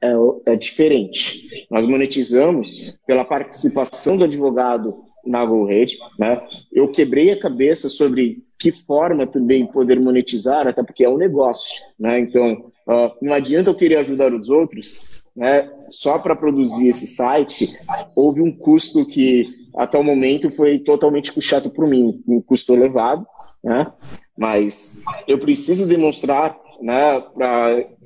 é, 0.00 0.52
é 0.52 0.56
diferente. 0.56 1.66
Nós 1.70 1.86
monetizamos 1.86 2.94
pela 3.06 3.24
participação 3.24 4.16
do 4.16 4.24
advogado 4.24 5.04
na 5.24 5.44
GoRede. 5.44 5.98
Né? 6.18 6.40
Eu 6.72 6.88
quebrei 6.88 7.30
a 7.30 7.38
cabeça 7.38 7.88
sobre 7.88 8.42
que 8.58 8.72
forma 8.72 9.26
também 9.26 9.66
poder 9.66 9.98
monetizar, 9.98 10.66
até 10.66 10.82
porque 10.82 11.04
é 11.04 11.08
um 11.08 11.16
negócio. 11.16 11.82
Né? 11.98 12.20
Então, 12.20 12.70
uh, 12.86 13.10
não 13.20 13.32
adianta 13.32 13.70
eu 13.70 13.74
querer 13.74 13.96
ajudar 13.96 14.32
os 14.32 14.48
outros 14.48 15.22
né, 15.34 15.70
só 15.90 16.18
para 16.18 16.36
produzir 16.36 16.88
esse 16.88 17.06
site, 17.06 17.74
houve 18.14 18.40
um 18.40 18.52
custo 18.52 19.06
que 19.06 19.46
até 19.74 19.98
o 19.98 20.04
momento 20.04 20.50
foi 20.50 20.78
totalmente 20.78 21.32
puxado 21.32 21.70
por 21.70 21.86
mim, 21.86 22.22
um 22.28 22.40
custo 22.40 22.74
elevado, 22.74 23.26
né? 23.64 23.90
Mas 24.36 25.02
eu 25.26 25.38
preciso 25.38 25.86
demonstrar 25.86 26.58
né, 26.82 27.22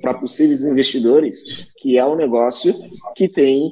para 0.01 0.13
possíveis 0.13 0.63
investidores 0.63 1.67
que 1.77 1.97
é 1.97 2.05
um 2.05 2.15
negócio 2.15 2.73
que 3.15 3.27
tem 3.27 3.71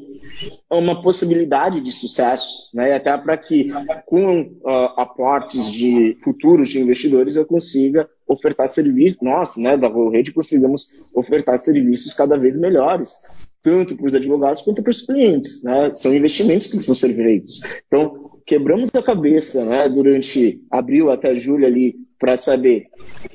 uma 0.69 1.01
possibilidade 1.01 1.79
de 1.79 1.91
sucesso, 1.91 2.69
né? 2.73 2.95
até 2.95 3.15
para 3.17 3.37
que 3.37 3.69
com 4.05 4.41
uh, 4.41 4.69
aportes 4.97 5.71
de 5.71 6.17
futuros 6.23 6.69
de 6.69 6.79
investidores 6.79 7.35
eu 7.35 7.45
consiga 7.45 8.09
ofertar 8.27 8.67
serviços, 8.67 9.21
nós, 9.21 9.55
né, 9.55 9.77
da 9.77 9.87
Rede, 10.11 10.33
consigamos 10.33 10.87
ofertar 11.13 11.59
serviços 11.59 12.11
cada 12.13 12.37
vez 12.37 12.59
melhores, 12.59 13.47
tanto 13.61 13.95
para 13.95 14.07
os 14.07 14.13
advogados 14.15 14.63
quanto 14.63 14.81
para 14.81 14.91
os 14.91 15.01
clientes. 15.01 15.63
Né? 15.63 15.93
São 15.93 16.13
investimentos 16.13 16.67
que 16.67 16.73
precisam 16.73 16.95
ser 16.95 17.15
feitos. 17.15 17.61
Então, 17.87 18.31
quebramos 18.45 18.89
a 18.93 19.03
cabeça 19.03 19.65
né, 19.65 19.87
durante 19.89 20.61
abril 20.71 21.11
até 21.11 21.35
julho 21.35 21.65
ali 21.65 21.95
para 22.19 22.37
saber 22.37 22.87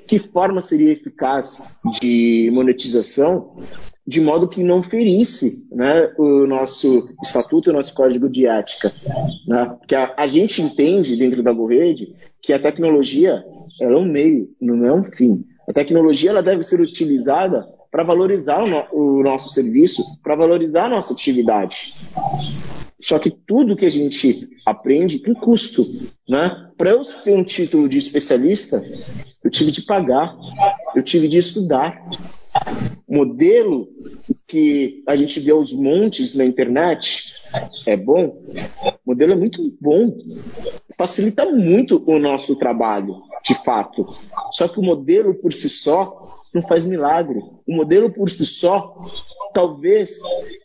que 0.06 0.18
forma 0.18 0.60
seria 0.60 0.92
eficaz 0.92 1.78
de 2.00 2.50
monetização, 2.52 3.56
de 4.06 4.20
modo 4.20 4.48
que 4.48 4.62
não 4.62 4.82
ferisse 4.82 5.68
né, 5.72 6.12
o 6.18 6.46
nosso 6.46 7.08
estatuto, 7.22 7.70
o 7.70 7.72
nosso 7.72 7.94
código 7.94 8.28
de 8.28 8.46
ética. 8.46 8.92
Né? 9.46 9.76
Porque 9.78 9.94
a, 9.94 10.14
a 10.16 10.26
gente 10.26 10.60
entende 10.60 11.16
dentro 11.16 11.42
da 11.42 11.52
GoRede 11.52 12.14
que 12.42 12.52
a 12.52 12.58
tecnologia 12.58 13.44
é 13.80 13.86
um 13.88 14.04
meio, 14.04 14.48
não 14.60 14.84
é 14.84 14.92
um 14.92 15.04
fim. 15.04 15.44
A 15.68 15.72
tecnologia 15.72 16.30
ela 16.30 16.42
deve 16.42 16.64
ser 16.64 16.80
utilizada 16.80 17.68
para 17.90 18.02
valorizar 18.02 18.62
o, 18.62 18.66
no, 18.66 18.84
o 18.92 19.22
nosso 19.22 19.50
serviço, 19.50 20.02
para 20.22 20.34
valorizar 20.34 20.86
a 20.86 20.90
nossa 20.90 21.12
atividade. 21.12 21.94
Só 23.02 23.18
que 23.18 23.30
tudo 23.30 23.76
que 23.76 23.86
a 23.86 23.90
gente 23.90 24.48
aprende 24.66 25.18
tem 25.18 25.34
custo, 25.34 25.86
né? 26.28 26.70
Para 26.76 26.90
eu 26.90 27.02
ter 27.02 27.34
um 27.34 27.44
título 27.44 27.88
de 27.88 27.98
especialista, 27.98 28.82
eu 29.42 29.50
tive 29.50 29.70
de 29.70 29.82
pagar, 29.82 30.36
eu 30.94 31.02
tive 31.02 31.28
de 31.28 31.38
estudar. 31.38 32.00
Modelo 33.08 33.88
que 34.46 35.02
a 35.06 35.16
gente 35.16 35.40
vê 35.40 35.50
aos 35.50 35.72
montes 35.72 36.34
na 36.34 36.44
internet 36.44 37.32
é 37.86 37.96
bom. 37.96 38.42
O 38.84 38.92
modelo 39.06 39.32
é 39.32 39.36
muito 39.36 39.76
bom, 39.80 40.16
facilita 40.96 41.46
muito 41.46 42.02
o 42.06 42.18
nosso 42.18 42.56
trabalho, 42.56 43.22
de 43.44 43.54
fato. 43.54 44.06
Só 44.52 44.68
que 44.68 44.78
o 44.78 44.82
modelo 44.82 45.34
por 45.34 45.52
si 45.52 45.68
só 45.68 46.39
não 46.54 46.62
faz 46.62 46.84
milagre. 46.84 47.40
O 47.66 47.74
modelo 47.74 48.10
por 48.10 48.30
si 48.30 48.44
só 48.44 48.96
talvez 49.52 50.16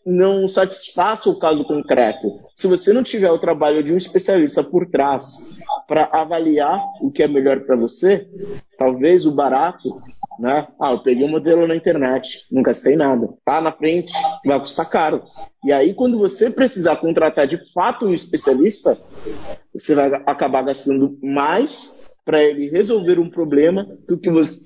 não 0.05 0.47
satisfaça 0.47 1.29
o 1.29 1.39
caso 1.39 1.63
concreto. 1.63 2.39
Se 2.55 2.67
você 2.67 2.93
não 2.93 3.03
tiver 3.03 3.31
o 3.31 3.39
trabalho 3.39 3.83
de 3.83 3.93
um 3.93 3.97
especialista 3.97 4.63
por 4.63 4.87
trás 4.87 5.51
para 5.87 6.09
avaliar 6.11 6.79
o 7.01 7.11
que 7.11 7.23
é 7.23 7.27
melhor 7.27 7.61
para 7.61 7.75
você, 7.75 8.27
talvez 8.77 9.25
o 9.25 9.31
barato, 9.31 10.01
né? 10.39 10.67
Ah, 10.79 10.91
eu 10.91 10.99
peguei 10.99 11.25
um 11.25 11.31
modelo 11.31 11.67
na 11.67 11.75
internet, 11.75 12.45
não 12.51 12.61
gastei 12.61 12.95
nada. 12.95 13.29
Tá 13.43 13.61
na 13.61 13.71
frente, 13.71 14.13
vai 14.45 14.59
custar 14.59 14.89
caro. 14.89 15.23
E 15.63 15.71
aí, 15.71 15.93
quando 15.93 16.17
você 16.17 16.49
precisar 16.49 16.97
contratar 16.97 17.47
de 17.47 17.59
fato 17.73 18.05
um 18.05 18.13
especialista, 18.13 18.97
você 19.73 19.95
vai 19.95 20.11
acabar 20.25 20.63
gastando 20.63 21.17
mais 21.21 22.05
para 22.23 22.43
ele 22.43 22.69
resolver 22.69 23.19
um 23.19 23.29
problema 23.29 23.87
do 24.07 24.17
que 24.17 24.31
você 24.31 24.59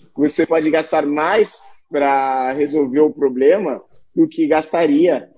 pode 0.47 0.69
gastar 0.69 1.05
mais 1.05 1.83
para 1.89 2.51
resolver 2.53 2.99
o 2.99 3.11
problema 3.11 3.81
do 4.15 4.27
que 4.27 4.47
gastaria 4.47 5.29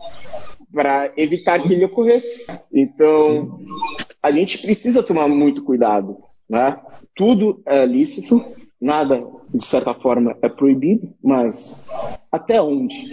para 0.74 1.12
evitar 1.18 1.62
que 1.62 1.74
ele 1.74 1.86
ocorresse. 1.86 2.48
Então, 2.74 3.60
a 4.22 4.32
gente 4.32 4.60
precisa 4.60 5.04
tomar 5.04 5.28
muito 5.28 5.64
cuidado. 5.64 6.18
Né? 6.50 6.80
Tudo 7.16 7.62
é 7.66 7.86
lícito, 7.86 8.44
nada, 8.82 9.24
de 9.54 9.63
certa 9.63 9.94
forma, 9.94 10.36
é 10.41 10.50
proibido, 10.50 11.13
mas 11.24 11.86
até 12.32 12.60
onde? 12.60 13.10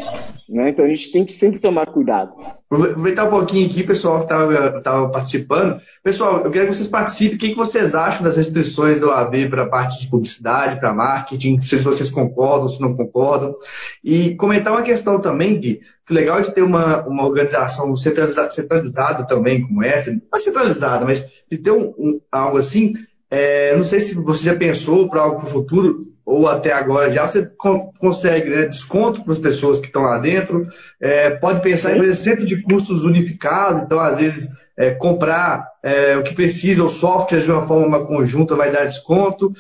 Né? 0.48 0.70
Então 0.70 0.85
a 0.85 0.88
gente 0.88 1.12
tem 1.12 1.24
que 1.26 1.33
sempre 1.33 1.61
tomar 1.61 1.87
cuidado. 1.87 2.33
Aproveitar 2.70 3.24
um 3.24 3.31
pouquinho 3.31 3.66
aqui, 3.66 3.83
pessoal 3.83 4.18
que 4.18 4.33
estava 4.33 5.09
participando. 5.11 5.81
Pessoal, 6.02 6.40
eu 6.44 6.50
quero 6.50 6.68
que 6.68 6.74
vocês 6.74 6.88
participem. 6.88 7.37
O 7.37 7.38
que, 7.38 7.48
que 7.50 7.57
vocês 7.57 7.94
acham 7.94 8.22
das 8.22 8.37
restrições 8.37 9.00
da 9.00 9.09
OAB 9.09 9.48
para 9.50 9.64
a 9.64 9.68
parte 9.68 10.00
de 10.00 10.09
publicidade, 10.09 10.81
para 10.81 10.94
marketing? 10.94 11.59
Se 11.61 11.76
vocês 11.76 12.11
concordam, 12.11 12.68
se 12.68 12.81
não 12.81 12.94
concordam. 12.94 13.54
E 14.02 14.35
comentar 14.37 14.72
uma 14.72 14.83
questão 14.83 15.20
também, 15.20 15.59
Gui, 15.59 15.81
que 16.07 16.14
legal 16.14 16.40
de 16.40 16.54
ter 16.54 16.62
uma, 16.62 17.07
uma 17.07 17.26
organização 17.26 17.94
centralizada, 17.94 18.50
centralizada 18.50 19.26
também, 19.26 19.66
como 19.66 19.83
essa, 19.83 20.11
não 20.11 20.20
é 20.35 20.38
centralizada, 20.38 21.04
mas 21.04 21.26
de 21.50 21.59
ter 21.59 21.72
um, 21.72 21.94
um 21.98 22.20
algo 22.31 22.59
assim, 22.59 22.92
é, 23.31 23.77
não 23.77 23.85
sei 23.85 24.01
se 24.01 24.14
você 24.23 24.45
já 24.45 24.55
pensou 24.55 25.09
para 25.09 25.21
algo 25.21 25.37
para 25.37 25.47
o 25.47 25.51
futuro, 25.51 25.99
ou 26.25 26.49
até 26.49 26.73
agora 26.73 27.11
já, 27.11 27.27
você 27.27 27.47
co 27.47 27.93
consegue 27.99 28.49
né, 28.49 28.67
desconto 28.67 29.23
para 29.23 29.33
as 29.33 29.38
pessoas 29.38 29.79
que 29.79 29.87
estão 29.87 30.03
lá 30.03 30.19
dentro. 30.19 30.67
É, 31.01 31.31
pode 31.31 31.61
pensar 31.61 31.97
em 31.97 32.14
centro 32.14 32.47
de 32.47 32.62
custos 32.62 33.05
unificados, 33.05 33.83
então, 33.83 33.99
às 33.99 34.19
vezes, 34.19 34.51
é, 34.77 34.93
comprar 34.93 35.67
é, 35.83 36.17
o 36.17 36.23
que 36.23 36.35
precisa, 36.35 36.85
o 36.85 36.88
software 36.88 37.41
de 37.41 37.51
uma 37.51 37.62
forma 37.62 38.07
conjunta 38.07 38.55
vai 38.55 38.71
dar 38.71 38.85
desconto. 38.85 39.51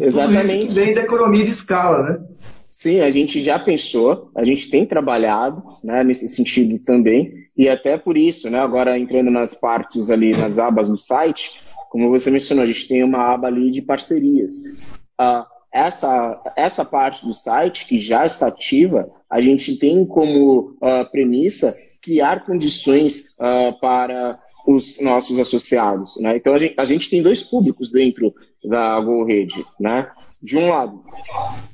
Exatamente. 0.00 0.48
Tudo 0.48 0.68
isso 0.68 0.74
vem 0.74 0.94
da 0.94 1.02
economia 1.02 1.44
de 1.44 1.50
escala, 1.50 2.02
né? 2.02 2.18
Sim, 2.68 3.00
a 3.00 3.10
gente 3.10 3.42
já 3.42 3.58
pensou, 3.58 4.30
a 4.36 4.44
gente 4.44 4.70
tem 4.70 4.86
trabalhado 4.86 5.62
né, 5.82 6.04
nesse 6.04 6.28
sentido 6.28 6.78
também, 6.78 7.32
e 7.56 7.68
até 7.68 7.98
por 7.98 8.16
isso, 8.16 8.48
né, 8.48 8.60
agora 8.60 8.96
entrando 8.96 9.32
nas 9.32 9.52
partes 9.52 10.10
ali, 10.10 10.30
nas 10.36 10.60
abas 10.60 10.88
do 10.88 10.96
site, 10.96 11.50
como 11.90 12.10
você 12.10 12.30
mencionou, 12.30 12.64
a 12.64 12.66
gente 12.66 12.88
tem 12.88 13.02
uma 13.02 13.32
aba 13.32 13.48
ali 13.48 13.70
de 13.70 13.82
parcerias. 13.82 14.52
Uh, 15.20 15.44
essa, 15.72 16.42
essa 16.56 16.84
parte 16.84 17.24
do 17.24 17.32
site, 17.32 17.86
que 17.86 18.00
já 18.00 18.24
está 18.24 18.48
ativa, 18.48 19.10
a 19.28 19.40
gente 19.40 19.76
tem 19.76 20.04
como 20.06 20.76
uh, 20.80 21.10
premissa 21.10 21.74
criar 22.02 22.44
condições 22.44 23.34
uh, 23.38 23.78
para 23.80 24.38
os 24.66 25.00
nossos 25.00 25.38
associados. 25.38 26.16
Né? 26.20 26.36
Então, 26.36 26.54
a 26.54 26.58
gente, 26.58 26.74
a 26.76 26.84
gente, 26.84 27.10
tem 27.10 27.22
dois 27.22 27.42
públicos 27.42 27.90
dentro 27.90 28.34
da 28.64 29.00
GoRede. 29.00 29.64
Né? 29.78 30.10
De 30.42 30.56
um 30.56 30.68
lado, 30.68 31.02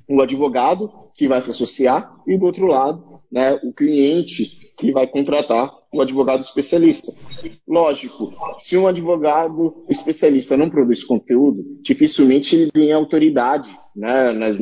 o 0.08 0.20
advogado 0.20 0.90
que 1.14 1.28
vai 1.28 1.40
se 1.40 1.50
associar 1.50 2.14
e 2.26 2.36
do 2.36 2.46
outro 2.46 2.66
lado, 2.66 3.20
né, 3.30 3.58
o 3.62 3.72
cliente 3.72 4.72
que 4.78 4.92
vai 4.92 5.06
contratar 5.06 5.70
um 5.94 6.00
advogado 6.00 6.42
especialista. 6.42 7.12
Lógico, 7.66 8.34
se 8.58 8.76
um 8.76 8.86
advogado 8.86 9.84
especialista 9.88 10.56
não 10.56 10.68
produz 10.68 11.04
conteúdo, 11.04 11.64
dificilmente 11.82 12.56
ele 12.56 12.70
ganha 12.74 12.96
autoridade 12.96 13.70
né, 13.94 14.32
nas, 14.32 14.58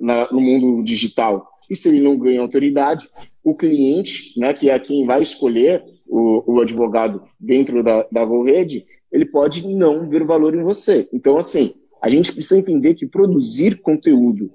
na, 0.00 0.30
no 0.32 0.40
mundo 0.40 0.82
digital. 0.82 1.48
E 1.70 1.76
se 1.76 1.88
ele 1.88 2.00
não 2.00 2.18
ganha 2.18 2.40
autoridade, 2.40 3.08
o 3.44 3.54
cliente, 3.54 4.38
né, 4.38 4.52
que 4.52 4.68
é 4.68 4.78
quem 4.78 5.06
vai 5.06 5.22
escolher 5.22 5.84
o, 6.06 6.54
o 6.54 6.60
advogado 6.60 7.22
dentro 7.38 7.82
da, 7.82 8.06
da 8.10 8.24
ele 9.12 9.24
pode 9.24 9.66
não 9.66 10.08
ver 10.08 10.24
valor 10.24 10.54
em 10.54 10.62
você. 10.62 11.08
Então, 11.12 11.38
assim, 11.38 11.74
a 12.06 12.10
gente 12.10 12.32
precisa 12.32 12.60
entender 12.60 12.94
que 12.94 13.04
produzir 13.04 13.80
conteúdo 13.80 14.52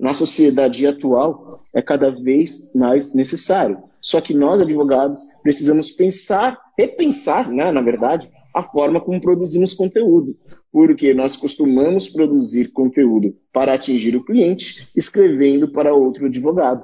na 0.00 0.14
sociedade 0.14 0.86
atual 0.86 1.60
é 1.74 1.82
cada 1.82 2.10
vez 2.10 2.70
mais 2.74 3.12
necessário. 3.12 3.82
Só 4.00 4.18
que 4.18 4.32
nós, 4.32 4.62
advogados, 4.62 5.20
precisamos 5.42 5.90
pensar, 5.90 6.58
repensar, 6.78 7.50
né, 7.50 7.70
na 7.70 7.82
verdade, 7.82 8.30
a 8.54 8.62
forma 8.62 8.98
como 8.98 9.20
produzimos 9.20 9.74
conteúdo. 9.74 10.38
Porque 10.72 11.12
nós 11.12 11.36
costumamos 11.36 12.08
produzir 12.08 12.72
conteúdo 12.72 13.36
para 13.52 13.74
atingir 13.74 14.16
o 14.16 14.24
cliente, 14.24 14.88
escrevendo 14.96 15.70
para 15.70 15.92
outro 15.92 16.24
advogado. 16.24 16.82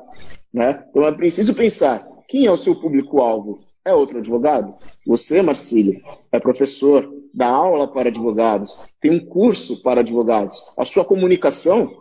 Né? 0.53 0.85
Então 0.91 1.07
é 1.07 1.13
preciso 1.13 1.55
pensar 1.55 2.07
quem 2.29 2.45
é 2.45 2.51
o 2.51 2.57
seu 2.59 2.75
público-alvo. 2.75 3.61
É 3.85 3.93
outro 3.93 4.19
advogado? 4.19 4.75
Você, 5.07 5.43
Marcílio, 5.43 6.01
é 6.31 6.39
professor, 6.39 7.13
dá 7.35 7.49
aula 7.49 7.89
para 7.89 8.11
advogados, 8.11 8.79
tem 9.01 9.11
um 9.11 9.27
curso 9.27 9.83
para 9.83 10.01
advogados. 10.01 10.63
A 10.77 10.85
sua 10.85 11.05
comunicação 11.05 12.01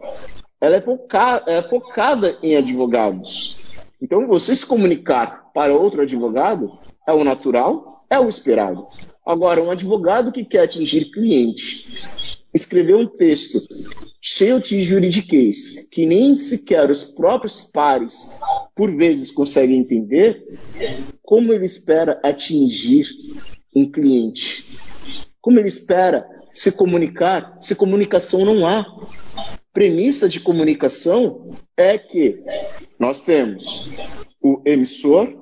ela 0.59 0.75
é, 0.75 0.81
foca 0.81 1.43
é 1.47 1.61
focada 1.63 2.37
em 2.43 2.55
advogados. 2.55 3.57
Então, 3.99 4.27
você 4.27 4.55
se 4.55 4.65
comunicar 4.65 5.51
para 5.53 5.73
outro 5.73 6.01
advogado 6.01 6.71
é 7.07 7.13
o 7.13 7.23
natural, 7.23 8.05
é 8.09 8.19
o 8.19 8.29
esperado. 8.29 8.87
Agora, 9.25 9.61
um 9.61 9.71
advogado 9.71 10.31
que 10.31 10.45
quer 10.45 10.63
atingir 10.63 11.11
cliente, 11.11 11.87
escrever 12.53 12.95
um 12.95 13.07
texto 13.07 13.59
cheio 14.21 14.59
de 14.59 14.83
juridiquês, 14.83 15.87
que 15.91 16.05
nem 16.05 16.37
sequer 16.37 16.91
os 16.91 17.03
próprios 17.03 17.61
pares, 17.61 18.39
por 18.75 18.95
vezes, 18.95 19.31
conseguem 19.31 19.79
entender, 19.79 20.45
como 21.31 21.53
ele 21.53 21.63
espera 21.63 22.19
atingir 22.21 23.07
um 23.73 23.89
cliente? 23.89 24.65
Como 25.39 25.57
ele 25.57 25.69
espera 25.69 26.27
se 26.53 26.73
comunicar 26.73 27.55
se 27.61 27.73
comunicação 27.73 28.43
não 28.43 28.67
há? 28.67 28.85
Premissa 29.71 30.27
de 30.27 30.41
comunicação 30.41 31.55
é 31.77 31.97
que 31.97 32.43
nós 32.99 33.21
temos 33.21 33.89
o 34.41 34.61
emissor, 34.65 35.33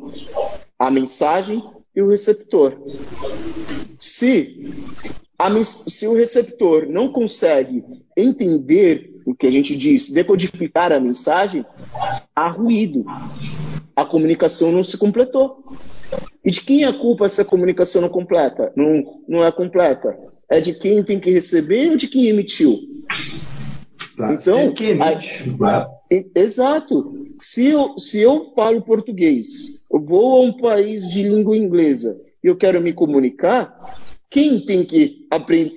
a 0.78 0.92
mensagem 0.92 1.60
e 1.96 2.04
o 2.04 2.08
receptor. 2.08 2.78
Se, 3.98 4.72
a, 5.40 5.64
se 5.64 6.06
o 6.06 6.14
receptor 6.14 6.88
não 6.88 7.12
consegue 7.12 7.84
entender 8.16 9.20
o 9.26 9.34
que 9.34 9.48
a 9.48 9.52
gente 9.52 9.76
diz, 9.76 10.08
decodificar 10.08 10.92
a 10.92 11.00
mensagem, 11.00 11.66
há 12.36 12.48
ruído. 12.48 13.04
A 14.00 14.06
comunicação 14.06 14.72
não 14.72 14.82
se 14.82 14.98
completou. 14.98 15.62
E 16.44 16.50
de 16.50 16.62
quem 16.62 16.84
é 16.84 16.88
a 16.88 16.94
culpa 16.94 17.28
se 17.28 17.42
a 17.42 17.46
comunicação 17.46 18.02
não 18.02 18.08
completa? 18.08 18.72
Não, 18.74 19.22
não 19.28 19.44
é 19.44 19.52
completa? 19.52 20.18
É 20.50 20.62
de 20.62 20.74
quem 20.74 21.04
tem 21.04 21.20
que 21.20 21.30
receber 21.30 21.92
ou 21.92 21.98
de 21.98 22.08
quem 22.08 22.28
emitiu? 22.28 22.80
Então, 24.32 24.72
que 24.72 24.86
emite, 24.86 25.54
a, 25.62 25.90
exato. 26.34 27.28
Se 27.36 27.68
eu, 27.68 27.98
se 27.98 28.22
eu 28.22 28.54
falo 28.56 28.82
português, 28.82 29.84
eu 29.92 30.00
vou 30.00 30.38
a 30.38 30.46
um 30.46 30.54
país 30.54 31.06
de 31.10 31.24
língua 31.24 31.58
inglesa 31.58 32.22
e 32.42 32.48
eu 32.48 32.56
quero 32.56 32.82
me 32.82 32.94
comunicar, 32.94 34.00
quem 34.30 34.66
tem 34.66 34.86
que 34.86 35.28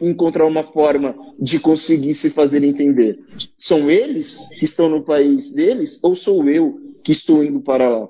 encontrar 0.01 0.47
uma 0.47 0.63
forma 0.63 1.17
de 1.41 1.59
conseguir 1.59 2.15
se 2.15 2.31
fazer 2.31 2.63
entender? 2.63 3.19
São 3.57 3.91
eles 3.91 4.49
que 4.61 4.65
estão 4.65 4.89
no 4.89 5.03
país 5.03 5.53
deles 5.53 5.99
ou 6.05 6.15
sou 6.15 6.49
eu 6.49 6.92
que 7.03 7.13
estou 7.13 7.45
indo 7.45 7.61
para 7.61 7.89
lá? 7.89 8.09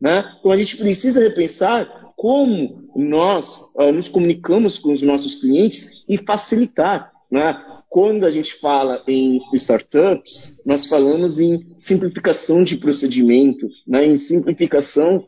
Né? 0.00 0.24
Então 0.38 0.52
a 0.52 0.56
gente 0.56 0.76
precisa 0.76 1.20
repensar 1.20 2.12
como 2.16 2.90
nós 2.94 3.70
uh, 3.74 3.92
nos 3.92 4.08
comunicamos 4.08 4.78
com 4.78 4.92
os 4.92 5.02
nossos 5.02 5.34
clientes 5.34 6.04
e 6.08 6.16
facilitar. 6.18 7.12
Né? 7.30 7.62
Quando 7.88 8.24
a 8.24 8.30
gente 8.30 8.54
fala 8.54 9.02
em 9.06 9.40
startups, 9.54 10.58
nós 10.64 10.86
falamos 10.86 11.38
em 11.38 11.66
simplificação 11.76 12.62
de 12.62 12.76
procedimento, 12.76 13.68
né? 13.86 14.04
em 14.04 14.16
simplificação 14.16 15.24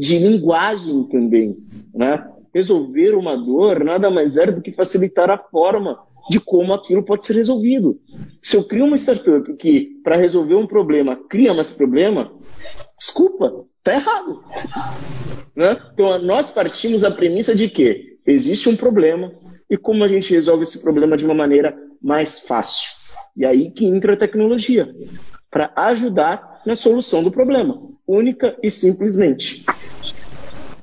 de 0.00 0.18
linguagem 0.18 1.04
também. 1.04 1.56
Né? 1.94 2.26
resolver 2.54 3.14
uma 3.14 3.36
dor 3.36 3.82
nada 3.82 4.10
mais 4.10 4.36
é 4.36 4.50
do 4.50 4.60
que 4.60 4.72
facilitar 4.72 5.30
a 5.30 5.38
forma 5.38 5.98
de 6.30 6.40
como 6.40 6.72
aquilo 6.72 7.04
pode 7.04 7.24
ser 7.24 7.34
resolvido. 7.34 8.00
Se 8.40 8.56
eu 8.56 8.64
crio 8.64 8.84
uma 8.84 8.96
startup 8.96 9.54
que, 9.56 10.00
para 10.02 10.16
resolver 10.16 10.54
um 10.54 10.66
problema, 10.66 11.16
cria 11.28 11.54
mais 11.54 11.70
problema, 11.70 12.32
desculpa, 12.98 13.64
tá 13.82 13.94
errado. 13.94 14.42
Né? 15.54 15.76
Então, 15.92 16.18
nós 16.22 16.48
partimos 16.48 17.02
da 17.02 17.10
premissa 17.10 17.54
de 17.54 17.68
que 17.68 18.18
existe 18.26 18.68
um 18.68 18.76
problema 18.76 19.32
e 19.68 19.76
como 19.76 20.04
a 20.04 20.08
gente 20.08 20.32
resolve 20.32 20.62
esse 20.62 20.82
problema 20.82 21.16
de 21.16 21.24
uma 21.24 21.34
maneira 21.34 21.76
mais 22.00 22.40
fácil. 22.40 22.90
E 23.36 23.44
aí 23.44 23.70
que 23.70 23.86
entra 23.86 24.14
a 24.14 24.16
tecnologia, 24.16 24.94
para 25.50 25.72
ajudar 25.76 26.62
na 26.66 26.76
solução 26.76 27.22
do 27.22 27.30
problema, 27.30 27.82
única 28.06 28.56
e 28.62 28.70
simplesmente. 28.70 29.64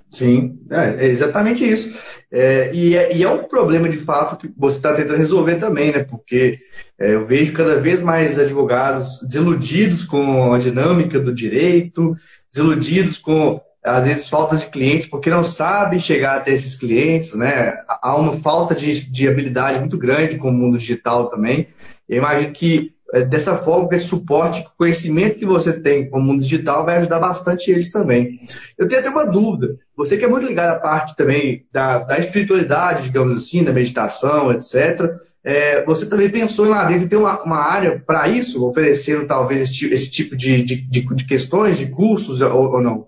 Sim, 0.09 0.59
é, 0.71 1.05
é 1.05 1.07
exatamente 1.07 1.63
isso. 1.63 1.93
É, 2.31 2.73
e, 2.73 2.95
é, 2.95 3.15
e, 3.15 3.23
é, 3.23 3.29
um 3.29 3.43
problema 3.43 3.87
de 3.87 4.03
fato 4.03 4.37
que 4.37 4.51
você 4.57 4.77
está 4.77 4.93
tentando 4.93 5.17
resolver 5.17 5.55
também, 5.55 5.91
né? 5.91 6.03
Porque 6.03 6.59
é, 6.97 7.13
eu 7.13 7.27
vejo 7.27 7.53
cada 7.53 7.75
vez 7.75 8.01
mais 8.01 8.37
advogados 8.39 9.21
desiludidos 9.21 10.03
com 10.03 10.51
a 10.51 10.57
dinâmica 10.57 11.19
do 11.19 11.33
direito, 11.33 12.15
desiludidos 12.51 13.19
com, 13.19 13.61
às 13.83 14.05
vezes, 14.05 14.27
falta 14.27 14.57
de 14.57 14.65
clientes, 14.67 15.07
porque 15.07 15.29
não 15.29 15.43
sabem 15.43 15.99
chegar 15.99 16.37
até 16.37 16.51
esses 16.53 16.75
clientes, 16.75 17.35
né? 17.35 17.73
Há 18.01 18.15
uma 18.15 18.33
falta 18.33 18.73
de, 18.73 19.11
de 19.11 19.27
habilidade 19.27 19.79
muito 19.79 19.97
grande 19.97 20.37
com 20.37 20.49
o 20.49 20.53
mundo 20.53 20.79
digital 20.79 21.29
também. 21.29 21.67
Eu 22.07 22.17
imagino 22.17 22.51
que 22.51 22.95
dessa 23.27 23.57
forma, 23.57 23.87
com 23.87 23.95
esse 23.95 24.07
suporte, 24.07 24.61
o 24.61 24.77
conhecimento 24.77 25.39
que 25.39 25.45
você 25.45 25.73
tem 25.73 26.09
com 26.09 26.19
o 26.19 26.21
mundo 26.21 26.41
digital 26.41 26.85
vai 26.85 26.97
ajudar 26.97 27.19
bastante 27.19 27.71
eles 27.71 27.91
também. 27.91 28.39
Eu 28.77 28.87
tenho 28.87 29.01
até 29.01 29.09
uma 29.09 29.25
dúvida. 29.25 29.77
Você 29.97 30.17
que 30.17 30.25
é 30.25 30.27
muito 30.27 30.47
ligado 30.47 30.77
à 30.77 30.79
parte 30.79 31.15
também 31.15 31.65
da, 31.71 31.99
da 31.99 32.19
espiritualidade, 32.19 33.03
digamos 33.03 33.35
assim, 33.35 33.63
da 33.63 33.73
meditação, 33.73 34.51
etc. 34.51 35.17
É, 35.43 35.83
você 35.85 36.05
também 36.05 36.29
pensou 36.29 36.65
em 36.65 36.69
lá 36.69 36.83
dentro 36.83 37.07
ter 37.07 37.15
uma, 37.15 37.41
uma 37.41 37.57
área 37.57 38.01
para 38.05 38.27
isso, 38.27 38.65
oferecendo 38.65 39.25
talvez 39.25 39.61
esse, 39.61 39.91
esse 39.91 40.11
tipo 40.11 40.35
de, 40.35 40.63
de, 40.63 40.75
de, 40.81 41.15
de, 41.15 41.25
questões, 41.25 41.77
de 41.77 41.87
cursos 41.87 42.41
ou, 42.41 42.73
ou 42.73 42.81
não? 42.81 43.07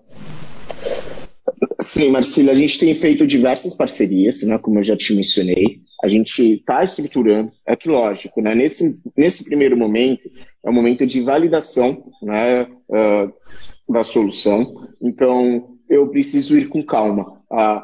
Sim, 1.92 2.08
Marcelo, 2.08 2.50
a 2.50 2.54
gente 2.54 2.78
tem 2.78 2.94
feito 2.94 3.26
diversas 3.26 3.74
parcerias, 3.74 4.42
né, 4.44 4.56
como 4.56 4.78
eu 4.78 4.82
já 4.82 4.96
te 4.96 5.14
mencionei. 5.14 5.82
A 6.02 6.08
gente 6.08 6.54
está 6.54 6.82
estruturando, 6.82 7.52
é 7.66 7.76
que 7.76 7.86
lógico, 7.86 8.40
né, 8.40 8.54
nesse, 8.54 9.02
nesse 9.14 9.44
primeiro 9.44 9.76
momento, 9.76 10.22
é 10.64 10.70
um 10.70 10.72
momento 10.72 11.06
de 11.06 11.20
validação 11.20 12.02
né, 12.22 12.62
uh, 12.62 13.92
da 13.92 14.02
solução. 14.04 14.88
Então, 15.02 15.76
eu 15.86 16.08
preciso 16.08 16.56
ir 16.56 16.70
com 16.70 16.82
calma. 16.82 17.38
Uh, 17.50 17.82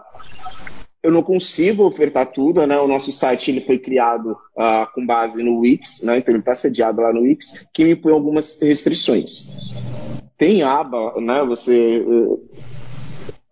eu 1.03 1.13
não 1.13 1.23
consigo 1.23 1.85
ofertar 1.85 2.33
tudo, 2.33 2.67
né? 2.67 2.81
O 2.81 2.89
nosso 2.89 3.13
site 3.13 3.51
ele 3.51 3.61
foi 3.61 3.79
criado 3.79 4.33
uh, 4.33 4.91
com 4.95 5.05
base 5.05 5.43
no 5.43 5.59
Wix, 5.59 6.03
né? 6.05 6.17
Então 6.17 6.33
ele 6.33 6.41
está 6.41 6.55
sediado 6.55 7.03
lá 7.03 7.13
no 7.13 7.21
Wix, 7.21 7.69
que 7.75 7.85
me 7.85 7.95
põe 7.95 8.13
algumas 8.15 8.59
restrições. 8.63 9.51
Tem 10.39 10.63
aba, 10.63 11.21
né? 11.21 11.45
Você 11.45 12.03
uh, 12.07 12.41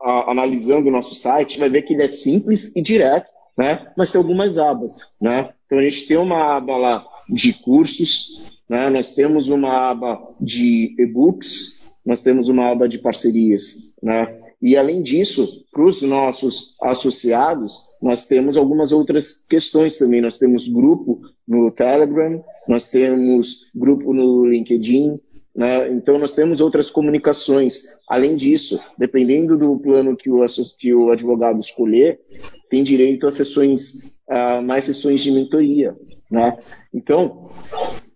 analisando 0.06 0.88
o 0.88 0.92
nosso 0.92 1.14
site 1.14 1.58
vai 1.58 1.68
ver 1.68 1.82
que 1.82 1.94
ele 1.94 2.02
é 2.02 2.08
simples 2.08 2.74
e 2.76 2.82
direto, 2.82 3.32
né? 3.56 3.90
Mas 3.96 4.12
tem 4.12 4.20
algumas 4.20 4.58
abas, 4.58 5.08
né? 5.20 5.50
Então 5.66 5.78
a 5.78 5.82
gente 5.82 6.06
tem 6.06 6.16
uma 6.16 6.56
aba 6.56 6.76
lá 6.76 7.06
de 7.28 7.52
cursos, 7.52 8.42
né? 8.68 8.88
Nós 8.90 9.14
temos 9.14 9.48
uma 9.48 9.90
aba 9.90 10.20
de 10.40 10.94
e-books, 10.98 11.84
nós 12.04 12.22
temos 12.22 12.48
uma 12.48 12.70
aba 12.70 12.88
de 12.88 12.98
parcerias, 12.98 13.94
né? 14.02 14.42
E, 14.60 14.76
além 14.76 15.02
disso, 15.02 15.64
para 15.70 15.84
os 15.84 16.00
nossos 16.00 16.74
associados, 16.80 17.82
nós 18.00 18.26
temos 18.26 18.56
algumas 18.56 18.90
outras 18.90 19.46
questões 19.46 19.98
também. 19.98 20.20
Nós 20.20 20.38
temos 20.38 20.66
grupo 20.66 21.20
no 21.46 21.70
Telegram, 21.70 22.42
nós 22.66 22.88
temos 22.88 23.70
grupo 23.74 24.14
no 24.14 24.46
LinkedIn, 24.46 25.20
né? 25.56 25.90
então 25.90 26.18
nós 26.18 26.34
temos 26.34 26.60
outras 26.60 26.90
comunicações. 26.90 27.96
Além 28.06 28.36
disso, 28.36 28.78
dependendo 28.98 29.56
do 29.56 29.78
plano 29.78 30.14
que 30.14 30.30
o, 30.30 30.44
que 30.78 30.94
o 30.94 31.10
advogado 31.10 31.58
escolher, 31.58 32.20
tem 32.68 32.84
direito 32.84 33.26
a 33.26 33.32
sessões, 33.32 34.18
a 34.28 34.60
mais 34.60 34.84
sessões 34.84 35.22
de 35.22 35.30
mentoria. 35.30 35.96
Né? 36.30 36.58
Então, 36.92 37.50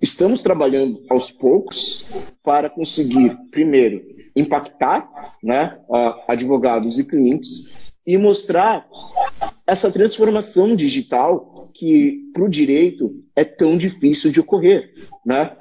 estamos 0.01 0.43
trabalhando 0.43 1.03
aos 1.09 1.31
poucos 1.31 2.05
para 2.43 2.69
conseguir, 2.69 3.35
primeiro, 3.51 4.03
impactar 4.37 5.09
né, 5.43 5.79
advogados 6.29 6.99
e 6.99 7.05
clientes 7.05 7.95
e 8.07 8.19
mostrar 8.19 8.87
essa 9.67 9.91
transformação 9.91 10.75
digital 10.77 11.60
que 11.81 12.31
para 12.35 12.45
o 12.45 12.49
direito 12.49 13.25
é 13.35 13.43
tão 13.43 13.79
difícil 13.79 14.31
de 14.31 14.39
ocorrer. 14.39 14.93
Né? 15.25 15.57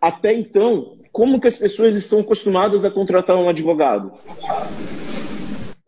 Até 0.00 0.34
então, 0.34 0.98
como 1.12 1.40
que 1.40 1.46
as 1.46 1.54
pessoas 1.54 1.94
estão 1.94 2.18
acostumadas 2.18 2.84
a 2.84 2.90
contratar 2.90 3.36
um 3.36 3.48
advogado? 3.48 4.12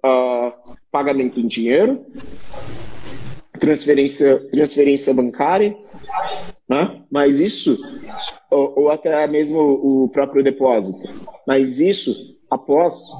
Uh, 0.04 0.76
pagamento 0.92 1.40
em 1.40 1.48
dinheiro, 1.48 2.06
transferência, 3.58 4.38
transferência 4.48 5.12
bancária, 5.12 5.76
né? 6.68 7.02
mas 7.10 7.40
isso 7.40 7.76
ou, 8.48 8.82
ou 8.82 8.90
até 8.90 9.26
mesmo 9.26 9.58
o 9.58 10.08
próprio 10.08 10.44
depósito. 10.44 11.00
Mas 11.44 11.80
isso 11.80 12.38
após 12.48 13.10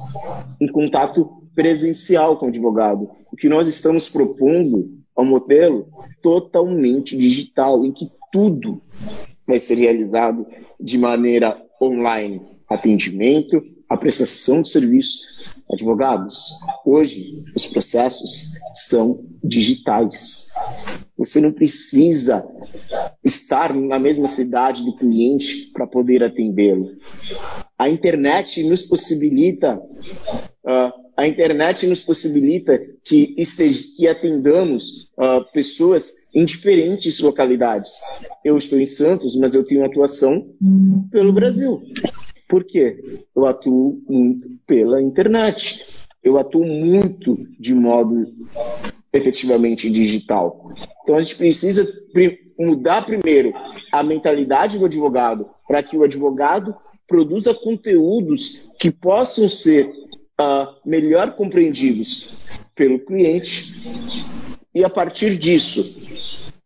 um 0.61 0.69
contato 0.69 1.43
presencial 1.53 2.37
com 2.37 2.45
o 2.45 2.49
advogado. 2.49 3.09
O 3.29 3.35
que 3.35 3.49
nós 3.49 3.67
estamos 3.67 4.07
propondo 4.07 5.02
é 5.17 5.21
um 5.21 5.25
modelo 5.25 5.87
totalmente 6.21 7.17
digital, 7.17 7.85
em 7.85 7.91
que 7.91 8.09
tudo 8.31 8.81
vai 9.45 9.59
ser 9.59 9.75
realizado 9.75 10.45
de 10.79 10.97
maneira 10.97 11.61
online. 11.81 12.41
Atendimento, 12.67 13.61
a 13.87 13.97
prestação 13.97 14.61
de 14.61 14.69
serviço. 14.69 15.19
Advogados, 15.71 16.59
hoje 16.85 17.43
os 17.55 17.65
processos 17.65 18.53
são 18.73 19.23
digitais. 19.43 20.47
Você 21.17 21.39
não 21.39 21.51
precisa 21.51 22.45
estar 23.23 23.73
na 23.73 23.97
mesma 23.97 24.27
cidade 24.27 24.83
do 24.83 24.95
cliente 24.97 25.71
para 25.71 25.87
poder 25.87 26.23
atendê-lo. 26.23 26.89
A 27.77 27.89
internet 27.89 28.63
nos 28.63 28.83
possibilita 28.83 29.75
uh, 29.75 31.02
a 31.15 31.27
internet 31.27 31.85
nos 31.85 32.01
possibilita 32.01 32.79
que, 33.03 33.35
esteja, 33.37 33.83
que 33.95 34.07
atendamos 34.07 35.09
uh, 35.17 35.43
pessoas 35.53 36.11
em 36.33 36.43
diferentes 36.45 37.19
localidades. 37.19 37.93
Eu 38.43 38.57
estou 38.57 38.79
em 38.79 38.85
Santos, 38.85 39.35
mas 39.35 39.53
eu 39.53 39.63
tenho 39.63 39.85
atuação 39.85 40.53
pelo 41.11 41.31
Brasil. 41.31 41.81
Por 42.49 42.63
quê? 42.63 43.23
Eu 43.35 43.45
atuo 43.45 44.01
muito 44.09 44.49
pela 44.65 45.01
internet. 45.01 45.85
Eu 46.23 46.37
atuo 46.37 46.65
muito 46.65 47.37
de 47.59 47.73
modo 47.73 48.33
efetivamente 49.11 49.89
digital. 49.91 50.71
Então 51.03 51.15
a 51.15 51.23
gente 51.23 51.35
precisa 51.35 51.87
mudar 52.57 53.05
primeiro 53.05 53.53
a 53.91 54.01
mentalidade 54.01 54.79
do 54.79 54.85
advogado 54.85 55.47
para 55.67 55.83
que 55.83 55.95
o 55.95 56.03
advogado 56.03 56.75
produza 57.07 57.53
conteúdos 57.53 58.69
que 58.79 58.89
possam 58.89 59.47
ser 59.47 59.91
uh, 60.39 60.75
melhor 60.85 61.35
compreendidos 61.35 62.33
pelo 62.75 62.99
cliente. 62.99 63.73
E 64.73 64.83
a 64.83 64.89
partir 64.89 65.37
disso, 65.37 66.01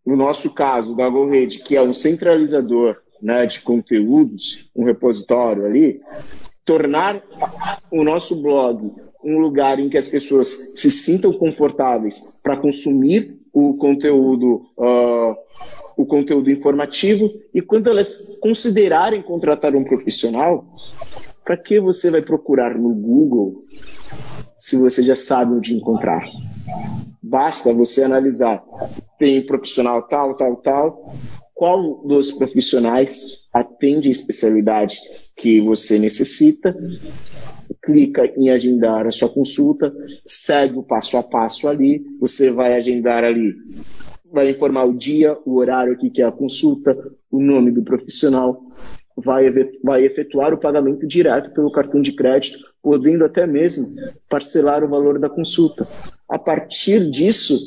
no 0.06 0.16
nosso 0.16 0.54
caso 0.54 0.96
da 0.96 1.10
GoRede, 1.10 1.60
que 1.60 1.76
é 1.76 1.82
um 1.82 1.94
centralizador 1.94 2.98
né, 3.22 3.46
de 3.46 3.62
conteúdos, 3.62 4.70
um 4.76 4.86
repositório 4.86 5.66
ali, 5.66 6.02
tornar 6.64 7.22
o 7.92 8.04
nosso 8.04 8.42
blog 8.42 8.92
um 9.24 9.40
lugar 9.40 9.80
em 9.80 9.90
que 9.90 9.98
as 9.98 10.08
pessoas 10.08 10.74
se 10.76 10.90
sintam 10.90 11.34
confortáveis 11.34 12.38
para 12.42 12.56
consumir 12.56 13.38
o 13.52 13.76
conteúdo, 13.76 14.68
uh, 14.78 15.36
o 15.98 16.06
conteúdo 16.06 16.52
informativo 16.52 17.30
e 17.54 17.62
quando 17.62 17.90
elas 17.90 18.38
considerarem 18.40 19.22
contratar 19.22 19.76
um 19.76 19.84
profissional, 19.84 20.66
para 21.48 21.56
que 21.56 21.80
você 21.80 22.12
vai 22.12 22.22
procurar 22.22 22.78
no 22.78 22.94
Google 22.94 23.64
se 24.58 24.76
você 24.76 25.02
já 25.02 25.16
sabe 25.16 25.54
onde 25.54 25.74
encontrar? 25.74 26.22
Basta 27.24 27.74
você 27.74 28.04
analisar. 28.04 28.62
Tem 29.18 29.46
profissional 29.46 30.06
tal, 30.10 30.36
tal, 30.36 30.58
tal, 30.58 31.16
qual 31.56 32.06
dos 32.06 32.34
profissionais 32.34 33.48
atende 33.54 34.10
a 34.10 34.12
especialidade 34.12 35.00
que 35.38 35.62
você 35.62 35.98
necessita, 35.98 36.76
clica 37.82 38.26
em 38.36 38.50
agendar 38.50 39.08
a 39.08 39.12
sua 39.12 39.30
consulta, 39.30 39.94
segue 40.26 40.78
o 40.78 40.84
passo 40.84 41.16
a 41.16 41.24
passo 41.24 41.70
ali, 41.70 42.06
você 42.20 42.52
vai 42.52 42.74
agendar 42.74 43.24
ali, 43.24 43.56
vai 44.30 44.50
informar 44.50 44.84
o 44.84 44.98
dia, 44.98 45.38
o 45.46 45.56
horário 45.56 45.98
que 45.98 46.22
é 46.22 46.26
a 46.26 46.32
consulta, 46.32 46.94
o 47.32 47.42
nome 47.42 47.72
do 47.72 47.84
profissional, 47.84 48.62
vai, 49.18 49.52
vai 49.84 50.06
efetuar 50.06 50.54
o 50.54 50.60
pagamento 50.60 51.08
direto 51.08 51.52
pelo 51.52 51.72
cartão 51.72 52.02
de 52.02 52.14
crédito, 52.14 52.60
podendo 52.82 53.26
até 53.26 53.48
mesmo 53.48 53.96
parcelar 54.30 54.84
o 54.84 54.88
valor 54.88 55.18
da 55.18 55.30
consulta. 55.30 55.88
A 56.30 56.38
partir 56.38 57.10
disso, 57.10 57.58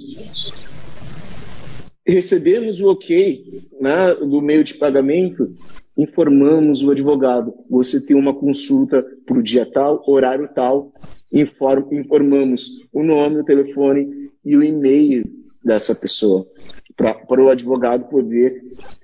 recebemos 2.06 2.80
o 2.80 2.90
ok 2.90 3.62
né, 3.80 4.14
do 4.14 4.40
meio 4.40 4.62
de 4.62 4.74
pagamento, 4.74 5.52
informamos 5.98 6.82
o 6.82 6.90
advogado. 6.90 7.52
Você 7.68 8.04
tem 8.06 8.16
uma 8.16 8.34
consulta 8.34 9.04
para 9.26 9.38
o 9.38 9.42
dia 9.42 9.66
tal, 9.66 10.02
horário 10.06 10.48
tal, 10.54 10.92
inform, 11.32 11.92
informamos 11.92 12.80
o 12.92 13.02
nome, 13.02 13.40
o 13.40 13.44
telefone 13.44 14.30
e 14.44 14.56
o 14.56 14.62
e-mail 14.62 15.24
dessa 15.64 15.94
pessoa, 15.94 16.46
para 16.96 17.42
o 17.42 17.50
advogado 17.50 18.08
poder 18.08 18.62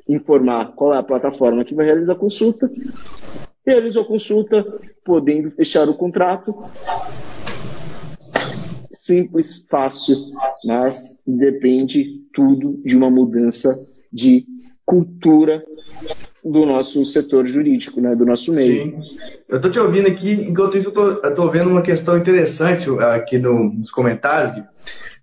informar 0.08 0.72
qual 0.74 0.94
é 0.94 0.98
a 0.98 1.02
plataforma 1.02 1.64
que 1.64 1.74
vai 1.74 1.86
realizar 1.86 2.14
a 2.14 2.16
consulta. 2.16 2.70
Realizou 3.66 4.02
a 4.02 4.06
consulta, 4.06 4.64
podendo 5.04 5.50
fechar 5.50 5.88
o 5.88 5.94
contrato 5.94 6.54
simples, 9.06 9.64
fácil, 9.70 10.16
mas 10.64 11.22
depende 11.24 12.22
tudo 12.32 12.80
de 12.84 12.96
uma 12.96 13.08
mudança 13.08 13.72
de 14.12 14.44
cultura 14.86 15.62
do 16.44 16.64
nosso 16.64 17.04
setor 17.04 17.44
jurídico, 17.44 18.00
né, 18.00 18.14
do 18.14 18.24
nosso 18.24 18.52
meio. 18.52 18.84
Sim. 18.84 18.98
Eu 19.48 19.56
estou 19.56 19.70
te 19.70 19.78
ouvindo 19.80 20.06
aqui, 20.06 20.32
enquanto 20.32 20.78
isso 20.78 20.92
eu 20.94 21.28
estou 21.28 21.48
vendo 21.48 21.70
uma 21.70 21.82
questão 21.82 22.16
interessante 22.16 22.88
aqui 23.00 23.36
no, 23.38 23.72
nos 23.72 23.90
comentários, 23.90 24.52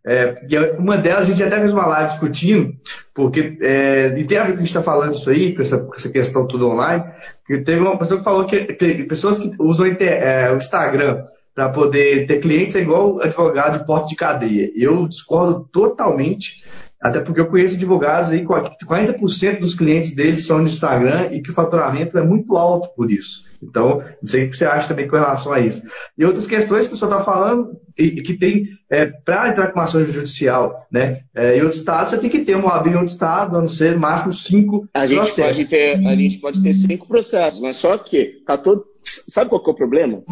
é, 0.06 0.42
uma 0.78 0.98
delas 0.98 1.22
a 1.22 1.32
gente 1.32 1.42
até 1.42 1.60
fez 1.60 1.72
uma 1.72 1.86
live 1.86 2.12
discutindo, 2.12 2.76
porque 3.14 3.58
é, 3.62 4.14
e 4.18 4.26
tem 4.26 4.38
a 4.38 4.44
ver 4.44 4.52
com 4.52 4.58
a 4.58 4.60
gente 4.60 4.68
está 4.68 4.84
falando 4.84 5.14
isso 5.14 5.30
aí, 5.30 5.56
com 5.56 5.62
essa, 5.62 5.78
com 5.78 5.96
essa, 5.96 6.10
questão 6.10 6.46
tudo 6.46 6.70
online, 6.70 7.06
que 7.48 7.60
teve 7.60 7.80
uma 7.80 7.98
pessoa 7.98 8.18
que 8.18 8.24
falou 8.26 8.46
que, 8.46 8.66
que 8.66 9.04
pessoas 9.06 9.40
que 9.40 9.50
usam 9.60 9.86
é, 9.86 10.52
o 10.52 10.58
Instagram 10.58 11.24
para 11.56 11.70
poder 11.70 12.28
ter 12.28 12.40
clientes 12.40 12.76
é 12.76 12.82
igual 12.82 13.22
advogado 13.22 13.80
de 13.80 13.86
porta 13.86 14.08
de 14.08 14.16
cadeia. 14.16 14.70
Eu 14.76 15.08
discordo 15.08 15.70
totalmente, 15.72 16.66
até 17.04 17.20
porque 17.20 17.42
eu 17.42 17.48
conheço 17.48 17.76
advogados 17.76 18.30
aí, 18.30 18.46
40% 18.46 19.60
dos 19.60 19.76
clientes 19.76 20.16
deles 20.16 20.48
são 20.48 20.60
no 20.60 20.68
Instagram 20.68 21.34
e 21.34 21.42
que 21.42 21.50
o 21.50 21.54
faturamento 21.54 22.18
é 22.18 22.24
muito 22.24 22.56
alto 22.56 22.96
por 22.96 23.12
isso. 23.12 23.44
Então, 23.62 23.98
não 24.00 24.26
sei 24.26 24.46
o 24.46 24.50
que 24.50 24.56
você 24.56 24.64
acha 24.64 24.88
também 24.88 25.06
com 25.10 25.18
relação 25.18 25.52
a 25.52 25.60
isso. 25.60 25.84
E 26.18 26.24
outras 26.24 26.48
questões 26.48 26.88
que 26.88 26.94
o 26.94 26.98
senhor 26.98 27.12
está 27.12 27.22
falando, 27.22 27.78
e, 27.98 28.22
que 28.22 28.38
tem, 28.38 28.70
é, 28.90 29.06
para 29.06 29.50
entrar 29.50 29.68
com 29.68 29.80
uma 29.80 29.84
ação 29.84 30.02
judicial, 30.06 30.88
né, 30.90 31.24
é, 31.36 31.58
em 31.58 31.62
outro 31.62 31.78
estado, 31.78 32.10
você 32.10 32.18
tem 32.18 32.30
que 32.30 32.40
ter 32.40 32.56
um 32.56 32.66
OAB 32.66 32.88
em 32.88 32.94
outro 32.94 33.08
estado, 33.08 33.58
a 33.58 33.60
não 33.60 33.68
ser 33.68 34.00
máximo 34.00 34.32
cinco 34.32 34.88
a 34.94 35.06
gente 35.06 35.18
processos. 35.18 35.58
Pode 35.58 35.66
ter, 35.66 36.08
a 36.08 36.16
gente 36.16 36.38
pode 36.38 36.64
ter 36.64 36.74
cinco 36.74 37.06
processos, 37.06 37.60
mas 37.60 37.76
só 37.76 37.98
que, 37.98 38.42
tá 38.48 38.58
todo, 38.58 38.86
sabe 39.04 39.50
qual 39.50 39.62
é 39.62 39.70
o 39.70 39.76
problema? 39.76 40.24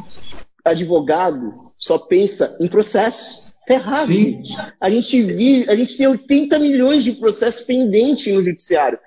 advogado 0.64 1.54
só 1.78 1.98
pensa 1.98 2.58
em 2.60 2.68
processos. 2.68 3.51
É 3.72 3.76
errado, 3.76 4.08
Sim. 4.08 4.14
gente. 4.14 4.58
A 4.80 4.90
gente 4.90 5.22
vive, 5.22 5.70
a 5.70 5.76
gente 5.76 5.96
tem 5.96 6.06
80 6.06 6.60
milhões 6.60 7.06
de 7.06 7.14
processos 7.14 7.66
pendentes 7.66 8.34
no 8.34 8.44
judiciário. 8.44 9.00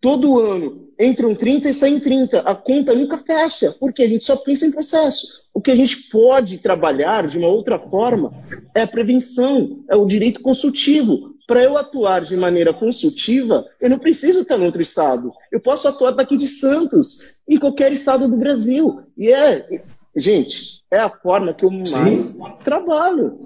Todo 0.00 0.40
ano 0.40 0.88
entram 0.98 1.34
30 1.34 1.68
e 1.68 1.74
saem 1.74 2.00
30. 2.00 2.40
A 2.40 2.54
conta 2.54 2.94
nunca 2.94 3.18
fecha, 3.18 3.76
porque 3.78 4.02
a 4.02 4.08
gente 4.08 4.24
só 4.24 4.36
pensa 4.36 4.66
em 4.66 4.70
processo. 4.70 5.42
O 5.52 5.60
que 5.60 5.70
a 5.70 5.76
gente 5.76 6.08
pode 6.08 6.58
trabalhar 6.58 7.28
de 7.28 7.36
uma 7.36 7.48
outra 7.48 7.78
forma 7.78 8.32
é 8.74 8.82
a 8.82 8.86
prevenção, 8.86 9.84
é 9.90 9.94
o 9.94 10.06
direito 10.06 10.40
consultivo. 10.40 11.32
Para 11.46 11.62
eu 11.62 11.76
atuar 11.76 12.24
de 12.24 12.36
maneira 12.36 12.72
consultiva, 12.72 13.66
eu 13.78 13.90
não 13.90 13.98
preciso 13.98 14.40
estar 14.40 14.58
em 14.58 14.64
outro 14.64 14.80
estado. 14.80 15.30
Eu 15.50 15.60
posso 15.60 15.86
atuar 15.86 16.12
daqui 16.12 16.38
de 16.38 16.48
Santos, 16.48 17.34
em 17.46 17.58
qualquer 17.58 17.92
estado 17.92 18.26
do 18.28 18.36
Brasil. 18.36 19.02
E 19.18 19.30
é, 19.30 19.82
gente, 20.16 20.82
é 20.90 20.98
a 20.98 21.10
forma 21.10 21.54
que 21.54 21.64
eu 21.64 21.70
mais 21.70 22.22
Sim. 22.22 22.42
trabalho. 22.64 23.38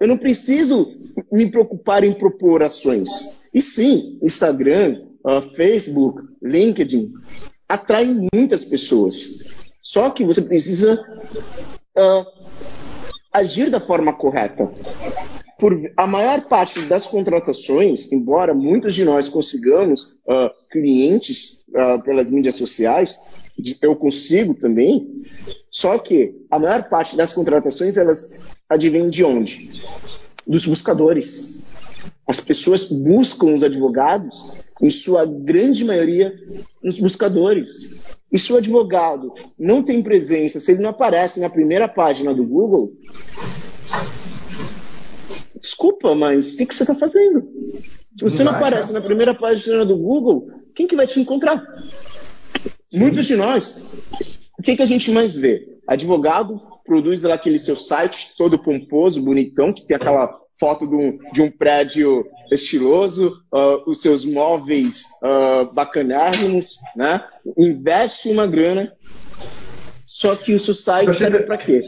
Eu 0.00 0.08
não 0.08 0.18
preciso 0.18 0.86
me 1.30 1.50
preocupar 1.50 2.04
em 2.04 2.12
propor 2.12 2.62
ações. 2.62 3.40
E 3.52 3.62
sim, 3.62 4.18
Instagram, 4.22 5.02
uh, 5.24 5.54
Facebook, 5.54 6.22
LinkedIn 6.42 7.12
atraem 7.68 8.28
muitas 8.34 8.64
pessoas. 8.64 9.38
Só 9.80 10.10
que 10.10 10.24
você 10.24 10.42
precisa 10.42 11.00
uh, 11.96 12.26
agir 13.32 13.70
da 13.70 13.80
forma 13.80 14.12
correta. 14.12 14.70
Por 15.58 15.92
a 15.96 16.06
maior 16.06 16.48
parte 16.48 16.82
das 16.82 17.06
contratações, 17.06 18.10
embora 18.12 18.52
muitos 18.52 18.94
de 18.94 19.04
nós 19.04 19.28
consigamos 19.28 20.02
uh, 20.26 20.50
clientes 20.70 21.64
pelas 22.04 22.30
mídias 22.30 22.56
sociais, 22.56 23.18
eu 23.80 23.94
consigo 23.96 24.54
também, 24.54 25.22
só 25.70 25.98
que 25.98 26.34
a 26.50 26.58
maior 26.58 26.88
parte 26.88 27.16
das 27.16 27.32
contratações 27.32 27.96
elas 27.96 28.44
advêm 28.68 29.10
de 29.10 29.24
onde? 29.24 29.70
Dos 30.46 30.66
buscadores. 30.66 31.64
As 32.26 32.40
pessoas 32.40 32.84
buscam 32.90 33.54
os 33.54 33.62
advogados, 33.62 34.64
em 34.80 34.90
sua 34.90 35.24
grande 35.24 35.84
maioria, 35.84 36.34
nos 36.82 36.98
buscadores. 36.98 38.02
E 38.32 38.38
se 38.38 38.52
o 38.52 38.56
advogado 38.56 39.32
não 39.58 39.82
tem 39.82 40.02
presença, 40.02 40.58
se 40.58 40.72
ele 40.72 40.82
não 40.82 40.90
aparece 40.90 41.38
na 41.38 41.50
primeira 41.50 41.86
página 41.86 42.34
do 42.34 42.44
Google, 42.44 42.92
desculpa, 45.60 46.14
mas 46.14 46.54
o 46.54 46.56
que, 46.58 46.74
você 46.74 46.82
está 46.82 46.94
fazendo? 46.94 47.48
Se 48.16 48.24
você 48.24 48.42
não, 48.42 48.52
não 48.52 48.58
aparece 48.58 48.92
na 48.92 49.00
primeira 49.00 49.34
página 49.34 49.84
do 49.84 49.96
Google, 49.96 50.50
quem 50.74 50.86
que 50.86 50.96
vai 50.96 51.06
te 51.06 51.20
encontrar? 51.20 51.62
Muitos 52.92 53.26
de 53.26 53.36
nós. 53.36 53.84
O 54.58 54.62
que, 54.62 54.76
que 54.76 54.82
a 54.82 54.86
gente 54.86 55.10
mais 55.10 55.34
vê? 55.34 55.66
Advogado 55.86 56.60
produz 56.84 57.22
lá 57.22 57.34
aquele 57.34 57.58
seu 57.58 57.76
site 57.76 58.34
todo 58.36 58.58
pomposo, 58.58 59.22
bonitão, 59.22 59.72
que 59.72 59.86
tem 59.86 59.96
aquela 59.96 60.38
foto 60.58 60.86
de 60.86 60.94
um, 60.94 61.18
de 61.32 61.42
um 61.42 61.50
prédio 61.50 62.24
estiloso, 62.50 63.36
uh, 63.52 63.90
os 63.90 64.00
seus 64.00 64.24
móveis 64.24 65.04
uh, 65.22 65.72
bacanérrimos, 65.72 66.76
né? 66.96 67.24
Investe 67.58 68.28
uma 68.28 68.46
grana, 68.46 68.92
só 70.06 70.36
que 70.36 70.54
o 70.54 70.60
seu 70.60 70.74
site 70.74 71.14
serve 71.14 71.40
para 71.40 71.58
quê? 71.58 71.82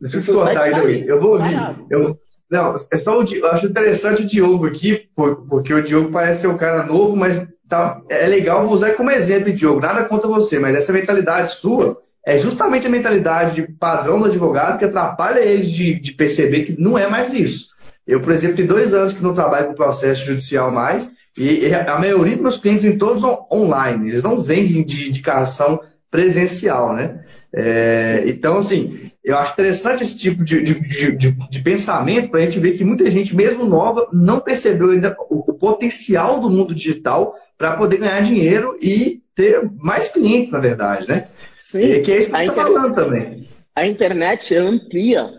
Deixa 0.00 0.16
eu 0.16 0.20
te 0.20 0.32
cortar 0.32 0.62
aí, 0.62 1.06
Eu 1.06 1.20
vou 1.20 1.36
ouvir. 1.36 1.54
Eu, 1.90 2.18
não, 2.50 2.74
é 2.90 2.98
só 2.98 3.18
o, 3.18 3.24
eu 3.24 3.46
acho 3.46 3.66
interessante 3.66 4.22
o 4.22 4.26
Diogo 4.26 4.66
aqui, 4.66 5.08
porque 5.48 5.74
o 5.74 5.82
Diogo 5.82 6.10
parece 6.10 6.42
ser 6.42 6.48
um 6.48 6.56
cara 6.56 6.84
novo, 6.84 7.16
mas 7.16 7.48
tá, 7.68 8.00
é 8.08 8.26
legal 8.26 8.66
usar 8.66 8.92
como 8.92 9.10
exemplo, 9.10 9.52
Diogo. 9.52 9.80
Nada 9.80 10.04
contra 10.04 10.28
você, 10.28 10.58
mas 10.58 10.76
essa 10.76 10.92
mentalidade 10.92 11.50
sua 11.50 12.00
é 12.24 12.38
justamente 12.38 12.86
a 12.86 12.90
mentalidade 12.90 13.54
de 13.56 13.72
padrão 13.72 14.20
do 14.20 14.26
advogado 14.26 14.78
que 14.78 14.84
atrapalha 14.84 15.40
ele 15.40 15.64
de, 15.64 16.00
de, 16.00 16.12
perceber 16.12 16.62
que 16.62 16.80
não 16.80 16.98
é 16.98 17.08
mais 17.08 17.32
isso. 17.32 17.68
Eu, 18.06 18.20
por 18.20 18.32
exemplo, 18.32 18.56
tenho 18.56 18.68
dois 18.68 18.94
anos 18.94 19.12
que 19.12 19.22
não 19.22 19.34
trabalho 19.34 19.68
com 19.68 19.74
processo 19.74 20.26
judicial 20.26 20.70
mais, 20.70 21.12
e 21.36 21.72
a 21.74 21.98
maioria 21.98 22.34
dos 22.34 22.42
meus 22.42 22.56
clientes 22.56 22.84
em 22.84 22.96
todos 22.96 23.22
online, 23.52 24.08
eles 24.08 24.22
não 24.22 24.38
vendem 24.38 24.84
de 24.84 25.08
indicação 25.08 25.80
presencial, 26.10 26.94
né? 26.94 27.24
É, 27.54 28.24
então, 28.26 28.58
assim, 28.58 29.10
eu 29.24 29.36
acho 29.36 29.52
interessante 29.52 30.02
esse 30.02 30.18
tipo 30.18 30.44
de, 30.44 30.62
de, 30.62 31.16
de, 31.16 31.32
de 31.32 31.60
pensamento 31.60 32.30
para 32.30 32.40
a 32.40 32.42
gente 32.44 32.58
ver 32.58 32.76
que 32.76 32.84
muita 32.84 33.10
gente, 33.10 33.34
mesmo 33.34 33.64
nova, 33.64 34.08
não 34.12 34.40
percebeu 34.40 34.90
ainda 34.90 35.16
o, 35.30 35.50
o 35.50 35.54
potencial 35.54 36.40
do 36.40 36.50
mundo 36.50 36.74
digital 36.74 37.34
para 37.56 37.76
poder 37.76 37.98
ganhar 37.98 38.20
dinheiro 38.22 38.76
e 38.80 39.20
ter 39.34 39.68
mais 39.78 40.08
clientes, 40.08 40.52
na 40.52 40.58
verdade, 40.58 41.08
né? 41.08 41.28
Sim. 41.56 41.84
E 41.84 42.00
que 42.00 42.12
é 42.12 42.20
isso 42.20 42.30
que 42.30 42.36
a 42.36 42.44
está 42.44 42.62
falando 42.62 42.94
também. 42.94 43.46
A 43.74 43.86
internet 43.86 44.54
amplia. 44.54 45.30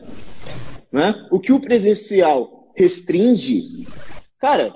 Né? 0.92 1.14
O 1.32 1.40
que 1.40 1.52
o 1.52 1.60
presencial 1.60 2.72
restringe, 2.76 3.88
cara, 4.40 4.74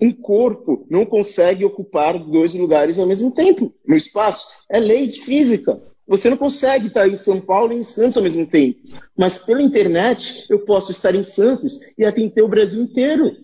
um 0.00 0.12
corpo 0.12 0.86
não 0.90 1.06
consegue 1.06 1.64
ocupar 1.64 2.18
dois 2.18 2.52
lugares 2.54 2.98
ao 2.98 3.06
mesmo 3.06 3.32
tempo 3.32 3.72
no 3.86 3.96
espaço. 3.96 4.46
É 4.70 4.78
lei 4.78 5.06
de 5.06 5.20
física. 5.20 5.80
Você 6.06 6.30
não 6.30 6.36
consegue 6.36 6.86
estar 6.86 7.08
em 7.08 7.16
São 7.16 7.40
Paulo 7.40 7.72
e 7.72 7.76
em 7.76 7.84
Santos 7.84 8.16
ao 8.16 8.22
mesmo 8.22 8.46
tempo. 8.46 8.80
Mas 9.16 9.38
pela 9.38 9.60
internet 9.60 10.46
eu 10.48 10.60
posso 10.60 10.92
estar 10.92 11.14
em 11.14 11.22
Santos 11.22 11.80
e 11.98 12.04
atender 12.04 12.42
o 12.42 12.48
Brasil 12.48 12.80
inteiro. 12.80 13.36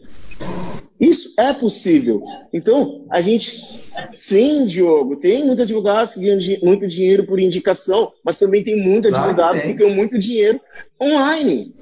Isso 1.00 1.34
é 1.36 1.52
possível. 1.52 2.22
Então, 2.52 3.04
a 3.10 3.20
gente, 3.20 3.82
sim, 4.14 4.66
Diogo, 4.66 5.16
tem 5.16 5.44
muitos 5.44 5.62
advogados 5.62 6.14
que 6.14 6.20
ganham 6.20 6.38
muito 6.62 6.86
dinheiro 6.86 7.26
por 7.26 7.40
indicação, 7.40 8.12
mas 8.24 8.38
também 8.38 8.62
tem 8.62 8.80
muitos 8.80 9.12
advogados 9.12 9.64
que 9.64 9.72
ganham 9.72 9.96
muito 9.96 10.16
dinheiro 10.16 10.60
online. 11.00 11.74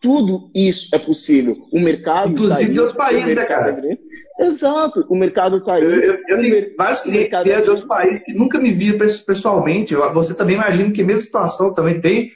Tudo 0.00 0.50
isso 0.54 0.94
é 0.94 0.98
possível. 0.98 1.66
O 1.72 1.80
mercado. 1.80 2.32
Inclusive 2.32 2.54
tá 2.54 2.58
aí, 2.58 2.72
de 2.72 2.80
outros 2.80 2.96
países, 2.96 3.34
né, 3.34 3.44
cara? 3.44 3.70
É 3.70 3.96
Exato, 4.38 5.06
o 5.08 5.16
mercado 5.16 5.56
está 5.56 5.74
aí. 5.74 5.82
Eu, 5.82 6.02
eu, 6.02 6.18
eu 6.28 6.40
tenho 6.40 6.74
vários 6.76 7.00
clientes 7.00 7.42
de 7.42 7.70
outros 7.70 7.86
países 7.86 8.22
que 8.22 8.34
nunca 8.34 8.58
me 8.58 8.70
viram 8.70 8.98
pessoalmente. 8.98 9.94
Você 9.94 10.34
também 10.34 10.56
imagina 10.56 10.92
que 10.92 11.00
a 11.00 11.06
mesma 11.06 11.22
situação 11.22 11.72
também 11.72 12.00
tem. 12.00 12.32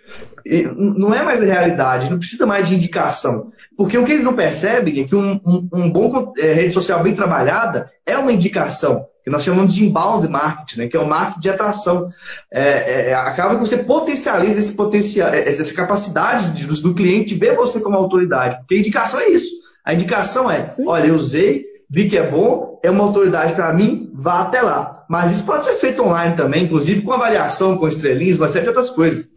Não 0.75 1.13
é 1.13 1.23
mais 1.23 1.43
realidade, 1.43 2.11
não 2.11 2.19
precisa 2.19 2.47
mais 2.47 2.69
de 2.69 2.75
indicação. 2.75 3.53
Porque 3.77 3.99
o 3.99 4.05
que 4.05 4.13
eles 4.13 4.25
não 4.25 4.35
percebem 4.35 5.03
é 5.03 5.05
que 5.05 5.15
um, 5.15 5.39
um, 5.47 5.69
um 5.75 5.93
bom 5.93 6.33
é, 6.39 6.55
rede 6.55 6.73
social 6.73 7.03
bem 7.03 7.15
trabalhada 7.15 7.91
é 8.07 8.17
uma 8.17 8.33
indicação, 8.33 9.07
que 9.23 9.31
nós 9.31 9.43
chamamos 9.43 9.75
de 9.75 9.85
inbound 9.85 10.27
marketing, 10.29 10.81
né, 10.81 10.89
que 10.89 10.97
é 10.97 11.01
o 11.01 11.07
marketing 11.07 11.41
de 11.41 11.51
atração. 11.51 12.09
É, 12.51 12.63
é, 12.63 13.09
é 13.11 13.15
acaba 13.15 13.55
que 13.55 13.61
você 13.61 13.79
potencializa 13.79 14.59
esse 14.59 14.77
potencial, 14.77 15.29
é, 15.29 15.49
essa 15.49 15.75
capacidade 15.75 16.53
de, 16.53 16.83
do 16.83 16.95
cliente 16.95 17.35
ver 17.35 17.57
você 17.57 17.81
como 17.81 17.97
autoridade. 17.97 18.59
Porque 18.59 18.75
a 18.75 18.79
indicação 18.79 19.21
é 19.21 19.29
isso. 19.29 19.51
A 19.85 19.95
indicação 19.95 20.51
é, 20.51 20.65
olha, 20.87 21.07
eu 21.07 21.17
usei, 21.17 21.65
vi 21.89 22.09
que 22.09 22.17
é 22.17 22.29
bom, 22.29 22.79
é 22.83 22.91
uma 22.91 23.05
autoridade 23.05 23.55
para 23.55 23.73
mim, 23.73 24.11
vá 24.15 24.41
até 24.41 24.63
lá. 24.63 25.05
Mas 25.09 25.33
isso 25.33 25.45
pode 25.45 25.65
ser 25.65 25.75
feito 25.75 26.03
online 26.03 26.37
também, 26.37 26.65
inclusive 26.65 27.03
com 27.03 27.13
avaliação, 27.13 27.77
com 27.77 27.89
estrelinhas, 27.89 28.39
uma 28.39 28.49
série 28.49 28.65
de 28.65 28.69
outras 28.69 28.91
coisas. 28.91 29.29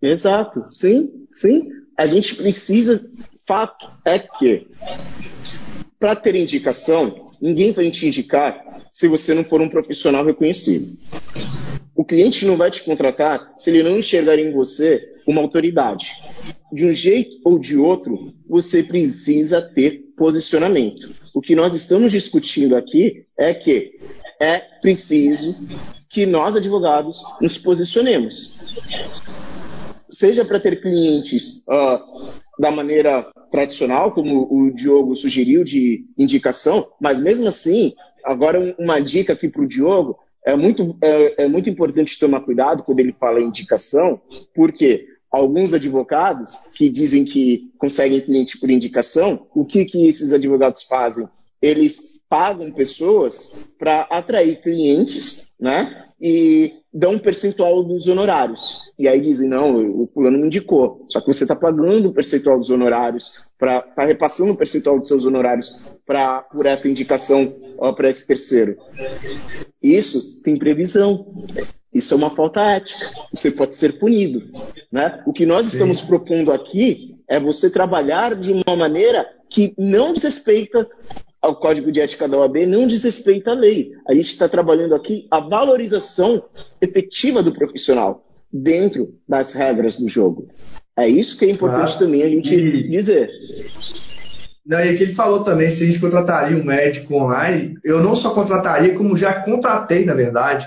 Exato, 0.00 0.66
sim, 0.66 1.10
sim. 1.32 1.68
A 1.96 2.06
gente 2.06 2.34
precisa, 2.34 3.00
fato 3.46 3.86
é 4.04 4.18
que, 4.18 4.66
para 5.98 6.14
ter 6.14 6.34
indicação, 6.34 7.32
ninguém 7.44 7.72
vai 7.72 7.90
te 7.90 8.06
indicar 8.06 8.88
se 8.90 9.06
você 9.06 9.34
não 9.34 9.44
for 9.44 9.60
um 9.60 9.68
profissional 9.68 10.24
reconhecido. 10.24 10.96
O 11.94 12.02
cliente 12.02 12.46
não 12.46 12.56
vai 12.56 12.70
te 12.70 12.82
contratar 12.82 13.52
se 13.58 13.68
ele 13.68 13.82
não 13.82 13.98
enxergar 13.98 14.38
em 14.38 14.50
você 14.50 15.12
uma 15.26 15.42
autoridade. 15.42 16.06
De 16.72 16.86
um 16.86 16.92
jeito 16.94 17.36
ou 17.44 17.58
de 17.58 17.76
outro, 17.76 18.32
você 18.48 18.82
precisa 18.82 19.60
ter 19.60 20.04
posicionamento. 20.16 21.14
O 21.34 21.42
que 21.42 21.54
nós 21.54 21.74
estamos 21.74 22.10
discutindo 22.10 22.76
aqui 22.76 23.26
é 23.38 23.52
que 23.52 24.00
é 24.40 24.60
preciso 24.80 25.54
que 26.08 26.24
nós, 26.24 26.56
advogados, 26.56 27.22
nos 27.42 27.58
posicionemos. 27.58 28.54
Seja 30.08 30.46
para 30.46 30.60
ter 30.60 30.80
clientes 30.80 31.62
uh, 31.68 32.30
da 32.58 32.70
maneira 32.70 33.30
tradicional, 33.54 34.10
como 34.10 34.52
o 34.52 34.68
Diogo 34.72 35.14
sugeriu, 35.14 35.62
de 35.62 36.04
indicação, 36.18 36.90
mas 37.00 37.20
mesmo 37.20 37.46
assim, 37.46 37.94
agora 38.24 38.74
uma 38.80 38.98
dica 38.98 39.32
aqui 39.32 39.48
para 39.48 39.62
o 39.62 39.68
Diogo, 39.68 40.18
é 40.44 40.56
muito, 40.56 40.98
é, 41.00 41.44
é 41.44 41.48
muito 41.48 41.70
importante 41.70 42.18
tomar 42.18 42.40
cuidado 42.40 42.82
quando 42.82 42.98
ele 42.98 43.12
fala 43.12 43.40
indicação, 43.40 44.20
porque 44.52 45.06
alguns 45.30 45.72
advogados 45.72 46.56
que 46.74 46.88
dizem 46.88 47.24
que 47.24 47.70
conseguem 47.78 48.20
cliente 48.20 48.58
por 48.58 48.68
indicação, 48.68 49.46
o 49.54 49.64
que, 49.64 49.84
que 49.84 50.08
esses 50.08 50.32
advogados 50.32 50.82
fazem? 50.82 51.28
Eles 51.62 52.20
pagam 52.28 52.72
pessoas 52.72 53.70
para 53.78 54.00
atrair 54.10 54.62
clientes, 54.62 55.46
né? 55.60 56.08
E 56.26 56.72
dão 56.90 57.12
um 57.12 57.18
percentual 57.18 57.84
dos 57.84 58.06
honorários. 58.06 58.80
E 58.98 59.06
aí 59.06 59.20
dizem, 59.20 59.46
não, 59.46 59.76
o 60.04 60.08
fulano 60.14 60.38
me 60.38 60.46
indicou. 60.46 61.04
Só 61.10 61.20
que 61.20 61.26
você 61.26 61.44
está 61.44 61.54
pagando 61.54 62.08
o 62.08 62.14
percentual 62.14 62.58
dos 62.58 62.70
honorários, 62.70 63.44
está 63.60 64.06
repassando 64.06 64.52
o 64.52 64.56
percentual 64.56 64.98
dos 64.98 65.08
seus 65.08 65.26
honorários 65.26 65.82
pra, 66.06 66.40
por 66.40 66.64
essa 66.64 66.88
indicação 66.88 67.54
para 67.94 68.08
esse 68.08 68.26
terceiro. 68.26 68.78
Isso 69.82 70.40
tem 70.42 70.56
previsão. 70.56 71.26
isso 71.92 72.14
é 72.14 72.16
uma 72.16 72.30
falta 72.30 72.60
ética. 72.60 73.10
Você 73.30 73.50
pode 73.50 73.74
ser 73.74 73.98
punido. 73.98 74.42
Né? 74.90 75.22
O 75.26 75.32
que 75.32 75.44
nós 75.44 75.66
Sim. 75.66 75.76
estamos 75.76 76.00
propondo 76.00 76.52
aqui 76.52 77.16
é 77.28 77.38
você 77.38 77.68
trabalhar 77.68 78.34
de 78.34 78.50
uma 78.50 78.76
maneira 78.76 79.28
que 79.50 79.74
não 79.76 80.14
desrespeita 80.14 80.88
ao 81.44 81.54
Código 81.54 81.92
de 81.92 82.00
Ética 82.00 82.26
da 82.26 82.38
OAB, 82.38 82.66
não 82.66 82.86
desrespeita 82.86 83.50
a 83.50 83.54
lei. 83.54 83.92
A 84.08 84.14
gente 84.14 84.30
está 84.30 84.48
trabalhando 84.48 84.94
aqui 84.94 85.26
a 85.30 85.40
valorização 85.40 86.42
efetiva 86.80 87.42
do 87.42 87.52
profissional 87.52 88.26
dentro 88.50 89.14
das 89.28 89.52
regras 89.52 89.96
do 89.98 90.08
jogo. 90.08 90.48
É 90.96 91.06
isso 91.06 91.36
que 91.36 91.44
é 91.44 91.50
importante 91.50 91.98
também 91.98 92.22
a 92.22 92.28
gente 92.28 92.54
e... 92.54 92.88
dizer. 92.88 93.30
Não, 94.64 94.80
e 94.80 94.88
aqui 94.88 95.02
ele 95.02 95.12
falou 95.12 95.44
também, 95.44 95.68
se 95.68 95.84
a 95.84 95.86
gente 95.86 96.00
contrataria 96.00 96.56
um 96.56 96.64
médico 96.64 97.14
online, 97.14 97.74
eu 97.84 98.02
não 98.02 98.16
só 98.16 98.30
contrataria, 98.30 98.94
como 98.94 99.14
já 99.14 99.34
contratei, 99.42 100.06
na 100.06 100.14
verdade, 100.14 100.66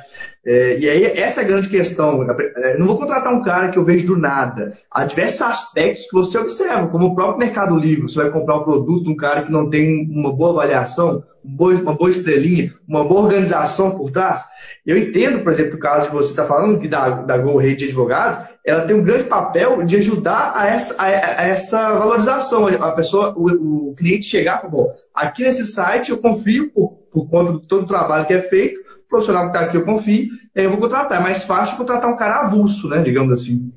é, 0.50 0.80
e 0.80 0.89
aí, 0.89 1.04
essa 1.04 1.41
é 1.41 1.43
a 1.43 1.48
grande 1.48 1.68
questão. 1.68 2.24
É, 2.24 2.78
não 2.78 2.88
vou 2.88 2.98
contratar 2.98 3.34
um 3.34 3.43
cara 3.43 3.68
que 3.68 3.78
eu 3.78 3.84
vejo 3.84 4.08
do 4.08 4.16
nada. 4.16 4.78
Há 4.89 5.04
diversos 5.04 5.41
aspectos 5.41 6.04
que 6.04 6.14
você 6.14 6.38
observa, 6.38 6.88
como 6.88 7.08
o 7.08 7.16
próprio 7.16 7.39
Mercado 7.39 7.76
Livre. 7.76 8.04
Você 8.04 8.22
vai 8.22 8.32
comprar 8.32 8.56
um 8.56 8.64
produto 8.64 9.10
um 9.10 9.16
cara 9.18 9.41
que 9.41 9.52
não 9.52 9.70
tem 9.70 10.08
uma 10.10 10.34
boa 10.34 10.52
avaliação, 10.52 11.22
uma 11.43 11.93
boa 11.93 12.10
estrelinha, 12.10 12.72
uma 12.88 13.04
boa 13.04 13.24
organização 13.24 13.91
por 13.91 14.10
trás. 14.10 14.45
Eu 14.86 14.98
entendo, 14.98 15.43
por 15.43 15.52
exemplo, 15.52 15.76
o 15.76 15.80
caso 15.80 16.08
que 16.08 16.16
você 16.16 16.30
está 16.30 16.45
falando, 16.45 16.80
que 16.80 16.88
da, 16.88 17.10
da 17.10 17.38
Go 17.38 17.58
Rede 17.58 17.80
de 17.80 17.86
Advogados, 17.88 18.39
ela 18.66 18.86
tem 18.86 18.95
um 18.95 19.04
grande 19.04 19.26
papel 19.26 19.84
de 19.84 19.98
ajudar 19.98 20.54
a 20.56 20.68
essa, 20.68 20.95
a, 20.98 21.08
a 21.08 21.43
essa 21.45 21.93
valorização. 21.95 22.68
A 22.68 22.91
pessoa, 22.93 23.34
o, 23.36 23.89
o 23.89 23.95
cliente 23.95 24.24
chegar 24.24 24.60
e 24.60 24.62
falar, 24.62 24.72
bom, 24.72 24.88
aqui 25.14 25.43
nesse 25.43 25.66
site 25.66 26.12
eu 26.12 26.20
confio 26.20 26.72
por, 26.72 26.91
por 27.12 27.28
conta 27.28 27.52
de 27.52 27.68
todo 27.68 27.84
o 27.84 27.88
trabalho 27.88 28.26
que 28.26 28.34
é 28.34 28.41
feito, 28.41 28.80
profissional 29.10 29.43
que 29.43 29.55
está 29.55 29.62
aqui 29.62 29.78
eu 29.78 29.86
confio, 29.86 30.28
eu 30.55 30.70
vou 30.70 30.80
contratar. 30.80 31.20
É 31.20 31.24
mais 31.24 31.43
fácil 31.43 31.78
contratar 31.78 32.10
um 32.10 32.18
cara 32.18 32.41
avulso, 32.41 32.88
né? 32.88 33.01
Digamos 33.01 33.34
assim. 33.34 33.72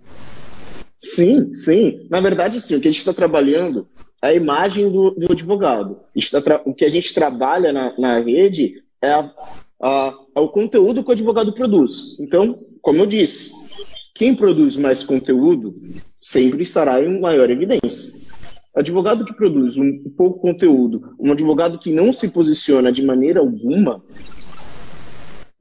Sim, 0.99 1.55
sim. 1.55 2.07
Na 2.11 2.20
verdade, 2.20 2.61
sim, 2.61 2.76
o 2.76 2.81
que 2.81 2.89
a 2.89 2.91
gente 2.91 3.01
está 3.01 3.12
trabalhando 3.12 3.87
é 4.22 4.28
a 4.28 4.35
imagem 4.35 4.91
do, 4.91 5.12
do 5.12 5.33
advogado. 5.33 6.01
Tá 6.31 6.61
o 6.64 6.74
que 6.74 6.85
a 6.85 6.91
gente 6.91 7.14
trabalha 7.14 7.72
na, 7.72 7.99
na 7.99 8.20
rede 8.20 8.83
é, 9.03 9.11
a, 9.12 9.31
a, 9.83 10.14
é 10.37 10.41
o 10.41 10.49
conteúdo 10.49 11.03
que 11.03 11.09
o 11.09 11.12
advogado 11.12 11.55
produz. 11.55 12.18
Então, 12.20 12.59
como 12.83 13.01
eu 13.01 13.07
disse, 13.07 13.53
quem 14.14 14.35
produz 14.35 14.76
mais 14.76 15.03
conteúdo 15.03 15.74
sempre 16.20 16.62
estará 16.62 17.03
em 17.03 17.18
maior 17.18 17.49
evidência. 17.51 18.28
Advogado 18.74 19.24
que 19.24 19.35
produz 19.35 19.76
um 19.76 20.11
pouco 20.16 20.41
conteúdo, 20.41 21.14
um 21.18 21.33
advogado 21.33 21.78
que 21.78 21.93
não 21.93 22.12
se 22.12 22.28
posiciona 22.28 22.93
de 22.93 23.03
maneira 23.03 23.41
alguma, 23.41 24.03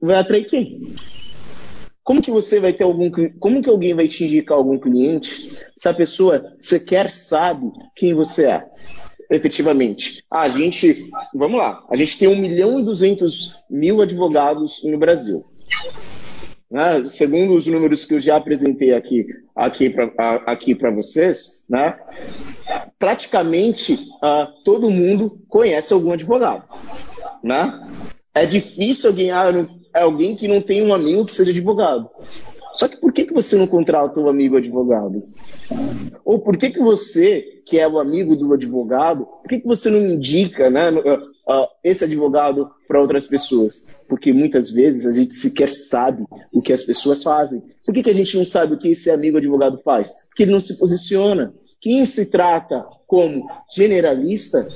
vai 0.00 0.16
atrair 0.16 0.44
quem? 0.44 0.94
Como 2.02 2.22
que 2.22 2.30
você 2.30 2.58
vai 2.58 2.72
ter 2.72 2.84
algum 2.84 3.10
como 3.38 3.62
que 3.62 3.70
alguém 3.70 3.94
vai 3.94 4.08
te 4.08 4.24
indicar 4.24 4.56
algum 4.56 4.78
cliente 4.78 5.52
se 5.76 5.88
a 5.88 5.94
pessoa 5.94 6.56
sequer 6.58 7.10
sabe 7.10 7.70
quem 7.94 8.14
você 8.14 8.46
é? 8.46 8.66
Efetivamente. 9.30 10.24
Ah, 10.28 10.42
a 10.42 10.48
gente, 10.48 11.08
vamos 11.32 11.58
lá, 11.58 11.84
a 11.88 11.94
gente 11.94 12.18
tem 12.18 12.26
1 12.26 12.36
milhão 12.36 12.80
e 12.80 12.84
200 12.84 13.54
mil 13.70 14.00
advogados 14.02 14.82
no 14.82 14.98
Brasil. 14.98 15.44
Né? 16.70 17.04
Segundo 17.06 17.54
os 17.54 17.66
números 17.66 18.04
que 18.04 18.14
eu 18.14 18.20
já 18.20 18.36
apresentei 18.36 18.94
aqui, 18.94 19.26
aqui 19.54 19.90
para 19.90 20.42
aqui 20.46 20.74
vocês, 20.74 21.64
né? 21.68 21.96
praticamente 22.98 23.94
uh, 23.94 24.46
todo 24.64 24.90
mundo 24.90 25.40
conhece 25.48 25.92
algum 25.92 26.12
advogado. 26.12 26.64
Né? 27.42 27.88
É 28.34 28.46
difícil 28.46 29.10
alguém, 29.10 29.30
ah, 29.32 29.50
não, 29.50 29.79
é 29.94 30.02
alguém 30.02 30.36
que 30.36 30.48
não 30.48 30.60
tem 30.60 30.82
um 30.82 30.94
amigo 30.94 31.24
que 31.24 31.32
seja 31.32 31.50
advogado. 31.50 32.08
Só 32.72 32.86
que 32.86 32.96
por 32.96 33.12
que, 33.12 33.24
que 33.24 33.34
você 33.34 33.56
não 33.56 33.66
contrata 33.66 34.20
o 34.20 34.24
um 34.24 34.28
amigo 34.28 34.56
advogado? 34.56 35.24
Ou 36.24 36.38
por 36.38 36.56
que, 36.56 36.70
que 36.70 36.78
você, 36.78 37.62
que 37.66 37.78
é 37.78 37.88
o 37.88 37.98
amigo 37.98 38.36
do 38.36 38.52
advogado, 38.52 39.26
por 39.26 39.48
que, 39.48 39.60
que 39.60 39.66
você 39.66 39.90
não 39.90 39.98
indica 39.98 40.70
né, 40.70 40.90
uh, 40.90 40.94
uh, 40.94 41.66
esse 41.82 42.04
advogado 42.04 42.70
para 42.86 43.00
outras 43.00 43.26
pessoas? 43.26 43.84
Porque 44.08 44.32
muitas 44.32 44.70
vezes 44.70 45.04
a 45.04 45.10
gente 45.10 45.34
sequer 45.34 45.68
sabe 45.68 46.24
o 46.52 46.62
que 46.62 46.72
as 46.72 46.84
pessoas 46.84 47.22
fazem. 47.22 47.62
Por 47.84 47.92
que, 47.92 48.02
que 48.02 48.10
a 48.10 48.14
gente 48.14 48.36
não 48.36 48.46
sabe 48.46 48.74
o 48.74 48.78
que 48.78 48.88
esse 48.88 49.10
amigo 49.10 49.38
advogado 49.38 49.80
faz? 49.84 50.12
Porque 50.28 50.44
ele 50.44 50.52
não 50.52 50.60
se 50.60 50.78
posiciona. 50.78 51.52
Quem 51.80 52.04
se 52.04 52.30
trata 52.30 52.86
como 53.06 53.48
generalista 53.74 54.68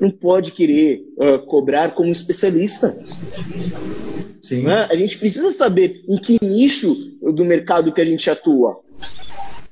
não 0.00 0.10
pode 0.10 0.52
querer 0.52 1.04
uh, 1.16 1.38
cobrar 1.46 1.94
como 1.94 2.12
especialista. 2.12 2.94
Né? 4.50 4.86
A 4.90 4.96
gente 4.96 5.18
precisa 5.18 5.52
saber 5.52 6.02
em 6.08 6.16
que 6.18 6.38
nicho 6.40 6.94
do 7.20 7.44
mercado 7.44 7.92
que 7.92 8.00
a 8.00 8.04
gente 8.04 8.30
atua. 8.30 8.80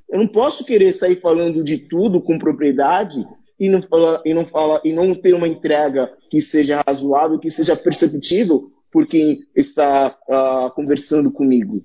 Eu 0.09 0.19
não 0.19 0.27
posso 0.27 0.65
querer 0.65 0.93
sair 0.93 1.17
falando 1.17 1.65
de 1.65 1.79
tudo 1.79 2.21
com 2.21 2.39
propriedade 2.39 3.25
e 3.59 3.69
não, 3.69 3.83
falar, 3.83 4.21
e 4.25 4.35
não, 4.35 4.47
falar, 4.47 4.81
e 4.85 4.93
não 4.93 5.15
ter 5.15 5.35
uma 5.35 5.49
entrega 5.49 6.11
que 6.31 6.41
seja 6.41 6.83
razoável, 6.87 7.39
que 7.39 7.51
seja 7.51 7.75
perceptível 7.75 8.71
por 8.93 9.07
quem 9.07 9.41
está 9.55 10.17
uh, 10.29 10.71
conversando 10.75 11.33
comigo. 11.33 11.83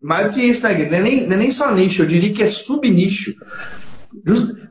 Mais 0.00 0.26
do 0.28 0.34
que 0.34 0.40
isso, 0.40 0.62
né, 0.64 0.88
Não 0.90 0.98
é, 0.98 1.00
nem, 1.00 1.26
não 1.26 1.34
é 1.34 1.38
nem 1.38 1.50
só 1.50 1.72
nicho, 1.72 2.02
eu 2.02 2.06
diria 2.06 2.32
que 2.32 2.42
é 2.42 2.46
subnicho. 2.46 3.34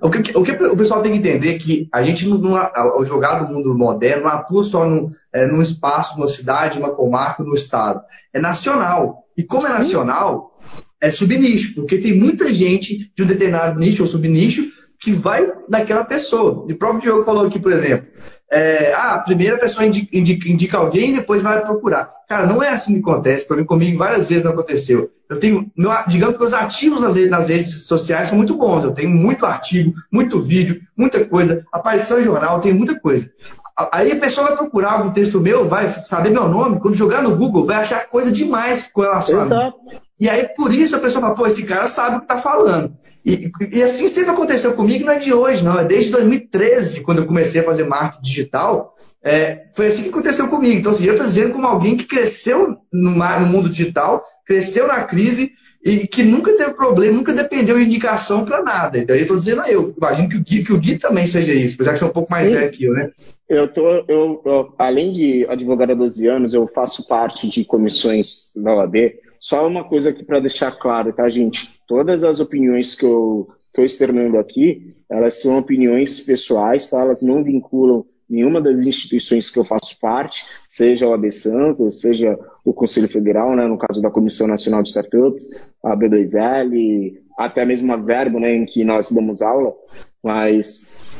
O 0.01 0.09
que, 0.09 0.37
o 0.37 0.43
que, 0.43 0.51
o 0.51 0.77
pessoal 0.77 1.01
tem 1.01 1.11
que 1.11 1.17
entender 1.17 1.55
é 1.55 1.59
que 1.59 1.89
a 1.91 2.03
gente, 2.03 2.27
não, 2.27 2.55
ao 2.55 3.03
jogar 3.03 3.43
do 3.43 3.53
mundo 3.53 3.75
moderno, 3.75 4.23
não 4.23 4.29
atua 4.29 4.63
só 4.63 4.87
num, 4.87 5.09
é, 5.33 5.47
num 5.47 5.61
espaço, 5.61 6.15
numa 6.15 6.27
cidade, 6.27 6.79
numa 6.79 6.91
comarca, 6.91 7.43
no 7.43 7.55
estado. 7.55 8.01
É 8.33 8.39
nacional. 8.39 9.25
E 9.37 9.43
como 9.43 9.67
é 9.67 9.69
nacional, 9.69 10.59
é 11.01 11.09
subnicho, 11.09 11.73
porque 11.73 11.97
tem 11.97 12.17
muita 12.17 12.53
gente 12.53 13.11
de 13.15 13.23
um 13.23 13.27
determinado 13.27 13.79
nicho 13.79 14.03
ou 14.03 14.07
subnicho 14.07 14.63
que 14.99 15.11
vai 15.11 15.51
naquela 15.67 16.05
pessoa. 16.05 16.63
O 16.63 16.75
próprio 16.75 17.01
Diogo 17.01 17.23
falou 17.23 17.47
aqui, 17.47 17.59
por 17.59 17.71
exemplo, 17.71 18.07
é, 18.51 18.91
ah, 18.93 19.11
a 19.11 19.19
primeira 19.19 19.57
pessoa 19.57 19.85
indica, 19.85 20.15
indica, 20.15 20.49
indica, 20.49 20.77
alguém 20.77 21.11
e 21.11 21.13
depois 21.13 21.41
vai 21.41 21.61
procurar. 21.61 22.09
Cara, 22.27 22.45
não 22.45 22.61
é 22.61 22.67
assim 22.67 22.93
que 22.93 22.99
acontece. 22.99 23.47
Para 23.47 23.55
mim, 23.55 23.63
comigo, 23.63 23.97
várias 23.97 24.27
vezes 24.27 24.43
não 24.43 24.51
aconteceu. 24.51 25.09
Eu 25.29 25.39
tenho, 25.39 25.71
meu, 25.77 25.89
digamos 26.07 26.35
que 26.35 26.43
os 26.43 26.53
ativos 26.53 27.01
nas 27.01 27.15
redes, 27.15 27.31
nas 27.31 27.47
redes, 27.47 27.85
sociais 27.85 28.27
são 28.27 28.37
muito 28.37 28.57
bons. 28.57 28.83
Eu 28.83 28.91
tenho 28.91 29.09
muito 29.09 29.45
artigo, 29.45 29.93
muito 30.11 30.41
vídeo, 30.41 30.81
muita 30.97 31.23
coisa, 31.23 31.65
aparição 31.71 32.19
em 32.19 32.23
jornal, 32.23 32.59
tenho 32.59 32.75
muita 32.75 32.99
coisa. 32.99 33.31
Aí 33.89 34.11
a 34.11 34.19
pessoa 34.19 34.47
vai 34.47 34.57
procurar 34.57 34.93
algum 34.93 35.11
texto 35.11 35.39
meu, 35.39 35.65
vai 35.65 35.89
saber 35.89 36.29
meu 36.29 36.49
nome, 36.49 36.81
quando 36.81 36.93
jogar 36.93 37.23
no 37.23 37.37
Google, 37.37 37.65
vai 37.65 37.77
achar 37.77 38.05
coisa 38.09 38.29
demais 38.29 38.89
com 38.91 39.01
relação 39.01 39.41
a 39.41 39.45
mim. 39.45 39.73
E 40.19 40.29
aí, 40.29 40.49
por 40.49 40.73
isso, 40.73 40.95
a 40.95 40.99
pessoa 40.99 41.21
fala, 41.21 41.35
pô, 41.35 41.47
esse 41.47 41.65
cara 41.65 41.87
sabe 41.87 42.17
o 42.17 42.19
que 42.19 42.25
está 42.25 42.37
falando. 42.37 42.95
E, 43.25 43.51
e, 43.71 43.83
assim 43.83 44.07
sempre 44.07 44.31
aconteceu 44.31 44.73
comigo, 44.73 45.05
não 45.05 45.13
é 45.13 45.19
de 45.19 45.33
hoje, 45.33 45.63
não. 45.63 45.79
É 45.79 45.83
desde 45.83 46.11
2013, 46.11 47.01
quando 47.01 47.19
eu 47.19 47.25
comecei 47.25 47.61
a 47.61 47.63
fazer 47.63 47.83
marketing 47.83 48.21
digital, 48.21 48.93
é, 49.23 49.65
foi 49.75 49.87
assim 49.87 50.03
que 50.03 50.09
aconteceu 50.09 50.47
comigo. 50.47 50.79
Então, 50.79 50.91
assim, 50.91 51.05
eu 51.05 51.13
estou 51.13 51.27
dizendo 51.27 51.53
como 51.53 51.67
alguém 51.67 51.95
que 51.95 52.05
cresceu 52.05 52.75
no, 52.91 53.11
no, 53.11 53.45
mundo 53.45 53.69
digital, 53.69 54.23
cresceu 54.45 54.87
na 54.87 55.03
crise 55.03 55.51
e 55.83 56.07
que 56.07 56.23
nunca 56.23 56.55
teve 56.55 56.73
problema, 56.73 57.17
nunca 57.17 57.33
dependeu 57.33 57.77
de 57.77 57.85
indicação 57.85 58.43
para 58.43 58.63
nada. 58.63 58.97
Então, 58.97 59.15
eu 59.15 59.21
estou 59.21 59.37
dizendo 59.37 59.61
eu. 59.67 59.93
Imagino 59.95 60.29
que 60.29 60.37
o, 60.37 60.43
Gui, 60.43 60.63
que 60.63 60.73
o 60.73 60.79
Gui 60.79 60.97
também 60.97 61.27
seja 61.27 61.53
isso, 61.53 61.75
apesar 61.75 61.93
que 61.93 61.99
você 61.99 62.05
é 62.05 62.07
um 62.07 62.13
pouco 62.13 62.31
mais 62.31 62.47
Sim. 62.47 62.55
velho 62.55 62.71
que 62.71 62.83
eu, 62.83 62.93
né? 62.93 63.11
Eu 63.47 63.67
tô, 63.67 63.87
eu, 64.07 64.41
eu, 64.45 64.73
além 64.79 65.13
de 65.13 65.45
advogado 65.47 65.91
há 65.91 65.95
12 65.95 66.27
anos, 66.27 66.53
eu 66.53 66.67
faço 66.67 67.07
parte 67.07 67.47
de 67.47 67.63
comissões 67.63 68.51
da 68.55 68.73
OAB. 68.73 68.95
Só 69.41 69.67
uma 69.67 69.83
coisa 69.83 70.11
aqui 70.11 70.23
para 70.23 70.39
deixar 70.39 70.71
claro, 70.71 71.11
tá, 71.11 71.29
gente? 71.29 71.81
todas 71.91 72.23
as 72.23 72.39
opiniões 72.39 72.95
que 72.95 73.05
eu 73.05 73.49
estou 73.67 73.83
externando 73.83 74.37
aqui, 74.37 74.95
elas 75.09 75.41
são 75.41 75.57
opiniões 75.57 76.21
pessoais, 76.21 76.89
tá? 76.89 77.01
Elas 77.01 77.21
não 77.21 77.43
vinculam 77.43 78.05
nenhuma 78.29 78.61
das 78.61 78.79
instituições 78.87 79.49
que 79.49 79.59
eu 79.59 79.65
faço 79.65 79.99
parte, 79.99 80.45
seja 80.65 81.05
o 81.05 81.13
AB 81.13 81.29
Santos, 81.29 81.99
seja 81.99 82.39
o 82.63 82.73
Conselho 82.73 83.09
Federal, 83.09 83.53
né, 83.57 83.67
no 83.67 83.77
caso 83.77 84.01
da 84.01 84.09
Comissão 84.09 84.47
Nacional 84.47 84.81
de 84.81 84.87
Startups, 84.87 85.49
a 85.83 85.97
B2L, 85.97 87.17
até 87.37 87.65
mesmo 87.65 87.91
a 87.91 87.97
Verbo, 87.97 88.39
né, 88.39 88.55
em 88.55 88.65
que 88.65 88.85
nós 88.85 89.11
damos 89.11 89.41
aula, 89.41 89.73
mas 90.23 91.11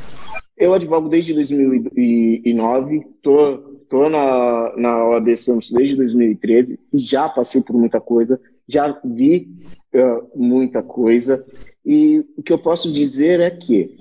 eu 0.57 0.73
advogo 0.73 1.09
desde 1.09 1.33
2009, 1.33 3.01
tô, 3.21 3.70
tô 3.91 4.07
na, 4.09 4.73
na 4.77 5.05
OAB 5.09 5.35
Santos 5.35 5.69
desde 5.69 5.97
2013, 5.97 6.79
já 6.93 7.27
passei 7.27 7.61
por 7.61 7.75
muita 7.75 7.99
coisa, 7.99 8.39
já 8.65 8.97
vi 9.03 9.51
uh, 9.93 10.31
muita 10.33 10.81
coisa. 10.81 11.45
E 11.85 12.25
o 12.37 12.41
que 12.41 12.53
eu 12.53 12.57
posso 12.57 12.91
dizer 12.93 13.41
é 13.41 13.49
que 13.49 13.97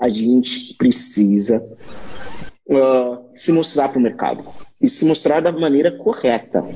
a 0.00 0.08
gente 0.08 0.74
precisa 0.74 1.64
uh, 2.66 3.24
se 3.36 3.52
mostrar 3.52 3.88
para 3.90 4.00
o 4.00 4.02
mercado 4.02 4.42
e 4.82 4.88
se 4.88 5.04
mostrar 5.04 5.38
da 5.40 5.52
maneira 5.52 5.92
correta, 5.92 6.68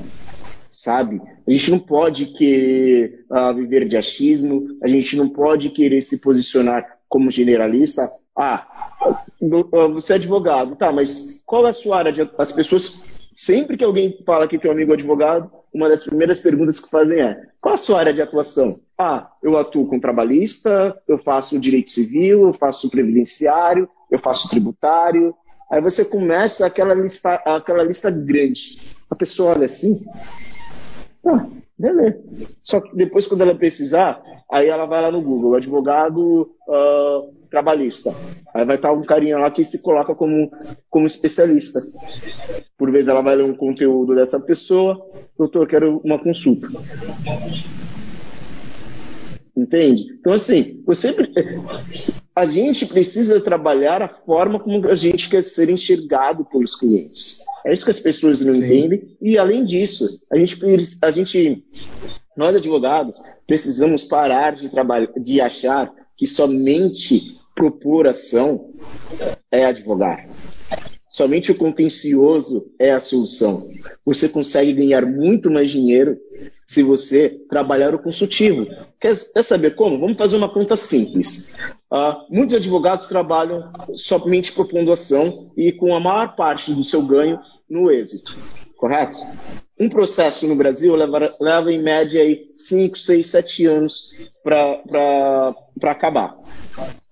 sabe? 0.71 1.21
A 1.45 1.51
gente 1.51 1.71
não 1.71 1.79
pode 1.79 2.27
querer 2.37 3.25
uh, 3.29 3.53
viver 3.53 3.85
de 3.85 3.97
achismo, 3.97 4.77
a 4.81 4.87
gente 4.87 5.17
não 5.17 5.27
pode 5.27 5.71
querer 5.71 6.01
se 6.01 6.21
posicionar 6.21 6.99
como 7.09 7.29
generalista. 7.29 8.09
Ah, 8.37 8.67
você 9.93 10.13
é 10.13 10.15
advogado, 10.15 10.75
tá, 10.75 10.91
mas 10.91 11.41
qual 11.45 11.65
é 11.65 11.69
a 11.69 11.73
sua 11.73 11.97
área? 11.97 12.11
De... 12.11 12.29
As 12.37 12.51
pessoas 12.51 13.01
Sempre 13.35 13.75
que 13.75 13.83
alguém 13.83 14.17
fala 14.25 14.47
que 14.47 14.57
tem 14.57 14.71
um 14.71 14.73
amigo 14.73 14.93
advogado, 14.93 15.51
uma 15.73 15.89
das 15.89 16.05
primeiras 16.05 16.39
perguntas 16.39 16.79
que 16.79 16.89
fazem 16.89 17.19
é: 17.19 17.37
qual 17.59 17.73
a 17.73 17.77
sua 17.77 17.99
área 17.99 18.13
de 18.13 18.21
atuação? 18.21 18.79
Ah, 18.97 19.29
eu 19.43 19.57
atuo 19.57 19.87
com 19.87 19.99
trabalhista, 19.99 20.97
eu 21.05 21.17
faço 21.17 21.59
direito 21.59 21.89
civil, 21.89 22.47
eu 22.47 22.53
faço 22.53 22.89
previdenciário, 22.89 23.89
eu 24.09 24.17
faço 24.17 24.49
tributário. 24.49 25.35
Aí 25.69 25.81
você 25.81 26.05
começa 26.05 26.65
aquela 26.65 26.93
lista, 26.93 27.33
aquela 27.45 27.83
lista 27.83 28.09
grande. 28.09 28.79
A 29.09 29.15
pessoa 29.15 29.53
olha 29.53 29.65
assim, 29.65 30.05
ah, 31.27 31.45
beleza. 31.77 32.23
Só 32.63 32.79
que 32.79 32.95
depois, 32.95 33.27
quando 33.27 33.41
ela 33.41 33.53
precisar, 33.53 34.23
aí 34.49 34.69
ela 34.69 34.85
vai 34.85 35.01
lá 35.01 35.11
no 35.11 35.21
Google, 35.21 35.55
advogado 35.55 36.55
uh, 36.69 37.33
trabalhista. 37.55 38.13
Aí 38.53 38.65
vai 38.65 38.75
estar 38.75 38.91
um 38.91 39.01
carinha 39.01 39.37
lá 39.37 39.49
que 39.49 39.63
se 39.63 39.81
coloca 39.81 40.13
como, 40.13 40.51
como 40.89 41.07
especialista. 41.07 41.79
Por 42.77 42.91
vezes 42.91 43.07
ela 43.07 43.21
vai 43.21 43.37
ler 43.37 43.45
um 43.45 43.55
conteúdo 43.55 44.13
dessa 44.13 44.41
pessoa, 44.41 44.99
doutor, 45.37 45.65
quero 45.65 46.01
uma 46.03 46.19
consulta. 46.19 46.67
Entende? 49.55 50.03
Então, 50.19 50.33
assim, 50.33 50.83
você, 50.85 51.15
a 52.35 52.45
gente 52.45 52.85
precisa 52.87 53.39
trabalhar 53.39 54.01
a 54.01 54.09
forma 54.09 54.59
como 54.59 54.85
a 54.89 54.95
gente 54.95 55.29
quer 55.29 55.41
ser 55.41 55.69
enxergado 55.69 56.43
pelos 56.43 56.75
clientes. 56.75 57.39
É 57.65 57.71
isso 57.71 57.85
que 57.85 57.91
as 57.91 58.01
pessoas 58.01 58.41
não 58.41 58.55
Sim. 58.55 58.65
entendem. 58.65 59.17
E, 59.21 59.37
além 59.37 59.63
disso, 59.63 60.19
a 60.29 60.37
gente, 60.37 60.57
a 61.01 61.09
gente, 61.09 61.63
nós 62.35 62.53
advogados, 62.53 63.17
precisamos 63.47 64.03
parar 64.03 64.55
de, 64.55 64.67
trabalhar, 64.67 65.07
de 65.17 65.39
achar 65.39 65.89
que 66.17 66.25
somente 66.25 67.37
propor 67.55 68.05
ação 68.07 68.73
é 69.49 69.65
advogar. 69.65 70.27
Somente 71.15 71.49
o 71.49 71.55
contencioso 71.55 72.69
é 72.77 72.91
a 72.91 72.99
solução. 72.99 73.69
Você 74.05 74.27
consegue 74.27 74.73
ganhar 74.73 75.05
muito 75.05 75.49
mais 75.49 75.71
dinheiro 75.71 76.19
se 76.61 76.83
você 76.83 77.29
trabalhar 77.49 77.95
o 77.95 77.99
consultivo. 78.03 78.67
Quer, 78.99 79.15
quer 79.33 79.41
saber 79.41 79.75
como? 79.75 79.97
Vamos 79.97 80.17
fazer 80.17 80.35
uma 80.35 80.49
conta 80.49 80.75
simples. 80.75 81.55
Uh, 81.89 82.15
muitos 82.29 82.57
advogados 82.57 83.07
trabalham 83.07 83.71
somente 83.93 84.51
propondo 84.51 84.91
ação 84.91 85.53
e 85.55 85.71
com 85.71 85.95
a 85.95 86.01
maior 86.01 86.35
parte 86.35 86.73
do 86.73 86.83
seu 86.83 87.01
ganho 87.01 87.39
no 87.69 87.89
êxito, 87.89 88.35
correto? 88.75 89.17
Um 89.79 89.87
processo 89.87 90.45
no 90.45 90.55
Brasil 90.57 90.93
leva, 90.95 91.33
leva 91.39 91.71
em 91.71 91.81
média 91.81 92.21
5, 92.53 92.97
6, 92.97 93.25
7 93.25 93.65
anos 93.67 94.13
para 94.43 95.55
acabar. 95.83 96.37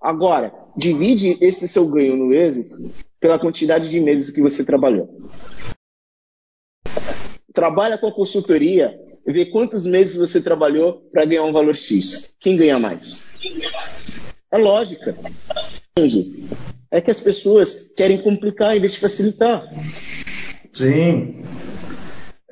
Agora, 0.00 0.52
divide 0.76 1.38
esse 1.40 1.66
seu 1.66 1.88
ganho 1.88 2.16
no 2.16 2.32
êxito 2.34 2.76
pela 3.18 3.38
quantidade 3.38 3.88
de 3.88 4.00
meses 4.00 4.30
que 4.30 4.42
você 4.42 4.64
trabalhou. 4.64 5.08
Trabalha 7.52 7.96
com 7.96 8.08
a 8.08 8.12
consultoria, 8.12 8.98
vê 9.26 9.46
quantos 9.46 9.86
meses 9.86 10.16
você 10.16 10.42
trabalhou 10.42 11.08
para 11.12 11.24
ganhar 11.24 11.44
um 11.44 11.52
valor 11.52 11.74
X. 11.74 12.30
Quem 12.38 12.56
ganha 12.56 12.78
mais? 12.78 13.30
É 14.50 14.58
lógica. 14.58 15.16
É 16.90 17.00
que 17.00 17.10
as 17.10 17.20
pessoas 17.20 17.92
querem 17.96 18.20
complicar 18.20 18.76
em 18.76 18.80
vez 18.80 18.92
de 18.92 19.00
facilitar. 19.00 19.66
Sim. 20.70 21.42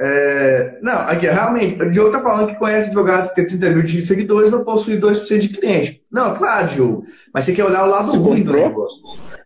É, 0.01 0.79
não, 0.81 0.93
aqui, 0.93 1.27
realmente, 1.27 1.83
o 1.83 1.91
Diogo 1.91 2.11
tá 2.11 2.21
falando 2.21 2.49
que 2.49 2.59
conhece 2.59 2.87
advogados 2.87 3.29
que 3.29 3.35
tem 3.37 3.47
30 3.47 3.71
mil 3.71 3.83
de 3.83 4.05
seguidores 4.05 4.51
não 4.51 4.65
possui 4.65 4.99
2% 4.99 5.39
de 5.39 5.49
cliente. 5.49 6.03
Não, 6.11 6.35
claro, 6.35 6.69
Diogo, 6.69 7.05
mas 7.33 7.45
você 7.45 7.53
quer 7.53 7.65
olhar 7.65 7.85
o 7.85 7.91
lado 7.91 8.11
Se 8.11 8.17
ruim 8.17 8.43
do 8.43 8.53
negócio. 8.53 8.99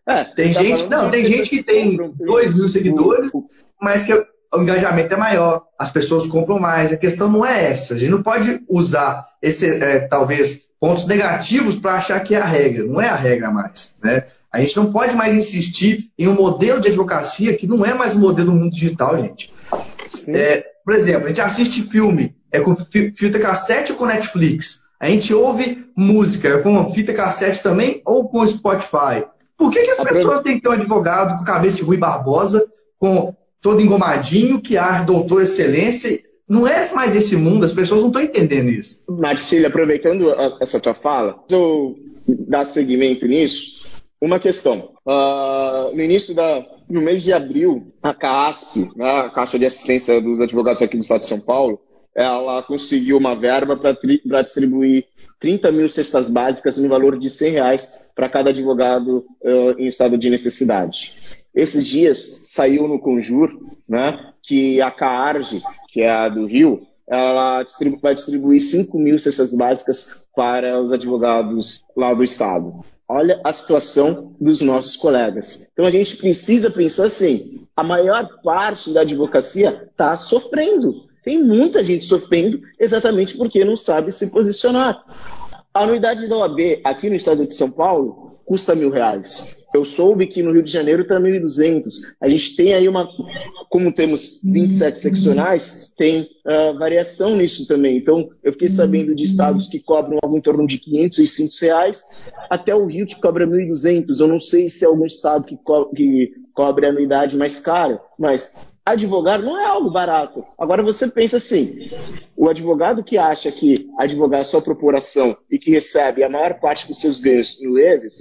É, 0.08 0.24
tem 0.24 0.52
tá 0.52 0.62
gente, 0.62 0.86
não, 0.88 1.10
tem 1.10 1.28
gente 1.28 1.50
que 1.50 1.62
tem 1.62 1.96
2 1.96 2.56
mil 2.56 2.68
seguidores, 2.68 3.30
mas 3.80 4.02
que 4.04 4.12
o 4.54 4.62
engajamento 4.62 5.12
é 5.12 5.16
maior, 5.16 5.64
as 5.78 5.90
pessoas 5.90 6.26
compram 6.26 6.58
mais. 6.58 6.92
A 6.92 6.96
questão 6.96 7.28
não 7.28 7.44
é 7.44 7.70
essa. 7.70 7.94
A 7.94 7.98
gente 7.98 8.10
não 8.10 8.22
pode 8.22 8.62
usar 8.68 9.26
esse, 9.42 9.66
é, 9.66 10.00
talvez, 10.00 10.62
pontos 10.80 11.06
negativos 11.06 11.76
para 11.76 11.94
achar 11.94 12.20
que 12.20 12.34
é 12.34 12.40
a 12.40 12.44
regra. 12.44 12.84
Não 12.84 13.00
é 13.00 13.08
a 13.08 13.16
regra 13.16 13.50
mais. 13.50 13.96
Né? 14.02 14.24
A 14.52 14.60
gente 14.60 14.76
não 14.76 14.92
pode 14.92 15.14
mais 15.14 15.34
insistir 15.34 16.10
em 16.18 16.28
um 16.28 16.34
modelo 16.34 16.80
de 16.80 16.88
advocacia 16.88 17.56
que 17.56 17.66
não 17.66 17.84
é 17.84 17.92
mais 17.92 18.14
o 18.14 18.20
modelo 18.20 18.52
do 18.52 18.56
mundo 18.56 18.72
digital, 18.72 19.18
gente. 19.18 19.52
É, 20.28 20.64
por 20.84 20.94
exemplo, 20.94 21.24
a 21.24 21.28
gente 21.28 21.40
assiste 21.40 21.88
filme 21.90 22.34
é 22.50 22.60
com 22.60 22.76
fita 23.12 23.38
cassete 23.38 23.92
ou 23.92 23.98
com 23.98 24.06
Netflix. 24.06 24.82
A 24.98 25.08
gente 25.08 25.34
ouve 25.34 25.84
música 25.96 26.48
é 26.48 26.58
com 26.58 26.90
fita 26.90 27.12
cassete 27.12 27.62
também 27.62 28.00
ou 28.04 28.28
com 28.28 28.46
Spotify. 28.46 29.24
Por 29.56 29.70
que, 29.70 29.82
que 29.82 29.90
as 29.90 29.96
pessoas 29.96 30.42
têm 30.42 30.56
que 30.56 30.62
ter 30.62 30.68
um 30.68 30.72
advogado 30.72 31.38
com 31.38 31.44
cabeça 31.44 31.76
de 31.76 31.82
Rui 31.82 31.96
Barbosa, 31.96 32.64
com 32.98 33.34
todo 33.60 33.80
engomadinho, 33.80 34.60
que 34.60 34.76
há 34.76 35.02
doutor 35.02 35.42
excelência? 35.42 36.18
Não 36.48 36.66
é 36.66 36.92
mais 36.94 37.16
esse 37.16 37.36
mundo, 37.36 37.64
as 37.64 37.72
pessoas 37.72 38.02
não 38.02 38.08
estão 38.08 38.22
entendendo 38.22 38.70
isso. 38.70 39.02
Marcílio, 39.08 39.66
aproveitando 39.66 40.30
essa 40.60 40.78
tua 40.78 40.94
fala, 40.94 41.42
eu 41.50 41.96
dar 42.26 42.64
seguimento 42.64 43.26
nisso, 43.26 43.82
uma 44.20 44.38
questão. 44.38 44.92
Uh, 45.06 45.94
no 45.94 46.02
início 46.02 46.34
da, 46.34 46.64
no 46.88 47.00
mês 47.00 47.22
de 47.22 47.32
abril, 47.32 47.92
a 48.02 48.14
CASP, 48.14 48.90
né, 48.96 49.10
a 49.20 49.30
Caixa 49.30 49.58
de 49.58 49.66
Assistência 49.66 50.20
dos 50.20 50.40
Advogados 50.40 50.82
aqui 50.82 50.96
do 50.96 51.02
Estado 51.02 51.20
de 51.20 51.26
São 51.26 51.40
Paulo, 51.40 51.80
ela 52.14 52.62
conseguiu 52.62 53.18
uma 53.18 53.34
verba 53.34 53.76
para 53.76 54.42
distribuir 54.42 55.06
30 55.38 55.70
mil 55.70 55.88
cestas 55.88 56.30
básicas 56.30 56.78
no 56.78 56.88
valor 56.88 57.18
de 57.18 57.28
100 57.28 57.52
reais 57.52 58.06
para 58.14 58.28
cada 58.28 58.50
advogado 58.50 59.26
uh, 59.42 59.78
em 59.78 59.86
estado 59.86 60.16
de 60.16 60.30
necessidade. 60.30 61.12
Esses 61.54 61.86
dias 61.86 62.44
saiu 62.46 62.88
no 62.88 62.98
Conjur 62.98 63.50
né, 63.88 64.32
que 64.42 64.80
a 64.80 64.90
CAARG, 64.90 65.62
que 65.88 66.00
é 66.00 66.10
a 66.10 66.28
do 66.28 66.46
Rio, 66.46 66.86
ela 67.06 67.62
distribu 67.62 67.98
vai 67.98 68.14
distribuir 68.14 68.60
5 68.60 68.98
mil 68.98 69.18
cestas 69.18 69.54
básicas 69.54 70.26
para 70.34 70.80
os 70.80 70.92
advogados 70.92 71.84
lá 71.96 72.12
do 72.12 72.24
estado. 72.24 72.84
Olha 73.08 73.40
a 73.44 73.52
situação 73.52 74.34
dos 74.40 74.60
nossos 74.60 74.96
colegas. 74.96 75.68
Então 75.72 75.84
a 75.84 75.90
gente 75.90 76.16
precisa 76.16 76.70
pensar 76.70 77.06
assim: 77.06 77.66
a 77.76 77.84
maior 77.84 78.28
parte 78.42 78.92
da 78.92 79.02
advocacia 79.02 79.88
está 79.90 80.16
sofrendo. 80.16 81.06
Tem 81.22 81.42
muita 81.42 81.82
gente 81.82 82.04
sofrendo 82.04 82.60
exatamente 82.78 83.36
porque 83.36 83.64
não 83.64 83.76
sabe 83.76 84.12
se 84.12 84.30
posicionar. 84.30 85.04
A 85.72 85.82
anuidade 85.82 86.28
da 86.28 86.36
OAB 86.36 86.80
aqui 86.84 87.08
no 87.08 87.16
estado 87.16 87.46
de 87.46 87.54
São 87.54 87.70
Paulo 87.70 88.35
custa 88.46 88.74
mil 88.74 88.90
reais. 88.90 89.58
Eu 89.74 89.84
soube 89.84 90.26
que 90.26 90.42
no 90.42 90.52
Rio 90.52 90.62
de 90.62 90.72
Janeiro 90.72 91.02
está 91.02 91.20
1.200. 91.20 91.92
A 92.18 92.28
gente 92.28 92.56
tem 92.56 92.72
aí 92.72 92.88
uma. 92.88 93.06
Como 93.68 93.92
temos 93.92 94.40
27 94.42 94.98
seccionais, 94.98 95.92
tem 95.98 96.22
uh, 96.22 96.78
variação 96.78 97.36
nisso 97.36 97.66
também. 97.66 97.98
Então, 97.98 98.30
eu 98.42 98.52
fiquei 98.52 98.68
sabendo 98.68 99.14
de 99.14 99.24
estados 99.24 99.68
que 99.68 99.78
cobram 99.78 100.18
algo 100.22 100.38
em 100.38 100.40
torno 100.40 100.66
de 100.66 100.78
500, 100.78 101.16
600 101.16 101.58
reais, 101.58 102.02
até 102.48 102.74
o 102.74 102.86
Rio 102.86 103.06
que 103.06 103.20
cobra 103.20 103.46
1.200. 103.46 104.18
Eu 104.18 104.28
não 104.28 104.40
sei 104.40 104.70
se 104.70 104.84
é 104.84 104.88
algum 104.88 105.04
estado 105.04 105.44
que, 105.44 105.56
co 105.56 105.90
que 105.90 106.32
cobre 106.54 106.86
a 106.86 106.88
anuidade 106.88 107.36
mais 107.36 107.58
cara, 107.58 108.00
mas 108.18 108.54
advogar 108.86 109.42
não 109.42 109.60
é 109.60 109.64
algo 109.64 109.90
barato. 109.90 110.44
Agora 110.56 110.80
você 110.80 111.08
pensa 111.08 111.38
assim: 111.38 111.90
o 112.36 112.48
advogado 112.48 113.02
que 113.02 113.18
acha 113.18 113.50
que 113.50 113.90
advogar 113.98 114.40
é 114.40 114.44
só 114.44 114.62
ação 114.96 115.36
e 115.50 115.58
que 115.58 115.72
recebe 115.72 116.22
a 116.22 116.28
maior 116.28 116.60
parte 116.60 116.86
dos 116.86 117.00
seus 117.00 117.18
ganhos 117.18 117.60
no 117.60 117.76
êxito, 117.76 118.16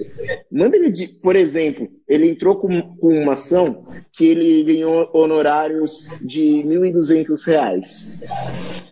manda 0.51 0.75
ele, 0.75 0.89
de, 0.89 1.07
por 1.21 1.35
exemplo, 1.35 1.87
ele 2.07 2.27
entrou 2.27 2.55
com, 2.55 2.97
com, 2.97 3.21
uma 3.21 3.33
ação 3.33 3.85
que 4.11 4.25
ele 4.25 4.63
ganhou 4.63 5.09
honorários 5.13 6.09
de 6.21 6.61
R$ 6.61 6.91
1.200, 6.91 8.27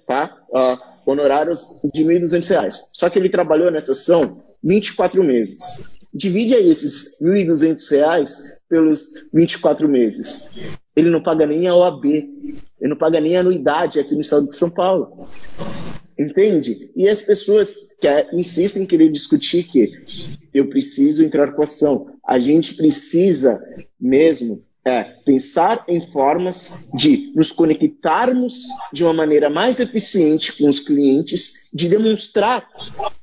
tá? 0.06 0.38
Uh, 0.50 1.12
honorários 1.12 1.82
de 1.92 2.04
R$ 2.04 2.20
1.200. 2.20 2.76
Só 2.94 3.10
que 3.10 3.18
ele 3.18 3.30
trabalhou 3.30 3.72
nessa 3.72 3.94
ação 3.94 4.44
24 4.64 5.24
meses. 5.24 6.00
Divide 6.14 6.54
aí 6.54 6.70
esses 6.70 7.20
R$ 7.20 7.44
1.200 7.46 8.30
pelos 8.70 9.28
24 9.34 9.90
meses 9.90 10.80
ele 10.96 11.10
não 11.10 11.22
paga 11.22 11.46
nem 11.46 11.68
a 11.68 11.76
OAB, 11.76 12.06
ele 12.06 12.90
não 12.90 12.98
paga 12.98 13.20
nem 13.20 13.36
a 13.36 13.40
anuidade 13.40 14.00
aqui 14.00 14.14
no 14.14 14.22
estado 14.22 14.48
de 14.48 14.56
São 14.56 14.70
Paulo. 14.70 15.28
Entende? 16.18 16.92
E 16.96 17.10
as 17.10 17.22
pessoas 17.22 17.96
que 18.00 18.08
insistem 18.34 18.84
em 18.84 18.86
querer 18.86 19.12
discutir 19.12 19.64
que 19.64 19.92
eu 20.54 20.70
preciso 20.70 21.24
entrar 21.24 21.54
com 21.54 21.64
ação. 21.64 22.08
A 22.26 22.38
gente 22.40 22.76
precisa 22.76 23.60
mesmo 24.00 24.64
é, 24.86 25.04
pensar 25.26 25.84
em 25.88 26.02
formas 26.02 26.90
de 26.94 27.32
nos 27.36 27.52
conectarmos 27.52 28.64
de 28.92 29.04
uma 29.04 29.14
maneira 29.14 29.50
mais 29.50 29.80
eficiente 29.80 30.56
com 30.58 30.68
os 30.68 30.80
clientes, 30.80 31.68
de 31.74 31.88
demonstrar 31.88 32.68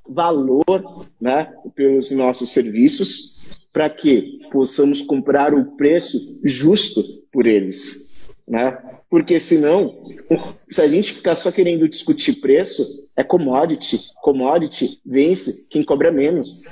valor 0.09 1.07
né, 1.21 1.53
pelos 1.75 2.11
nossos 2.11 2.51
serviços, 2.51 3.40
para 3.73 3.89
que 3.89 4.41
possamos 4.51 5.01
comprar 5.03 5.55
o 5.55 5.77
preço 5.77 6.41
justo 6.45 7.03
por 7.33 7.47
eles. 7.47 8.29
Né? 8.47 8.77
Porque 9.09 9.39
senão, 9.39 10.03
se 10.69 10.81
a 10.81 10.89
gente 10.89 11.15
ficar 11.15 11.35
só 11.35 11.51
querendo 11.51 11.89
discutir 11.89 12.35
preço, 12.41 13.09
é 13.17 13.25
commodity. 13.25 13.99
Commodity 14.23 15.01
vence 15.05 15.69
quem 15.69 15.83
cobra 15.83 16.11
menos. 16.11 16.65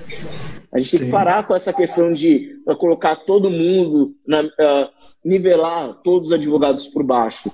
A 0.72 0.78
gente 0.78 0.90
Sim. 0.90 0.99
tem 0.99 1.07
que 1.07 1.12
parar 1.12 1.46
com 1.46 1.55
essa 1.55 1.72
questão 1.72 2.12
de 2.12 2.57
colocar 2.78 3.16
todo 3.16 3.51
mundo, 3.51 4.14
na, 4.26 4.42
uh, 4.42 4.88
nivelar 5.24 5.94
todos 6.05 6.28
os 6.28 6.34
advogados 6.34 6.86
por 6.86 7.03
baixo. 7.03 7.51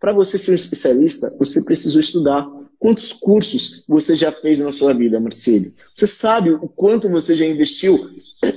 Para 0.00 0.12
você 0.12 0.38
ser 0.38 0.52
um 0.52 0.56
especialista, 0.56 1.34
você 1.38 1.62
precisou 1.62 2.00
estudar. 2.00 2.46
Quantos 2.84 3.14
cursos 3.14 3.82
você 3.88 4.14
já 4.14 4.30
fez 4.30 4.58
na 4.58 4.70
sua 4.70 4.92
vida, 4.92 5.18
Marcelo? 5.18 5.72
Você 5.94 6.06
sabe 6.06 6.50
o 6.50 6.68
quanto 6.68 7.08
você 7.08 7.34
já 7.34 7.46
investiu 7.46 8.10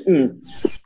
em 0.05 0.37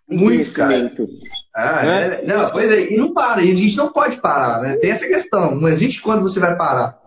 Muito, 0.08 0.26
conhecimento? 0.26 1.10
Ah, 1.52 1.84
né? 1.84 2.20
é, 2.22 2.26
não, 2.28 2.48
pois 2.52 2.70
é, 2.70 2.94
e 2.94 2.98
não 2.98 3.16
para, 3.16 3.42
a 3.42 3.42
gente 3.42 3.76
não 3.76 3.92
pode 3.92 4.22
parar, 4.22 4.62
né? 4.62 4.76
Tem 4.76 4.92
essa 4.92 5.08
questão, 5.08 5.56
não 5.56 5.68
existe 5.68 6.04
quando 6.04 6.22
você 6.22 6.40
vai 6.40 6.56
parar. 6.56 7.01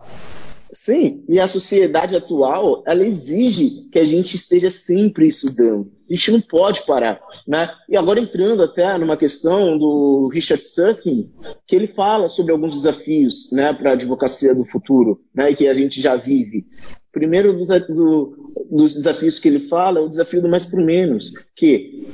Sim, 0.71 1.23
e 1.29 1.39
a 1.39 1.47
sociedade 1.47 2.15
atual, 2.15 2.83
ela 2.85 3.05
exige 3.05 3.87
que 3.91 3.99
a 3.99 4.05
gente 4.05 4.35
esteja 4.35 4.69
sempre 4.69 5.27
estudando. 5.27 5.91
A 6.09 6.13
gente 6.13 6.31
não 6.31 6.41
pode 6.41 6.85
parar, 6.85 7.21
né? 7.47 7.69
E 7.87 7.95
agora 7.95 8.19
entrando 8.19 8.63
até 8.63 8.97
numa 8.97 9.17
questão 9.17 9.77
do 9.77 10.27
Richard 10.27 10.67
Susskind, 10.67 11.27
que 11.67 11.75
ele 11.75 11.87
fala 11.87 12.27
sobre 12.27 12.51
alguns 12.51 12.75
desafios, 12.75 13.49
né, 13.51 13.73
para 13.73 13.91
a 13.91 13.93
advocacia 13.93 14.53
do 14.53 14.65
futuro, 14.65 15.21
né, 15.33 15.53
que 15.53 15.67
a 15.67 15.73
gente 15.73 16.01
já 16.01 16.15
vive. 16.15 16.65
Primeiro 17.11 17.53
dos, 17.53 17.69
do, 17.87 18.51
dos 18.69 18.93
desafios 18.93 19.39
que 19.39 19.47
ele 19.47 19.69
fala 19.69 19.99
é 19.99 20.01
o 20.01 20.09
desafio 20.09 20.41
do 20.41 20.49
mais 20.49 20.65
por 20.65 20.81
menos, 20.81 21.31
que 21.55 22.07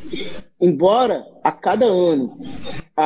embora 0.60 1.26
a 1.44 1.52
cada 1.52 1.86
ano 1.86 2.38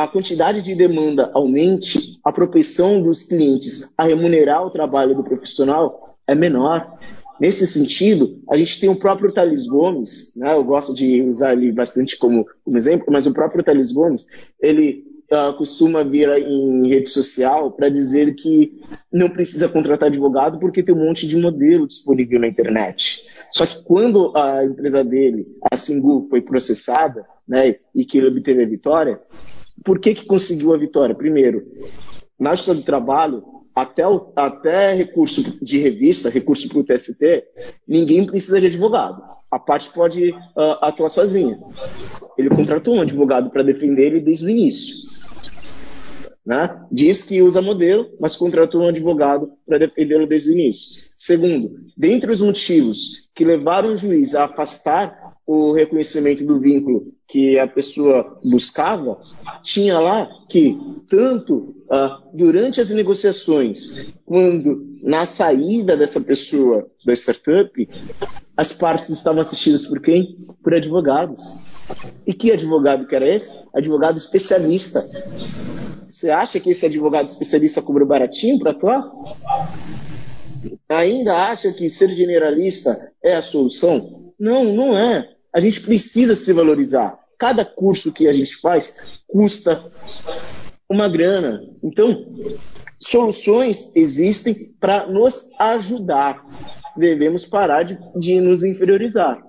a 0.02 0.08
quantidade 0.08 0.60
de 0.60 0.74
demanda 0.74 1.30
aumente, 1.32 2.18
a 2.22 2.30
propensão 2.30 3.02
dos 3.02 3.22
clientes 3.22 3.94
a 3.96 4.04
remunerar 4.04 4.62
o 4.66 4.70
trabalho 4.70 5.14
do 5.14 5.24
profissional 5.24 6.14
é 6.26 6.34
menor. 6.34 6.98
Nesse 7.40 7.66
sentido, 7.66 8.42
a 8.48 8.58
gente 8.58 8.78
tem 8.78 8.90
o 8.90 8.96
próprio 8.96 9.32
Thales 9.32 9.66
Gomes, 9.66 10.34
né? 10.36 10.52
eu 10.54 10.64
gosto 10.64 10.94
de 10.94 11.22
usar 11.22 11.54
ele 11.54 11.72
bastante 11.72 12.18
como, 12.18 12.46
como 12.62 12.76
exemplo, 12.76 13.06
mas 13.10 13.26
o 13.26 13.32
próprio 13.32 13.64
Thales 13.64 13.90
Gomes, 13.90 14.26
ele 14.60 15.04
uh, 15.32 15.56
costuma 15.56 16.04
vir 16.04 16.28
em 16.30 16.88
rede 16.88 17.08
social 17.08 17.70
para 17.70 17.88
dizer 17.88 18.34
que 18.34 18.78
não 19.10 19.30
precisa 19.30 19.68
contratar 19.68 20.08
advogado 20.08 20.58
porque 20.58 20.82
tem 20.82 20.94
um 20.94 21.06
monte 21.06 21.26
de 21.26 21.36
modelo 21.38 21.86
disponível 21.86 22.38
na 22.40 22.48
internet. 22.48 23.22
Só 23.50 23.64
que 23.64 23.82
quando 23.82 24.36
a 24.36 24.62
empresa 24.62 25.02
dele, 25.02 25.46
a 25.70 25.76
Singu, 25.76 26.26
foi 26.28 26.42
processada 26.42 27.24
né, 27.48 27.76
e 27.94 28.04
que 28.04 28.18
ele 28.18 28.28
obteve 28.28 28.62
a 28.62 28.68
vitória, 28.68 29.20
por 29.84 29.98
que, 29.98 30.14
que 30.14 30.26
conseguiu 30.26 30.74
a 30.74 30.78
vitória? 30.78 31.14
Primeiro, 31.14 31.64
na 32.38 32.54
justiça 32.54 32.74
do 32.74 32.82
trabalho, 32.82 33.42
até, 33.74 34.06
o, 34.06 34.32
até 34.34 34.94
recurso 34.94 35.62
de 35.62 35.78
revista, 35.78 36.30
recurso 36.30 36.68
para 36.68 36.78
o 36.78 36.84
TST, 36.84 37.44
ninguém 37.86 38.26
precisa 38.26 38.60
de 38.60 38.66
advogado. 38.66 39.22
A 39.50 39.58
parte 39.58 39.90
pode 39.90 40.30
uh, 40.30 40.78
atuar 40.80 41.08
sozinha. 41.08 41.58
Ele 42.36 42.48
contratou 42.48 42.94
um 42.94 43.00
advogado 43.02 43.50
para 43.50 43.62
defender 43.62 44.06
ele 44.06 44.20
desde 44.20 44.46
o 44.46 44.50
início. 44.50 45.08
Né? 46.44 46.80
Diz 46.90 47.22
que 47.22 47.42
usa 47.42 47.60
modelo, 47.60 48.08
mas 48.20 48.36
contratou 48.36 48.82
um 48.82 48.88
advogado 48.88 49.50
para 49.66 49.78
defendê-lo 49.78 50.26
desde 50.26 50.50
o 50.50 50.52
início. 50.52 51.04
Segundo, 51.16 51.76
dentre 51.96 52.30
os 52.30 52.40
motivos 52.40 53.28
que 53.34 53.44
levaram 53.44 53.92
o 53.92 53.96
juiz 53.96 54.34
a 54.34 54.44
afastar 54.44 55.25
o 55.46 55.72
reconhecimento 55.72 56.44
do 56.44 56.58
vínculo 56.58 57.12
que 57.28 57.58
a 57.58 57.66
pessoa 57.68 58.38
buscava, 58.44 59.20
tinha 59.62 59.98
lá 59.98 60.28
que 60.48 60.76
tanto 61.08 61.76
uh, 61.90 62.36
durante 62.36 62.80
as 62.80 62.90
negociações, 62.90 64.12
quando 64.24 64.98
na 65.02 65.24
saída 65.24 65.96
dessa 65.96 66.20
pessoa 66.20 66.90
da 67.04 67.12
startup, 67.12 67.88
as 68.56 68.72
partes 68.72 69.10
estavam 69.10 69.40
assistidas 69.40 69.86
por 69.86 70.00
quem? 70.00 70.36
Por 70.62 70.74
advogados. 70.74 71.62
E 72.26 72.34
que 72.34 72.50
advogado 72.50 73.06
que 73.06 73.14
era 73.14 73.32
esse? 73.32 73.68
Advogado 73.72 74.18
especialista. 74.18 75.08
Você 76.08 76.30
acha 76.30 76.58
que 76.58 76.70
esse 76.70 76.86
advogado 76.86 77.28
especialista 77.28 77.80
cobrou 77.80 78.06
baratinho 78.06 78.58
para 78.58 78.72
atuar? 78.72 79.12
Ainda 80.88 81.36
acha 81.36 81.72
que 81.72 81.88
ser 81.88 82.10
generalista 82.10 83.12
é 83.22 83.36
a 83.36 83.42
solução? 83.42 84.32
Não, 84.38 84.64
não 84.64 84.96
é. 84.96 85.35
A 85.56 85.60
gente 85.60 85.80
precisa 85.80 86.36
se 86.36 86.52
valorizar. 86.52 87.18
Cada 87.38 87.64
curso 87.64 88.12
que 88.12 88.28
a 88.28 88.32
gente 88.34 88.60
faz 88.60 88.94
custa 89.26 89.90
uma 90.86 91.08
grana. 91.08 91.62
Então, 91.82 92.26
soluções 93.00 93.90
existem 93.96 94.54
para 94.78 95.06
nos 95.06 95.50
ajudar. 95.58 96.44
Devemos 96.94 97.46
parar 97.46 97.84
de, 97.84 97.98
de 98.18 98.38
nos 98.38 98.62
inferiorizar. 98.64 99.42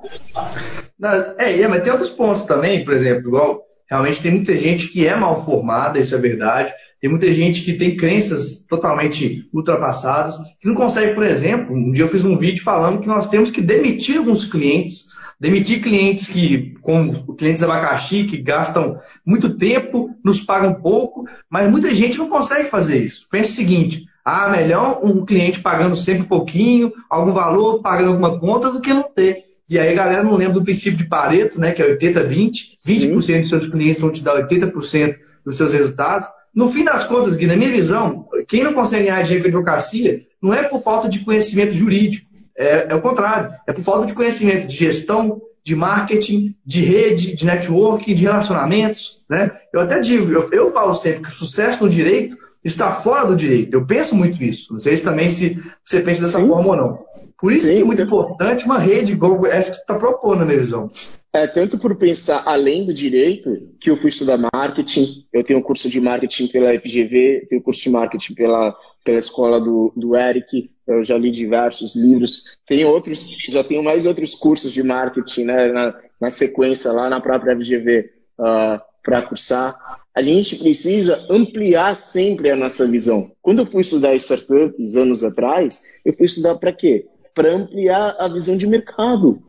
É, 1.37 1.59
é, 1.61 1.67
mas 1.67 1.83
tem 1.83 1.91
outros 1.91 2.11
pontos 2.11 2.45
também, 2.45 2.85
por 2.85 2.93
exemplo, 2.93 3.27
igual 3.27 3.65
realmente 3.89 4.21
tem 4.21 4.31
muita 4.31 4.55
gente 4.55 4.87
que 4.87 5.05
é 5.05 5.19
mal 5.19 5.43
formada, 5.43 5.99
isso 5.99 6.15
é 6.15 6.17
verdade. 6.17 6.71
Tem 7.01 7.09
muita 7.09 7.31
gente 7.33 7.63
que 7.63 7.73
tem 7.73 7.97
crenças 7.97 8.63
totalmente 8.63 9.47
ultrapassadas, 9.53 10.37
que 10.61 10.69
não 10.69 10.73
consegue, 10.73 11.13
por 11.13 11.23
exemplo, 11.23 11.75
um 11.75 11.91
dia 11.91 12.05
eu 12.05 12.07
fiz 12.07 12.23
um 12.23 12.37
vídeo 12.37 12.63
falando 12.63 13.01
que 13.01 13.07
nós 13.07 13.27
temos 13.27 13.49
que 13.49 13.61
demitir 13.61 14.17
alguns 14.17 14.45
clientes, 14.45 15.17
demitir 15.39 15.81
clientes 15.81 16.27
que, 16.27 16.75
como 16.81 17.35
clientes 17.35 17.61
abacaxi, 17.63 18.23
que 18.23 18.37
gastam 18.37 18.99
muito 19.25 19.55
tempo, 19.55 20.09
nos 20.23 20.41
pagam 20.41 20.75
pouco, 20.75 21.25
mas 21.49 21.69
muita 21.69 21.93
gente 21.93 22.17
não 22.17 22.29
consegue 22.29 22.69
fazer 22.69 23.03
isso. 23.03 23.27
Pensa 23.29 23.51
o 23.51 23.55
seguinte, 23.55 24.05
ah, 24.25 24.49
melhor 24.49 24.99
um 25.03 25.23
cliente 25.23 25.61
pagando 25.61 25.95
sempre 25.95 26.23
um 26.23 26.27
pouquinho, 26.27 26.91
algum 27.09 27.31
valor, 27.31 27.81
pagando 27.81 28.09
alguma 28.09 28.39
conta, 28.39 28.71
do 28.71 28.81
que 28.81 28.93
não 28.93 29.03
ter. 29.03 29.43
E 29.69 29.77
aí 29.77 29.89
a 29.89 29.95
galera 29.95 30.23
não 30.23 30.35
lembra 30.35 30.55
do 30.55 30.63
princípio 30.63 30.97
de 30.97 31.05
Pareto, 31.05 31.59
né, 31.59 31.71
que 31.71 31.81
é 31.81 31.97
80-20, 31.97 32.79
20%, 32.85 32.85
20 32.85 33.11
dos 33.11 33.25
seus 33.25 33.71
clientes 33.71 34.01
vão 34.01 34.11
te 34.11 34.23
dar 34.23 34.47
80% 34.47 35.15
dos 35.45 35.57
seus 35.57 35.73
resultados. 35.73 36.27
No 36.55 36.71
fim 36.71 36.83
das 36.83 37.03
contas, 37.03 37.35
Gui, 37.35 37.45
na 37.45 37.55
minha 37.55 37.69
visão, 37.69 38.27
quem 38.47 38.63
não 38.63 38.73
consegue 38.73 39.05
ganhar 39.05 39.21
dinheiro 39.21 39.43
com 39.43 39.57
advocacia 39.57 40.21
não 40.41 40.53
é 40.53 40.63
por 40.63 40.81
falta 40.81 41.07
de 41.07 41.19
conhecimento 41.19 41.73
jurídico, 41.73 42.26
é, 42.57 42.87
é 42.89 42.95
o 42.95 43.01
contrário, 43.01 43.53
é 43.67 43.71
por 43.71 43.83
falta 43.83 44.07
de 44.07 44.13
conhecimento 44.13 44.67
de 44.67 44.75
gestão, 44.75 45.41
de 45.63 45.75
marketing, 45.75 46.55
de 46.65 46.81
rede, 46.81 47.35
de 47.35 47.45
network, 47.45 48.13
de 48.13 48.23
relacionamentos. 48.23 49.21
Né? 49.29 49.51
Eu 49.73 49.81
até 49.81 49.99
digo, 49.99 50.31
eu, 50.31 50.49
eu 50.51 50.71
falo 50.71 50.93
sempre 50.93 51.23
que 51.23 51.29
o 51.29 51.33
sucesso 51.33 51.83
no 51.83 51.89
direito 51.89 52.37
está 52.63 52.91
fora 52.93 53.27
do 53.27 53.35
direito. 53.35 53.73
Eu 53.73 53.85
penso 53.85 54.15
muito 54.15 54.41
isso. 54.41 54.73
Não 54.73 54.79
sei 54.79 54.95
se 54.95 55.03
também 55.03 55.29
se 55.29 55.61
você 55.83 56.01
pensa 56.01 56.21
dessa 56.21 56.39
Sim. 56.39 56.47
forma 56.47 56.69
ou 56.69 56.75
não. 56.75 56.99
Por 57.37 57.51
isso 57.51 57.67
Sim. 57.67 57.75
que 57.75 57.81
é 57.81 57.83
muito 57.83 58.01
importante 58.01 58.65
uma 58.65 58.79
rede 58.79 59.11
igual 59.11 59.45
essa 59.45 59.69
que 59.69 59.75
você 59.75 59.81
está 59.81 59.95
propondo, 59.95 60.39
na 60.39 60.45
minha 60.45 60.59
visão. 60.59 60.89
É, 61.33 61.45
tanto 61.45 61.77
por 61.77 61.95
pensar 61.95 62.43
além 62.45 62.85
do 62.85 62.93
direito, 62.93 63.49
que 63.79 63.91
eu 63.91 63.97
fui 63.97 64.09
estudar 64.09 64.39
marketing, 64.53 65.25
eu 65.31 65.43
tenho 65.43 65.59
um 65.59 65.61
curso 65.61 65.89
de 65.89 66.01
marketing 66.01 66.47
pela 66.47 66.73
FGV, 66.73 67.45
tenho 67.49 67.61
um 67.61 67.63
curso 67.63 67.83
de 67.83 67.89
marketing 67.89 68.33
pela, 68.33 68.73
pela 69.03 69.19
escola 69.19 69.59
do, 69.59 69.93
do 69.95 70.15
Eric, 70.15 70.71
eu 70.87 71.03
já 71.03 71.17
li 71.17 71.29
diversos 71.31 71.95
livros, 71.95 72.57
tenho 72.65 72.87
outros, 72.87 73.27
já 73.49 73.63
tenho 73.63 73.83
mais 73.83 74.05
outros 74.05 74.33
cursos 74.33 74.71
de 74.71 74.81
marketing 74.81 75.43
né, 75.43 75.67
na, 75.67 75.93
na 76.19 76.29
sequência 76.29 76.91
lá 76.91 77.09
na 77.09 77.19
própria 77.19 77.55
FGV 77.55 78.09
uh, 78.39 78.43
ah, 78.43 78.81
para 79.03 79.21
cursar. 79.21 79.75
A 80.15 80.21
gente 80.21 80.55
precisa 80.55 81.27
ampliar 81.29 81.95
sempre 81.95 82.49
a 82.49 82.55
nossa 82.55 82.87
visão. 82.87 83.31
Quando 83.41 83.59
eu 83.59 83.65
fui 83.65 83.81
estudar 83.81 84.15
startups 84.15 84.95
anos 84.95 85.23
atrás, 85.23 85.83
eu 86.03 86.13
fui 86.13 86.25
estudar 86.25 86.55
para 86.55 86.71
quê? 86.71 87.05
Para 87.35 87.53
ampliar 87.53 88.15
a 88.17 88.27
visão 88.27 88.57
de 88.57 88.65
mercado. 88.65 89.43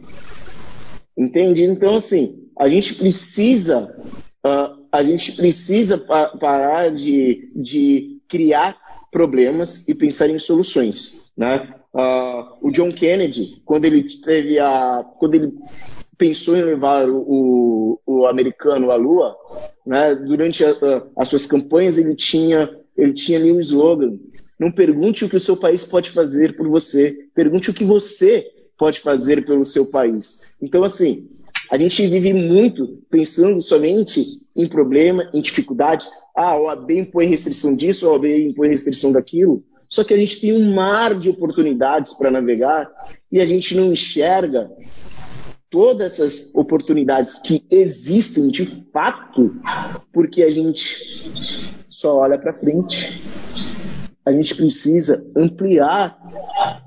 Entende? 1.16 1.64
Então, 1.64 1.96
assim, 1.96 2.48
a 2.58 2.68
gente 2.68 2.94
precisa, 2.96 3.96
uh, 4.44 4.86
a 4.92 5.02
gente 5.02 5.32
precisa 5.32 5.96
pa 5.96 6.28
parar 6.36 6.90
de, 6.90 7.50
de 7.54 8.20
criar 8.28 8.76
problemas 9.10 9.88
e 9.88 9.94
pensar 9.94 10.28
em 10.28 10.38
soluções, 10.38 11.27
né? 11.38 11.72
Uh, 11.94 12.68
o 12.68 12.70
John 12.72 12.92
Kennedy, 12.92 13.62
quando 13.64 13.84
ele 13.84 14.02
teve 14.20 14.58
a, 14.58 15.04
quando 15.18 15.36
ele 15.36 15.54
pensou 16.18 16.56
em 16.56 16.62
levar 16.62 17.08
o, 17.08 17.16
o, 17.16 18.00
o 18.04 18.26
americano 18.26 18.90
à 18.90 18.96
Lua, 18.96 19.36
né? 19.86 20.16
Durante 20.16 20.64
a, 20.64 20.70
a, 20.70 21.06
as 21.16 21.28
suas 21.28 21.46
campanhas 21.46 21.96
ele 21.96 22.16
tinha, 22.16 22.68
ele 22.96 23.12
tinha 23.12 23.38
ali 23.38 23.52
um 23.52 23.60
slogan: 23.60 24.18
não 24.58 24.72
pergunte 24.72 25.24
o 25.24 25.28
que 25.28 25.36
o 25.36 25.40
seu 25.40 25.56
país 25.56 25.84
pode 25.84 26.10
fazer 26.10 26.56
por 26.56 26.68
você, 26.68 27.16
pergunte 27.32 27.70
o 27.70 27.74
que 27.74 27.84
você 27.84 28.44
pode 28.76 28.98
fazer 29.00 29.46
pelo 29.46 29.64
seu 29.64 29.86
país. 29.86 30.52
Então, 30.60 30.82
assim, 30.82 31.28
a 31.70 31.78
gente 31.78 32.06
vive 32.06 32.32
muito 32.32 32.98
pensando 33.10 33.62
somente 33.62 34.40
em 34.56 34.68
problema, 34.68 35.30
em 35.32 35.40
dificuldade. 35.40 36.06
Ah, 36.34 36.52
a 36.52 36.60
OAB 36.60 36.90
impõe 36.90 37.26
restrição 37.26 37.76
disso, 37.76 38.06
a 38.06 38.12
OAB 38.12 38.26
impõe 38.26 38.68
restrição 38.68 39.12
daquilo. 39.12 39.62
Só 39.88 40.04
que 40.04 40.12
a 40.12 40.18
gente 40.18 40.40
tem 40.40 40.52
um 40.52 40.74
mar 40.74 41.14
de 41.14 41.30
oportunidades 41.30 42.12
para 42.12 42.30
navegar 42.30 42.90
e 43.32 43.40
a 43.40 43.46
gente 43.46 43.74
não 43.74 43.92
enxerga 43.92 44.70
todas 45.70 46.14
essas 46.14 46.54
oportunidades 46.54 47.38
que 47.40 47.64
existem 47.70 48.48
de 48.48 48.86
fato, 48.92 49.56
porque 50.12 50.42
a 50.42 50.50
gente 50.50 51.84
só 51.88 52.18
olha 52.18 52.38
para 52.38 52.52
frente. 52.54 53.22
a 54.24 54.32
gente 54.32 54.54
precisa 54.54 55.26
ampliar 55.34 56.18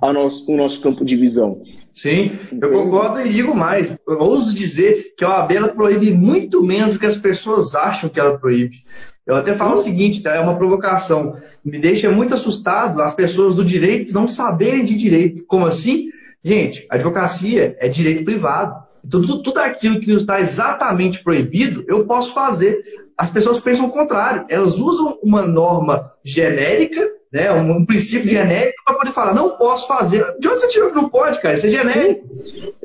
nosso, 0.01 0.51
o 0.51 0.55
nosso 0.55 0.79
campo 0.79 1.03
de 1.03 1.15
visão. 1.15 1.63
Sim, 1.93 2.31
eu 2.61 2.69
concordo 2.71 3.19
e 3.21 3.33
digo 3.33 3.53
mais. 3.53 3.97
Eu 4.07 4.19
ouso 4.19 4.53
dizer 4.55 5.13
que 5.17 5.25
a 5.25 5.29
OAB 5.29 5.51
ela 5.51 5.67
proíbe 5.69 6.11
muito 6.11 6.63
menos 6.63 6.93
do 6.93 6.99
que 6.99 7.05
as 7.05 7.17
pessoas 7.17 7.75
acham 7.75 8.09
que 8.09 8.19
ela 8.19 8.37
proíbe. 8.37 8.77
Eu 9.25 9.35
até 9.35 9.53
falo 9.53 9.77
Sim. 9.77 9.81
o 9.81 9.83
seguinte, 9.83 10.23
tá? 10.23 10.35
é 10.35 10.39
uma 10.39 10.57
provocação. 10.57 11.35
Me 11.63 11.79
deixa 11.79 12.09
muito 12.09 12.33
assustado 12.33 13.01
as 13.01 13.13
pessoas 13.13 13.55
do 13.55 13.63
direito 13.63 14.13
não 14.13 14.27
saberem 14.27 14.85
de 14.85 14.95
direito. 14.95 15.45
Como 15.45 15.65
assim? 15.65 16.09
Gente, 16.43 16.87
advocacia 16.89 17.75
é 17.77 17.87
direito 17.87 18.25
privado. 18.25 18.83
Então, 19.05 19.21
tudo, 19.21 19.43
tudo 19.43 19.57
aquilo 19.59 19.99
que 19.99 20.09
não 20.09 20.17
está 20.17 20.39
exatamente 20.39 21.23
proibido, 21.23 21.83
eu 21.87 22.05
posso 22.05 22.33
fazer. 22.33 22.81
As 23.17 23.29
pessoas 23.29 23.59
pensam 23.59 23.85
o 23.85 23.91
contrário. 23.91 24.45
Elas 24.49 24.77
usam 24.79 25.19
uma 25.21 25.45
norma 25.45 26.11
genérica 26.23 27.01
né, 27.31 27.51
um, 27.51 27.77
um 27.77 27.85
princípio 27.85 28.29
genérico 28.29 28.83
para 28.85 28.95
poder 28.95 29.11
falar, 29.11 29.33
não 29.33 29.57
posso 29.57 29.87
fazer. 29.87 30.23
De 30.39 30.47
onde 30.47 30.59
você 30.59 30.67
tirou 30.67 30.89
que 30.89 30.95
não 30.95 31.07
pode, 31.07 31.39
cara? 31.39 31.55
Isso 31.55 31.67
é 31.67 31.69
genérico. 31.69 32.27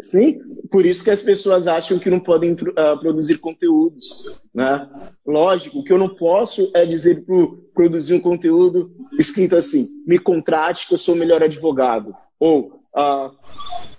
Sim, 0.01 0.35
sim. 0.35 0.41
por 0.71 0.87
isso 0.87 1.03
que 1.03 1.11
as 1.11 1.21
pessoas 1.21 1.67
acham 1.67 1.99
que 1.99 2.09
não 2.09 2.21
podem 2.21 2.53
uh, 2.53 3.01
produzir 3.01 3.39
conteúdos. 3.39 4.41
Né? 4.55 4.89
Lógico, 5.27 5.81
o 5.81 5.85
que 5.85 5.93
eu 5.93 5.99
não 5.99 6.15
posso 6.15 6.71
é 6.75 6.85
dizer 6.85 7.25
para 7.25 7.35
produzir 7.75 8.15
um 8.15 8.21
conteúdo 8.21 8.93
escrito 9.19 9.57
assim, 9.57 9.87
me 10.07 10.19
contrate 10.19 10.87
que 10.87 10.95
eu 10.95 10.99
sou 10.99 11.15
o 11.15 11.19
melhor 11.19 11.43
advogado. 11.43 12.15
Ou, 12.39 12.81
uh, 12.97 13.31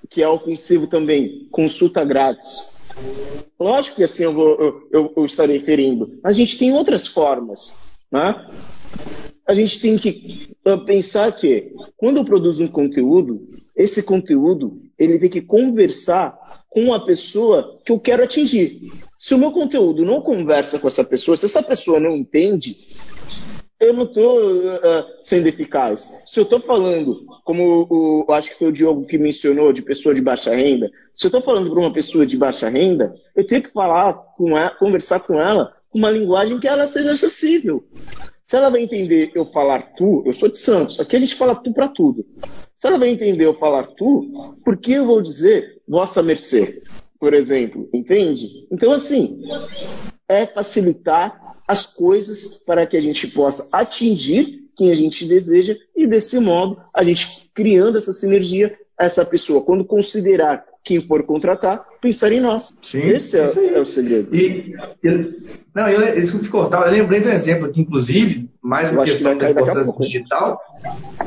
que 0.09 0.23
é 0.23 0.29
ofensivo 0.29 0.87
também, 0.87 1.47
consulta 1.51 2.05
grátis. 2.05 2.77
Lógico 3.59 3.97
que 3.97 4.03
assim 4.03 4.23
eu, 4.23 4.33
vou, 4.33 4.49
eu, 4.59 4.87
eu, 4.91 5.13
eu 5.17 5.25
estarei 5.25 5.59
ferindo. 5.59 6.19
A 6.23 6.31
gente 6.31 6.57
tem 6.57 6.71
outras 6.71 7.05
formas. 7.05 7.79
Né? 8.09 8.49
A 9.47 9.55
gente 9.55 9.79
tem 9.79 9.97
que 9.97 10.55
ah, 10.65 10.77
pensar 10.77 11.31
que 11.31 11.71
quando 11.95 12.17
eu 12.17 12.25
produzo 12.25 12.63
um 12.63 12.67
conteúdo, 12.67 13.47
esse 13.75 14.03
conteúdo 14.03 14.81
ele 14.99 15.17
tem 15.17 15.29
que 15.29 15.41
conversar 15.41 16.65
com 16.69 16.93
a 16.93 16.99
pessoa 16.99 17.79
que 17.85 17.91
eu 17.91 17.99
quero 17.99 18.23
atingir. 18.23 18.91
Se 19.17 19.33
o 19.33 19.37
meu 19.37 19.51
conteúdo 19.51 20.03
não 20.03 20.21
conversa 20.21 20.77
com 20.77 20.87
essa 20.87 21.03
pessoa, 21.03 21.37
se 21.37 21.45
essa 21.45 21.63
pessoa 21.63 21.99
não 21.99 22.15
entende, 22.15 22.77
eu 23.79 23.93
não 23.93 24.03
estou 24.03 24.39
uh, 24.39 24.79
ah, 24.83 25.07
sendo 25.21 25.47
eficaz. 25.47 26.21
Se 26.25 26.39
eu 26.39 26.43
estou 26.43 26.59
falando, 26.59 27.25
como 27.45 27.87
o, 27.89 28.25
o, 28.27 28.33
acho 28.33 28.51
que 28.51 28.57
foi 28.57 28.67
o 28.67 28.71
Diogo 28.71 29.05
que 29.05 29.17
mencionou, 29.17 29.71
de 29.71 29.81
pessoa 29.81 30.13
de 30.13 30.21
baixa 30.21 30.53
renda, 30.53 30.91
se 31.15 31.25
eu 31.25 31.29
estou 31.29 31.41
falando 31.41 31.69
para 31.69 31.79
uma 31.79 31.93
pessoa 31.93 32.25
de 32.25 32.35
baixa 32.35 32.67
renda, 32.69 33.15
eu 33.35 33.45
tenho 33.45 33.63
que 33.63 33.71
falar 33.71 34.13
com 34.35 34.57
ela, 34.57 34.71
conversar 34.71 35.19
com 35.21 35.39
ela 35.39 35.73
com 35.89 35.99
uma 35.99 36.09
linguagem 36.09 36.59
que 36.59 36.67
ela 36.67 36.85
seja 36.85 37.13
acessível. 37.13 37.83
Se 38.47 38.55
ela 38.55 38.69
vai 38.69 38.81
entender 38.81 39.33
eu 39.35 39.45
falar 39.51 39.91
tu, 39.97 40.23
eu 40.25 40.31
sou 40.31 40.47
de 40.47 40.57
Santos, 40.57 40.97
aqui 41.01 41.17
a 41.17 41.19
gente 41.19 41.35
fala 41.35 41.53
tu 41.53 41.73
para 41.73 41.89
tudo. 41.89 42.25
Se 42.77 42.87
ela 42.87 42.97
vai 42.97 43.09
entender 43.09 43.43
eu 43.43 43.53
falar 43.53 43.87
tu, 43.87 44.55
por 44.63 44.77
que 44.77 44.93
eu 44.93 45.05
vou 45.05 45.21
dizer 45.21 45.81
vossa 45.85 46.23
mercê, 46.23 46.81
por 47.19 47.33
exemplo? 47.33 47.89
Entende? 47.93 48.65
Então, 48.71 48.93
assim, 48.93 49.41
é 50.29 50.45
facilitar 50.45 51.57
as 51.67 51.85
coisas 51.85 52.53
para 52.53 52.87
que 52.87 52.95
a 52.95 53.01
gente 53.01 53.27
possa 53.27 53.67
atingir 53.69 54.63
quem 54.77 54.93
a 54.93 54.95
gente 54.95 55.25
deseja 55.25 55.75
e, 55.93 56.07
desse 56.07 56.39
modo, 56.39 56.81
a 56.93 57.03
gente 57.03 57.51
criando 57.53 57.97
essa 57.97 58.13
sinergia, 58.13 58.79
essa 58.97 59.25
pessoa, 59.25 59.65
quando 59.65 59.83
considerar 59.83 60.63
quem 60.87 61.05
for 61.05 61.23
contratar, 61.23 61.85
pensar 62.01 62.31
em 62.31 62.39
nós. 62.39 62.73
Sim, 62.81 63.09
Esse 63.09 63.37
é, 63.37 63.73
é, 63.73 63.81
o 63.81 63.85
segredo. 63.85 64.33
E, 64.33 64.73
não, 65.75 65.89
eu, 65.89 66.15
desculpa 66.15 66.45
te 66.45 66.49
cortar, 66.49 66.87
eu 66.87 66.93
lembrei 66.93 67.19
de 67.19 67.27
um 67.27 67.31
exemplo 67.31 67.65
aqui, 67.65 67.81
inclusive, 67.81 68.49
mais 68.63 68.89
uma 68.89 69.03
questão 69.03 69.37
da 69.37 69.51
importância 69.51 69.93
digital. 69.99 70.61
Daqui 70.81 71.19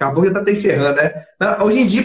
a 0.00 0.10
pouco 0.12 0.30
já 0.30 0.38
está 0.38 0.50
encerrando, 0.50 0.96
né? 0.96 1.26
Hoje 1.62 1.78
em 1.78 1.86
dia 1.86 2.04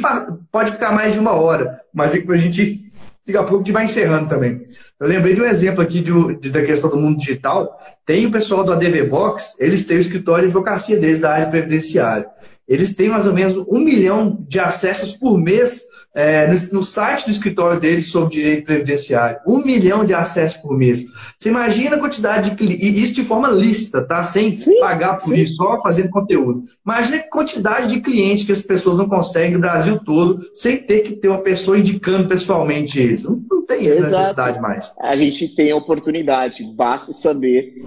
pode 0.49 0.71
ficar 0.71 0.93
mais 0.93 1.13
de 1.13 1.19
uma 1.19 1.33
hora, 1.33 1.81
mas 1.93 2.13
a 2.13 2.37
gente 2.37 2.91
daqui 3.27 3.37
a 3.37 3.43
pouco 3.43 3.55
a 3.55 3.59
gente 3.59 3.71
vai 3.71 3.85
encerrando 3.85 4.29
também. 4.29 4.61
Eu 4.99 5.07
lembrei 5.07 5.33
de 5.33 5.41
um 5.41 5.45
exemplo 5.45 5.81
aqui 5.81 5.99
de, 5.99 6.11
de, 6.39 6.49
da 6.49 6.63
questão 6.63 6.89
do 6.89 6.97
mundo 6.97 7.17
digital. 7.17 7.77
Tem 8.05 8.25
o 8.25 8.31
pessoal 8.31 8.63
do 8.63 8.71
ADV 8.71 9.03
Box, 9.03 9.55
eles 9.59 9.83
têm 9.83 9.97
o 9.97 9.99
escritório 9.99 10.43
de 10.43 10.47
advocacia 10.47 10.97
deles 10.97 11.19
da 11.19 11.31
área 11.31 11.47
previdenciária. 11.47 12.27
Eles 12.67 12.95
têm 12.95 13.09
mais 13.09 13.27
ou 13.27 13.33
menos 13.33 13.57
um 13.57 13.79
milhão 13.79 14.45
de 14.47 14.59
acessos 14.59 15.13
por 15.13 15.37
mês 15.37 15.81
é, 16.15 16.47
no, 16.47 16.53
no, 16.77 16.83
site 16.83 17.25
do 17.25 17.31
escritório 17.31 17.77
deles 17.77 18.07
sobre 18.07 18.35
direito 18.35 18.65
previdenciário. 18.65 19.39
Um 19.45 19.57
milhão 19.57 20.05
de 20.05 20.13
acessos 20.13 20.61
por 20.61 20.75
mês. 20.77 21.05
Você 21.37 21.49
imagina 21.49 21.97
a 21.97 21.99
quantidade 21.99 22.51
de 22.51 22.55
clientes, 22.55 22.83
e 22.83 23.03
isso 23.03 23.13
de 23.13 23.23
forma 23.23 23.49
lícita, 23.49 24.01
tá? 24.01 24.23
Sem 24.23 24.49
sim, 24.49 24.79
pagar 24.79 25.17
por 25.17 25.35
sim. 25.35 25.41
isso, 25.41 25.55
só 25.55 25.81
fazendo 25.83 26.09
conteúdo. 26.09 26.63
Imagina 26.85 27.17
a 27.17 27.29
quantidade 27.29 27.93
de 27.93 27.99
clientes 27.99 28.45
que 28.45 28.53
as 28.53 28.61
pessoas 28.61 28.97
não 28.97 29.09
conseguem 29.09 29.51
no 29.51 29.59
Brasil 29.59 29.99
todo, 29.99 30.41
sem 30.53 30.77
ter 30.77 31.01
que 31.01 31.17
ter 31.17 31.27
uma 31.27 31.41
pessoa 31.41 31.77
indicando 31.77 32.29
pessoalmente 32.29 32.97
eles. 32.97 33.25
Não, 33.25 33.41
não 33.51 33.65
tem 33.65 33.89
essa 33.89 34.05
Exato. 34.05 34.17
necessidade 34.17 34.61
mais. 34.61 34.93
A 35.01 35.17
gente 35.17 35.53
tem 35.53 35.71
a 35.71 35.75
oportunidade, 35.75 36.63
basta 36.75 37.11
saber 37.11 37.83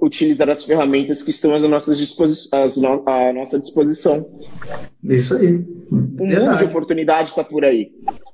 utilizar 0.00 0.48
as 0.50 0.64
ferramentas 0.64 1.22
que 1.22 1.30
estão 1.30 1.54
às 1.54 1.62
nossas 1.62 1.98
disposi 1.98 2.48
no 2.80 3.02
à 3.08 3.32
nossa 3.32 3.58
disposição. 3.58 4.38
Isso 5.02 5.36
aí. 5.36 5.64
Um 5.90 6.26
mundo 6.26 6.58
de 6.58 6.64
oportunidade 6.64 7.30
está 7.30 7.42
por 7.42 7.64
aí. 7.64 7.90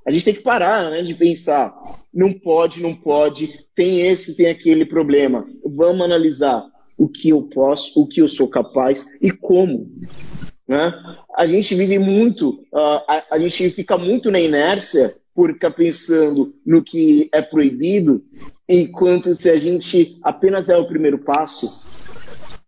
A 0.06 0.10
gente 0.10 0.24
tem 0.24 0.34
que 0.34 0.42
parar 0.42 0.90
né, 0.90 1.02
de 1.02 1.14
pensar, 1.14 1.72
não 2.12 2.32
pode, 2.32 2.82
não 2.82 2.94
pode, 2.94 3.66
tem 3.74 4.08
esse, 4.08 4.36
tem 4.36 4.48
aquele 4.48 4.84
problema. 4.84 5.46
Vamos 5.64 6.02
analisar 6.02 6.64
o 6.98 7.08
que 7.08 7.30
eu 7.30 7.42
posso, 7.42 8.00
o 8.00 8.06
que 8.06 8.20
eu 8.20 8.28
sou 8.28 8.48
capaz 8.48 9.06
e 9.20 9.30
como. 9.30 9.90
Né? 10.66 10.92
A 11.36 11.46
gente 11.46 11.74
vive 11.74 11.98
muito, 11.98 12.50
uh, 12.72 13.02
a, 13.08 13.24
a 13.32 13.38
gente 13.38 13.70
fica 13.70 13.96
muito 13.96 14.30
na 14.30 14.40
inércia 14.40 15.14
por 15.34 15.52
ficar 15.52 15.70
pensando 15.70 16.54
no 16.66 16.82
que 16.82 17.28
é 17.32 17.40
proibido, 17.40 18.22
enquanto 18.68 19.34
se 19.34 19.50
a 19.50 19.56
gente 19.56 20.18
apenas 20.22 20.66
der 20.66 20.76
o 20.76 20.86
primeiro 20.86 21.18
passo, 21.18 21.86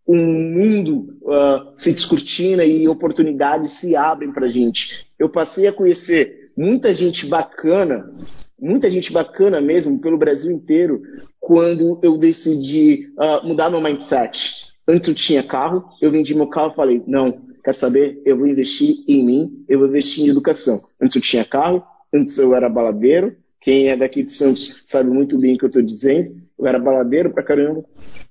um 0.07 0.17
mundo 0.17 1.19
uh, 1.23 1.73
se 1.77 1.93
descortina 1.93 2.65
e 2.65 2.87
oportunidades 2.87 3.73
se 3.73 3.97
abrem 3.97 4.33
para 4.33 4.47
a 4.47 4.51
gente. 4.51 5.07
Eu 5.19 5.29
passei 5.29 5.67
a 5.67 5.73
conhecer 5.73 6.51
muita 6.57 6.93
gente 6.93 7.27
bacana, 7.27 8.13
muita 8.61 8.91
gente 8.91 9.13
bacana 9.13 9.61
mesmo, 9.61 9.99
pelo 9.99 10.19
Brasil 10.19 10.53
inteiro, 10.53 11.03
quando 11.41 11.99
eu 12.03 12.19
decidi 12.19 13.13
uh, 13.19 13.47
mudar 13.47 13.71
meu 13.71 13.81
mindset. 13.81 14.67
Antes 14.87 15.09
eu 15.09 15.15
tinha 15.15 15.43
carro, 15.43 15.85
eu 16.03 16.11
vendi 16.11 16.35
meu 16.35 16.49
carro 16.49 16.73
e 16.73 16.77
falei, 16.77 17.03
não, 17.07 17.41
quer 17.65 17.75
saber? 17.75 18.21
Eu 18.27 18.37
vou 18.37 18.47
investir 18.47 18.97
em 19.09 19.25
mim, 19.25 19.65
eu 19.67 19.79
vou 19.79 19.89
investir 19.89 20.25
em 20.25 20.29
educação. 20.29 20.83
Antes 21.01 21.17
eu 21.17 21.23
tinha 21.23 21.45
carro, 21.45 21.83
Antes 22.15 22.39
eu 22.39 22.55
era 22.55 22.69
baladeiro. 22.69 23.37
Quem 23.65 23.89
é 23.89 23.97
daqui 23.97 24.23
de 24.23 24.31
Santos 24.31 24.83
sabe 24.85 25.09
muito 25.09 25.39
bem 25.39 25.55
o 25.55 25.59
que 25.59 25.65
eu 25.65 25.69
estou 25.69 25.81
dizendo. 25.81 26.37
Eu 26.59 26.67
era 26.67 26.79
baladeiro 26.79 27.31
pra 27.31 27.43
caramba. 27.43 27.83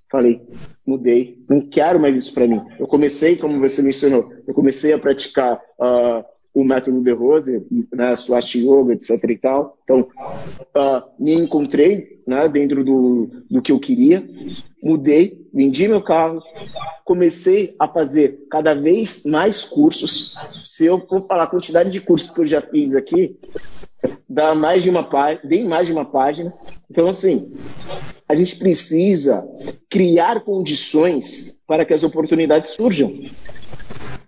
Falei, 0.07 0.39
mudei. 0.86 1.43
Não 1.49 1.59
quero 1.59 1.99
mais 1.99 2.15
isso 2.15 2.31
para 2.36 2.47
mim. 2.47 2.61
Eu 2.79 2.86
comecei, 2.86 3.36
como 3.36 3.59
você 3.59 3.81
mencionou, 3.81 4.31
eu 4.47 4.53
comecei 4.53 4.93
a 4.93 4.99
praticar 4.99 5.59
uh, 5.79 6.23
o 6.53 6.63
método 6.63 7.01
de 7.01 7.11
Rose, 7.11 7.65
né, 7.91 8.15
Swast 8.15 8.59
Yoga, 8.59 8.93
etc 8.93 9.23
e 9.27 9.38
tal. 9.39 9.75
Então, 9.84 10.01
uh, 10.01 11.01
me 11.17 11.34
encontrei 11.34 12.21
né, 12.27 12.47
dentro 12.47 12.84
do, 12.84 13.27
do 13.49 13.59
que 13.59 13.71
eu 13.71 13.79
queria, 13.79 14.23
mudei, 14.84 15.47
vendi 15.53 15.88
meu 15.88 16.01
carro, 16.01 16.43
comecei 17.05 17.73
a 17.79 17.88
fazer 17.88 18.45
cada 18.51 18.73
vez 18.73 19.23
mais 19.25 19.61
cursos. 19.61 20.36
Se 20.61 20.86
eu 20.86 20.99
for 21.07 21.25
falar 21.25 21.45
a 21.45 21.49
quantidade 21.49 21.89
de 21.89 22.01
cursos 22.01 22.29
que 22.29 22.41
eu 22.41 22.45
já 22.45 22.61
fiz 22.61 22.93
aqui, 22.93 23.39
dá 24.27 24.53
mais 24.53 24.84
de 24.84 24.89
uma 24.89 25.03
página, 25.09 25.41
bem 25.47 25.65
mais 25.65 25.88
de 25.88 25.93
uma 25.93 26.03
página. 26.03 26.53
Então, 26.91 27.07
assim, 27.07 27.53
a 28.27 28.36
gente 28.36 28.57
precisa 28.57 29.47
criar 29.89 30.41
condições 30.41 31.61
para 31.65 31.86
que 31.86 31.93
as 31.93 32.03
oportunidades 32.03 32.71
surjam. 32.71 33.23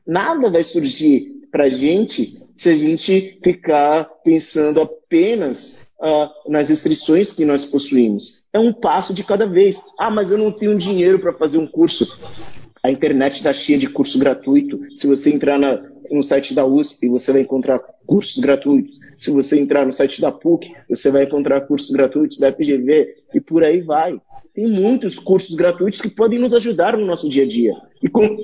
Nada 0.07 0.49
vai 0.49 0.63
surgir 0.63 1.34
para 1.55 1.67
a 1.67 1.69
gente 1.69 2.43
se 2.53 2.67
a 2.67 2.75
gente 2.75 3.39
ficar 3.41 4.03
pensando 4.25 4.81
apenas 4.81 5.89
uh, 6.01 6.51
nas 6.51 6.67
restrições 6.67 7.31
que 7.31 7.45
nós 7.45 7.63
possuímos. 7.63 8.43
É 8.51 8.59
um 8.59 8.73
passo 8.73 9.13
de 9.13 9.23
cada 9.23 9.47
vez. 9.47 9.81
Ah, 9.97 10.11
mas 10.11 10.29
eu 10.29 10.37
não 10.37 10.51
tenho 10.51 10.77
dinheiro 10.77 11.17
para 11.17 11.31
fazer 11.31 11.57
um 11.57 11.65
curso. 11.65 12.19
A 12.83 12.91
internet 12.91 13.37
está 13.37 13.53
cheia 13.53 13.79
de 13.79 13.87
curso 13.87 14.19
gratuito. 14.19 14.81
Se 14.93 15.07
você 15.07 15.33
entrar 15.33 15.57
na, 15.57 15.81
no 16.11 16.21
site 16.21 16.53
da 16.53 16.65
USP, 16.65 17.07
você 17.07 17.31
vai 17.31 17.43
encontrar 17.43 17.79
cursos 18.05 18.37
gratuitos. 18.37 18.99
Se 19.15 19.31
você 19.31 19.57
entrar 19.57 19.85
no 19.85 19.93
site 19.93 20.19
da 20.19 20.33
PUC, 20.33 20.75
você 20.89 21.09
vai 21.09 21.23
encontrar 21.23 21.61
cursos 21.61 21.89
gratuitos 21.89 22.37
da 22.37 22.51
FGV 22.51 23.15
e 23.33 23.39
por 23.39 23.63
aí 23.63 23.79
vai. 23.79 24.19
Tem 24.53 24.67
muitos 24.67 25.17
cursos 25.17 25.55
gratuitos 25.55 26.01
que 26.01 26.09
podem 26.09 26.37
nos 26.37 26.53
ajudar 26.53 26.97
no 26.97 27.05
nosso 27.05 27.29
dia 27.29 27.43
a 27.43 27.47
dia. 27.47 27.73
E, 28.03 28.09
com, 28.09 28.43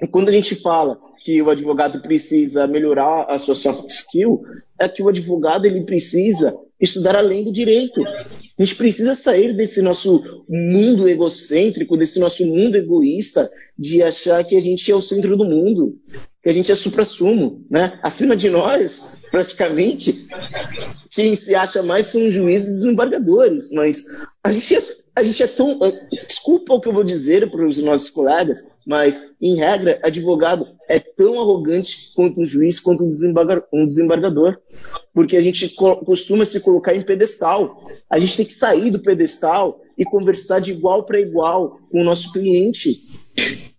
e 0.00 0.06
quando 0.06 0.28
a 0.28 0.32
gente 0.32 0.54
fala 0.54 0.98
que 1.22 1.42
o 1.42 1.50
advogado 1.50 2.00
precisa 2.00 2.66
melhorar 2.66 3.26
a 3.28 3.38
sua 3.38 3.54
soft 3.54 3.88
skill, 3.88 4.42
é 4.78 4.88
que 4.88 5.02
o 5.02 5.08
advogado 5.08 5.66
ele 5.66 5.84
precisa 5.84 6.56
estudar 6.80 7.16
além 7.16 7.44
do 7.44 7.52
direito. 7.52 8.00
A 8.06 8.64
gente 8.64 8.76
precisa 8.76 9.14
sair 9.14 9.52
desse 9.54 9.82
nosso 9.82 10.44
mundo 10.48 11.08
egocêntrico, 11.08 11.96
desse 11.96 12.20
nosso 12.20 12.46
mundo 12.46 12.76
egoísta, 12.76 13.50
de 13.76 14.02
achar 14.02 14.44
que 14.44 14.56
a 14.56 14.60
gente 14.60 14.90
é 14.90 14.94
o 14.94 15.02
centro 15.02 15.36
do 15.36 15.44
mundo, 15.44 15.98
que 16.42 16.48
a 16.48 16.52
gente 16.52 16.70
é 16.70 16.74
supra-sumo, 16.76 17.64
né? 17.68 17.98
Acima 18.02 18.36
de 18.36 18.48
nós, 18.48 19.20
praticamente, 19.30 20.28
quem 21.10 21.34
se 21.34 21.54
acha 21.54 21.82
mais 21.82 22.06
são 22.06 22.30
juízes 22.30 22.68
e 22.68 22.74
desembargadores, 22.74 23.70
mas 23.72 24.04
a 24.42 24.52
gente 24.52 24.76
é, 24.76 24.82
a 25.18 25.22
gente 25.22 25.42
é 25.42 25.46
tão. 25.48 25.78
Desculpa 26.26 26.74
o 26.74 26.80
que 26.80 26.88
eu 26.88 26.92
vou 26.92 27.02
dizer 27.02 27.50
para 27.50 27.66
os 27.66 27.76
nossos 27.78 28.08
colegas, 28.08 28.58
mas, 28.86 29.20
em 29.40 29.56
regra, 29.56 29.98
advogado 30.02 30.66
é 30.88 31.00
tão 31.00 31.40
arrogante 31.40 32.12
quanto 32.14 32.40
um 32.40 32.46
juiz, 32.46 32.78
quanto 32.78 33.02
um, 33.02 33.12
um 33.72 33.86
desembargador, 33.86 34.58
porque 35.12 35.36
a 35.36 35.40
gente 35.40 35.74
costuma 35.74 36.44
se 36.44 36.60
colocar 36.60 36.94
em 36.94 37.04
pedestal. 37.04 37.84
A 38.08 38.18
gente 38.20 38.36
tem 38.36 38.46
que 38.46 38.54
sair 38.54 38.90
do 38.92 39.00
pedestal 39.00 39.80
e 39.96 40.04
conversar 40.04 40.60
de 40.60 40.70
igual 40.70 41.04
para 41.04 41.20
igual 41.20 41.80
com 41.90 42.00
o 42.00 42.04
nosso 42.04 42.32
cliente. 42.32 43.02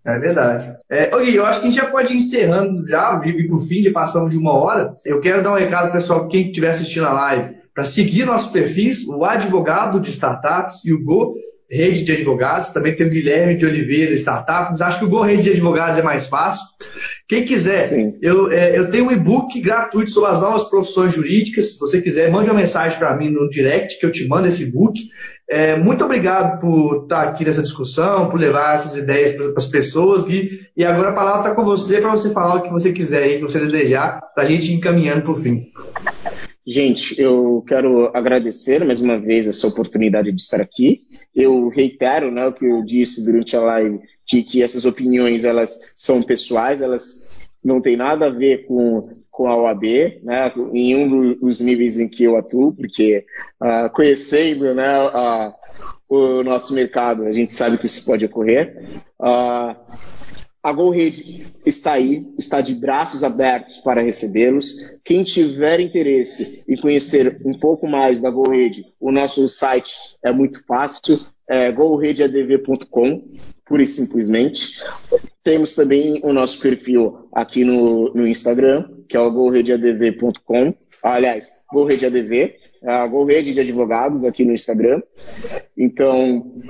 É 0.05 0.19
verdade. 0.19 0.77
É, 0.89 1.09
eu 1.13 1.45
acho 1.45 1.61
que 1.61 1.67
a 1.67 1.69
gente 1.69 1.79
já 1.79 1.89
pode 1.89 2.13
ir 2.13 2.17
encerrando 2.17 2.85
já, 2.85 3.17
para 3.17 3.55
o 3.55 3.59
fim, 3.59 3.81
de 3.81 3.91
passamos 3.91 4.31
de 4.31 4.37
uma 4.37 4.53
hora. 4.53 4.93
Eu 5.05 5.21
quero 5.21 5.41
dar 5.41 5.53
um 5.53 5.57
recado, 5.57 5.91
pessoal, 5.91 6.21
para 6.21 6.29
quem 6.29 6.47
estiver 6.47 6.69
assistindo 6.69 7.05
a 7.05 7.13
live, 7.13 7.58
para 7.73 7.85
seguir 7.85 8.25
nossos 8.25 8.51
perfis, 8.51 9.07
o 9.07 9.23
Advogado 9.23 9.99
de 9.99 10.09
Startups 10.09 10.83
e 10.85 10.93
o 10.93 11.03
Go 11.03 11.35
Rede 11.71 12.03
de 12.03 12.11
Advogados. 12.11 12.69
Também 12.69 12.95
tem 12.95 13.05
o 13.05 13.09
Guilherme 13.09 13.55
de 13.55 13.65
Oliveira, 13.65 14.13
Startups. 14.13 14.81
Acho 14.81 14.99
que 14.99 15.05
o 15.05 15.09
Go 15.09 15.21
Rede 15.21 15.43
de 15.43 15.51
Advogados 15.51 15.97
é 15.97 16.01
mais 16.01 16.27
fácil. 16.27 16.65
Quem 17.27 17.45
quiser, 17.45 17.91
eu, 18.21 18.49
é, 18.51 18.77
eu 18.77 18.89
tenho 18.89 19.05
um 19.05 19.11
e-book 19.11 19.59
gratuito 19.61 20.09
sobre 20.09 20.31
as 20.31 20.41
novas 20.41 20.63
profissões 20.63 21.13
jurídicas. 21.13 21.73
Se 21.73 21.79
você 21.79 22.01
quiser, 22.01 22.31
mande 22.31 22.49
uma 22.49 22.59
mensagem 22.59 22.97
para 22.97 23.15
mim 23.15 23.29
no 23.29 23.47
direct 23.49 23.99
que 23.99 24.05
eu 24.05 24.11
te 24.11 24.27
mando 24.27 24.47
esse 24.47 24.63
e-book. 24.63 24.99
É, 25.51 25.75
muito 25.75 26.03
obrigado 26.03 26.59
por 26.59 27.03
estar 27.03 27.23
aqui 27.23 27.43
nessa 27.43 27.61
discussão, 27.61 28.29
por 28.29 28.39
levar 28.39 28.75
essas 28.75 28.95
ideias 28.97 29.33
para 29.33 29.53
as 29.57 29.67
pessoas. 29.67 30.23
Gui. 30.23 30.59
E 30.75 30.83
agora 30.83 31.09
a 31.09 31.13
palavra 31.13 31.39
está 31.41 31.55
com 31.55 31.63
você 31.63 32.01
para 32.01 32.11
você 32.11 32.31
falar 32.31 32.55
o 32.55 32.61
que 32.61 32.71
você 32.71 32.91
quiser 32.91 33.23
aí, 33.23 33.35
que 33.37 33.43
você 33.43 33.59
desejar, 33.59 34.21
para 34.33 34.43
a 34.43 34.47
gente 34.47 34.71
ir 34.71 34.75
encaminhando 34.75 35.21
para 35.21 35.31
o 35.31 35.35
fim. 35.35 35.65
Gente, 36.65 37.19
eu 37.19 37.63
quero 37.67 38.11
agradecer 38.13 38.83
mais 38.85 39.01
uma 39.01 39.17
vez 39.17 39.47
essa 39.47 39.67
oportunidade 39.67 40.31
de 40.31 40.41
estar 40.41 40.61
aqui. 40.61 41.01
Eu 41.33 41.69
reitero 41.69 42.29
né, 42.31 42.45
o 42.45 42.53
que 42.53 42.65
eu 42.65 42.83
disse 42.83 43.23
durante 43.23 43.55
a 43.55 43.61
live, 43.61 43.99
de 44.27 44.43
que 44.43 44.61
essas 44.61 44.85
opiniões 44.85 45.43
elas 45.43 45.93
são 45.95 46.21
pessoais, 46.21 46.81
elas 46.81 47.49
não 47.63 47.81
têm 47.81 47.95
nada 47.95 48.27
a 48.27 48.29
ver 48.29 48.65
com, 48.67 49.09
com 49.31 49.47
a 49.47 49.55
OAB, 49.55 49.83
né, 50.21 50.51
em 50.73 50.95
um 50.95 51.33
dos 51.35 51.61
níveis 51.61 51.99
em 51.99 52.07
que 52.07 52.23
eu 52.23 52.37
atuo, 52.37 52.73
porque 52.73 53.25
uh, 53.61 53.89
conhecendo 53.91 54.73
né, 54.75 55.07
uh, 55.07 55.53
o 56.07 56.43
nosso 56.43 56.73
mercado, 56.73 57.23
a 57.23 57.31
gente 57.31 57.53
sabe 57.53 57.77
que 57.77 57.85
isso 57.85 58.05
pode 58.05 58.25
ocorrer. 58.25 59.01
Uh, 59.19 59.75
a 60.61 60.73
GoRede 60.73 61.47
está 61.65 61.93
aí, 61.93 62.27
está 62.37 62.59
de 62.59 62.75
braços 62.75 63.23
abertos 63.23 63.77
para 63.79 64.01
recebê-los. 64.01 64.75
Quem 65.05 65.23
tiver 65.23 65.79
interesse 65.79 66.63
em 66.67 66.75
conhecer 66.75 67.41
um 67.45 67.57
pouco 67.57 67.87
mais 67.87 68.19
da 68.19 68.29
GoRede, 68.29 68.85
o 68.99 69.11
nosso 69.11 69.47
site 69.47 69.93
é 70.23 70.31
muito 70.31 70.65
fácil, 70.65 71.19
é 71.47 71.71
goredeadv.com, 71.71 73.23
pura 73.65 73.83
e 73.83 73.87
simplesmente. 73.87 74.79
Temos 75.43 75.73
também 75.73 76.19
o 76.23 76.33
nosso 76.33 76.59
perfil 76.59 77.29
aqui 77.33 77.63
no, 77.63 78.13
no 78.13 78.27
Instagram, 78.27 78.89
que 79.07 79.15
é 79.15 79.19
o. 79.19 79.31
Aliás, 81.01 81.49
GoRedeADV, 81.71 82.55
a 82.83 83.05
GoRede 83.07 83.53
de 83.53 83.59
Advogados 83.59 84.23
aqui 84.23 84.45
no 84.45 84.53
Instagram. 84.53 85.01
Então, 85.77 86.61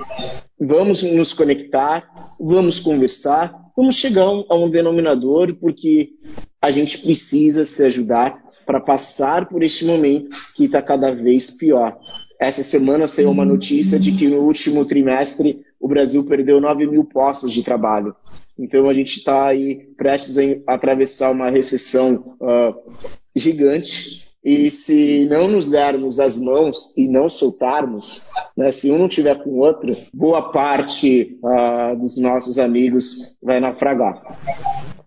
vamos 0.58 1.02
nos 1.02 1.32
conectar, 1.32 2.08
vamos 2.38 2.78
conversar, 2.78 3.54
vamos 3.76 3.96
chegar 3.96 4.24
a 4.24 4.54
um 4.54 4.70
denominador, 4.70 5.54
porque 5.54 6.10
a 6.60 6.70
gente 6.70 6.98
precisa 6.98 7.64
se 7.64 7.82
ajudar 7.84 8.42
para 8.66 8.80
passar 8.80 9.48
por 9.48 9.62
este 9.62 9.84
momento 9.84 10.30
que 10.54 10.64
está 10.64 10.82
cada 10.82 11.12
vez 11.12 11.50
pior. 11.50 11.98
Essa 12.40 12.62
semana 12.62 13.06
saiu 13.06 13.30
uma 13.30 13.44
notícia 13.44 13.98
de 13.98 14.12
que 14.12 14.26
no 14.26 14.38
último 14.38 14.84
trimestre 14.84 15.60
o 15.78 15.88
Brasil 15.88 16.24
perdeu 16.24 16.60
9 16.60 16.86
mil 16.86 17.04
postos 17.04 17.52
de 17.52 17.62
trabalho. 17.62 18.14
Então 18.58 18.88
a 18.88 18.94
gente 18.94 19.18
está 19.18 19.46
aí 19.46 19.88
prestes 19.96 20.36
a 20.38 20.74
atravessar 20.74 21.30
uma 21.32 21.50
recessão 21.50 22.36
uh, 22.40 22.92
gigante 23.34 24.29
e 24.42 24.70
se 24.70 25.26
não 25.30 25.46
nos 25.46 25.68
dermos 25.68 26.18
as 26.18 26.36
mãos 26.36 26.94
e 26.96 27.06
não 27.06 27.28
soltarmos, 27.28 28.28
né, 28.56 28.72
se 28.72 28.90
um 28.90 28.98
não 28.98 29.08
tiver 29.08 29.42
com 29.42 29.50
o 29.50 29.58
outro, 29.58 29.94
boa 30.12 30.50
parte 30.50 31.38
uh, 31.42 31.96
dos 31.96 32.16
nossos 32.16 32.58
amigos 32.58 33.36
vai 33.42 33.60
naufragar. 33.60 34.22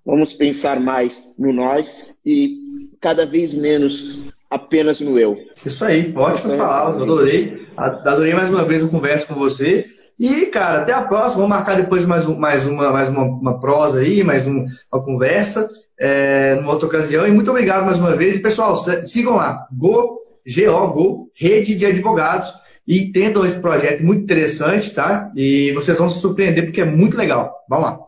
Vamos 0.05 0.34
pensar 0.34 0.79
mais 0.79 1.34
no 1.39 1.51
nós 1.51 2.19
e 2.25 2.57
cada 3.01 3.25
vez 3.25 3.53
menos 3.53 4.19
apenas 4.49 4.99
no 4.99 5.17
eu. 5.17 5.36
Isso 5.65 5.84
aí, 5.84 6.13
ótimas 6.15 6.55
palavras, 6.55 7.01
adorei. 7.01 7.67
Adorei 7.75 8.34
mais 8.34 8.49
uma 8.49 8.63
vez 8.63 8.84
a 8.84 8.88
conversa 8.88 9.27
com 9.27 9.34
você. 9.34 9.88
E, 10.19 10.45
cara, 10.45 10.81
até 10.81 10.93
a 10.93 11.01
próxima. 11.01 11.41
Vamos 11.41 11.49
marcar 11.49 11.75
depois 11.75 12.05
mais, 12.05 12.27
um, 12.27 12.38
mais, 12.38 12.67
uma, 12.67 12.91
mais 12.91 13.09
uma, 13.09 13.23
uma 13.23 13.59
prosa 13.59 14.01
aí, 14.01 14.23
mais 14.23 14.45
um, 14.45 14.63
uma 14.91 15.03
conversa 15.03 15.67
é, 16.04 16.56
numa 16.56 16.74
outra 16.74 16.86
ocasião. 16.86 17.26
E 17.26 17.32
muito 17.32 17.49
obrigado 17.49 17.86
mais 17.86 17.97
uma 17.97 18.14
vez. 18.14 18.36
E, 18.36 18.41
pessoal, 18.41 18.76
sigam 18.76 19.38
lá, 19.38 19.66
Go, 19.72 20.20
G-O, 20.45 20.88
Go, 20.89 21.32
Rede 21.34 21.76
de 21.76 21.86
Advogados, 21.86 22.54
e 22.86 23.04
entendam 23.04 23.45
esse 23.45 23.58
projeto 23.58 24.04
muito 24.04 24.24
interessante, 24.24 24.91
tá? 24.91 25.32
E 25.34 25.72
vocês 25.72 25.97
vão 25.97 26.10
se 26.10 26.20
surpreender 26.20 26.66
porque 26.66 26.82
é 26.82 26.86
muito 26.86 27.16
legal. 27.16 27.56
Vamos 27.70 27.86
lá. 27.86 27.99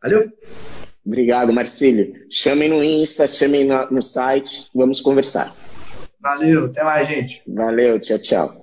Valeu? 0.00 0.30
Obrigado, 1.04 1.52
Marcílio. 1.52 2.14
Chamem 2.30 2.68
no 2.68 2.84
Insta, 2.84 3.26
chamem 3.26 3.68
no 3.90 4.02
site, 4.02 4.68
vamos 4.72 5.00
conversar. 5.00 5.52
Valeu, 6.20 6.66
até 6.66 6.84
mais, 6.84 7.08
gente. 7.08 7.42
Valeu, 7.44 7.98
tchau, 7.98 8.20
tchau. 8.20 8.62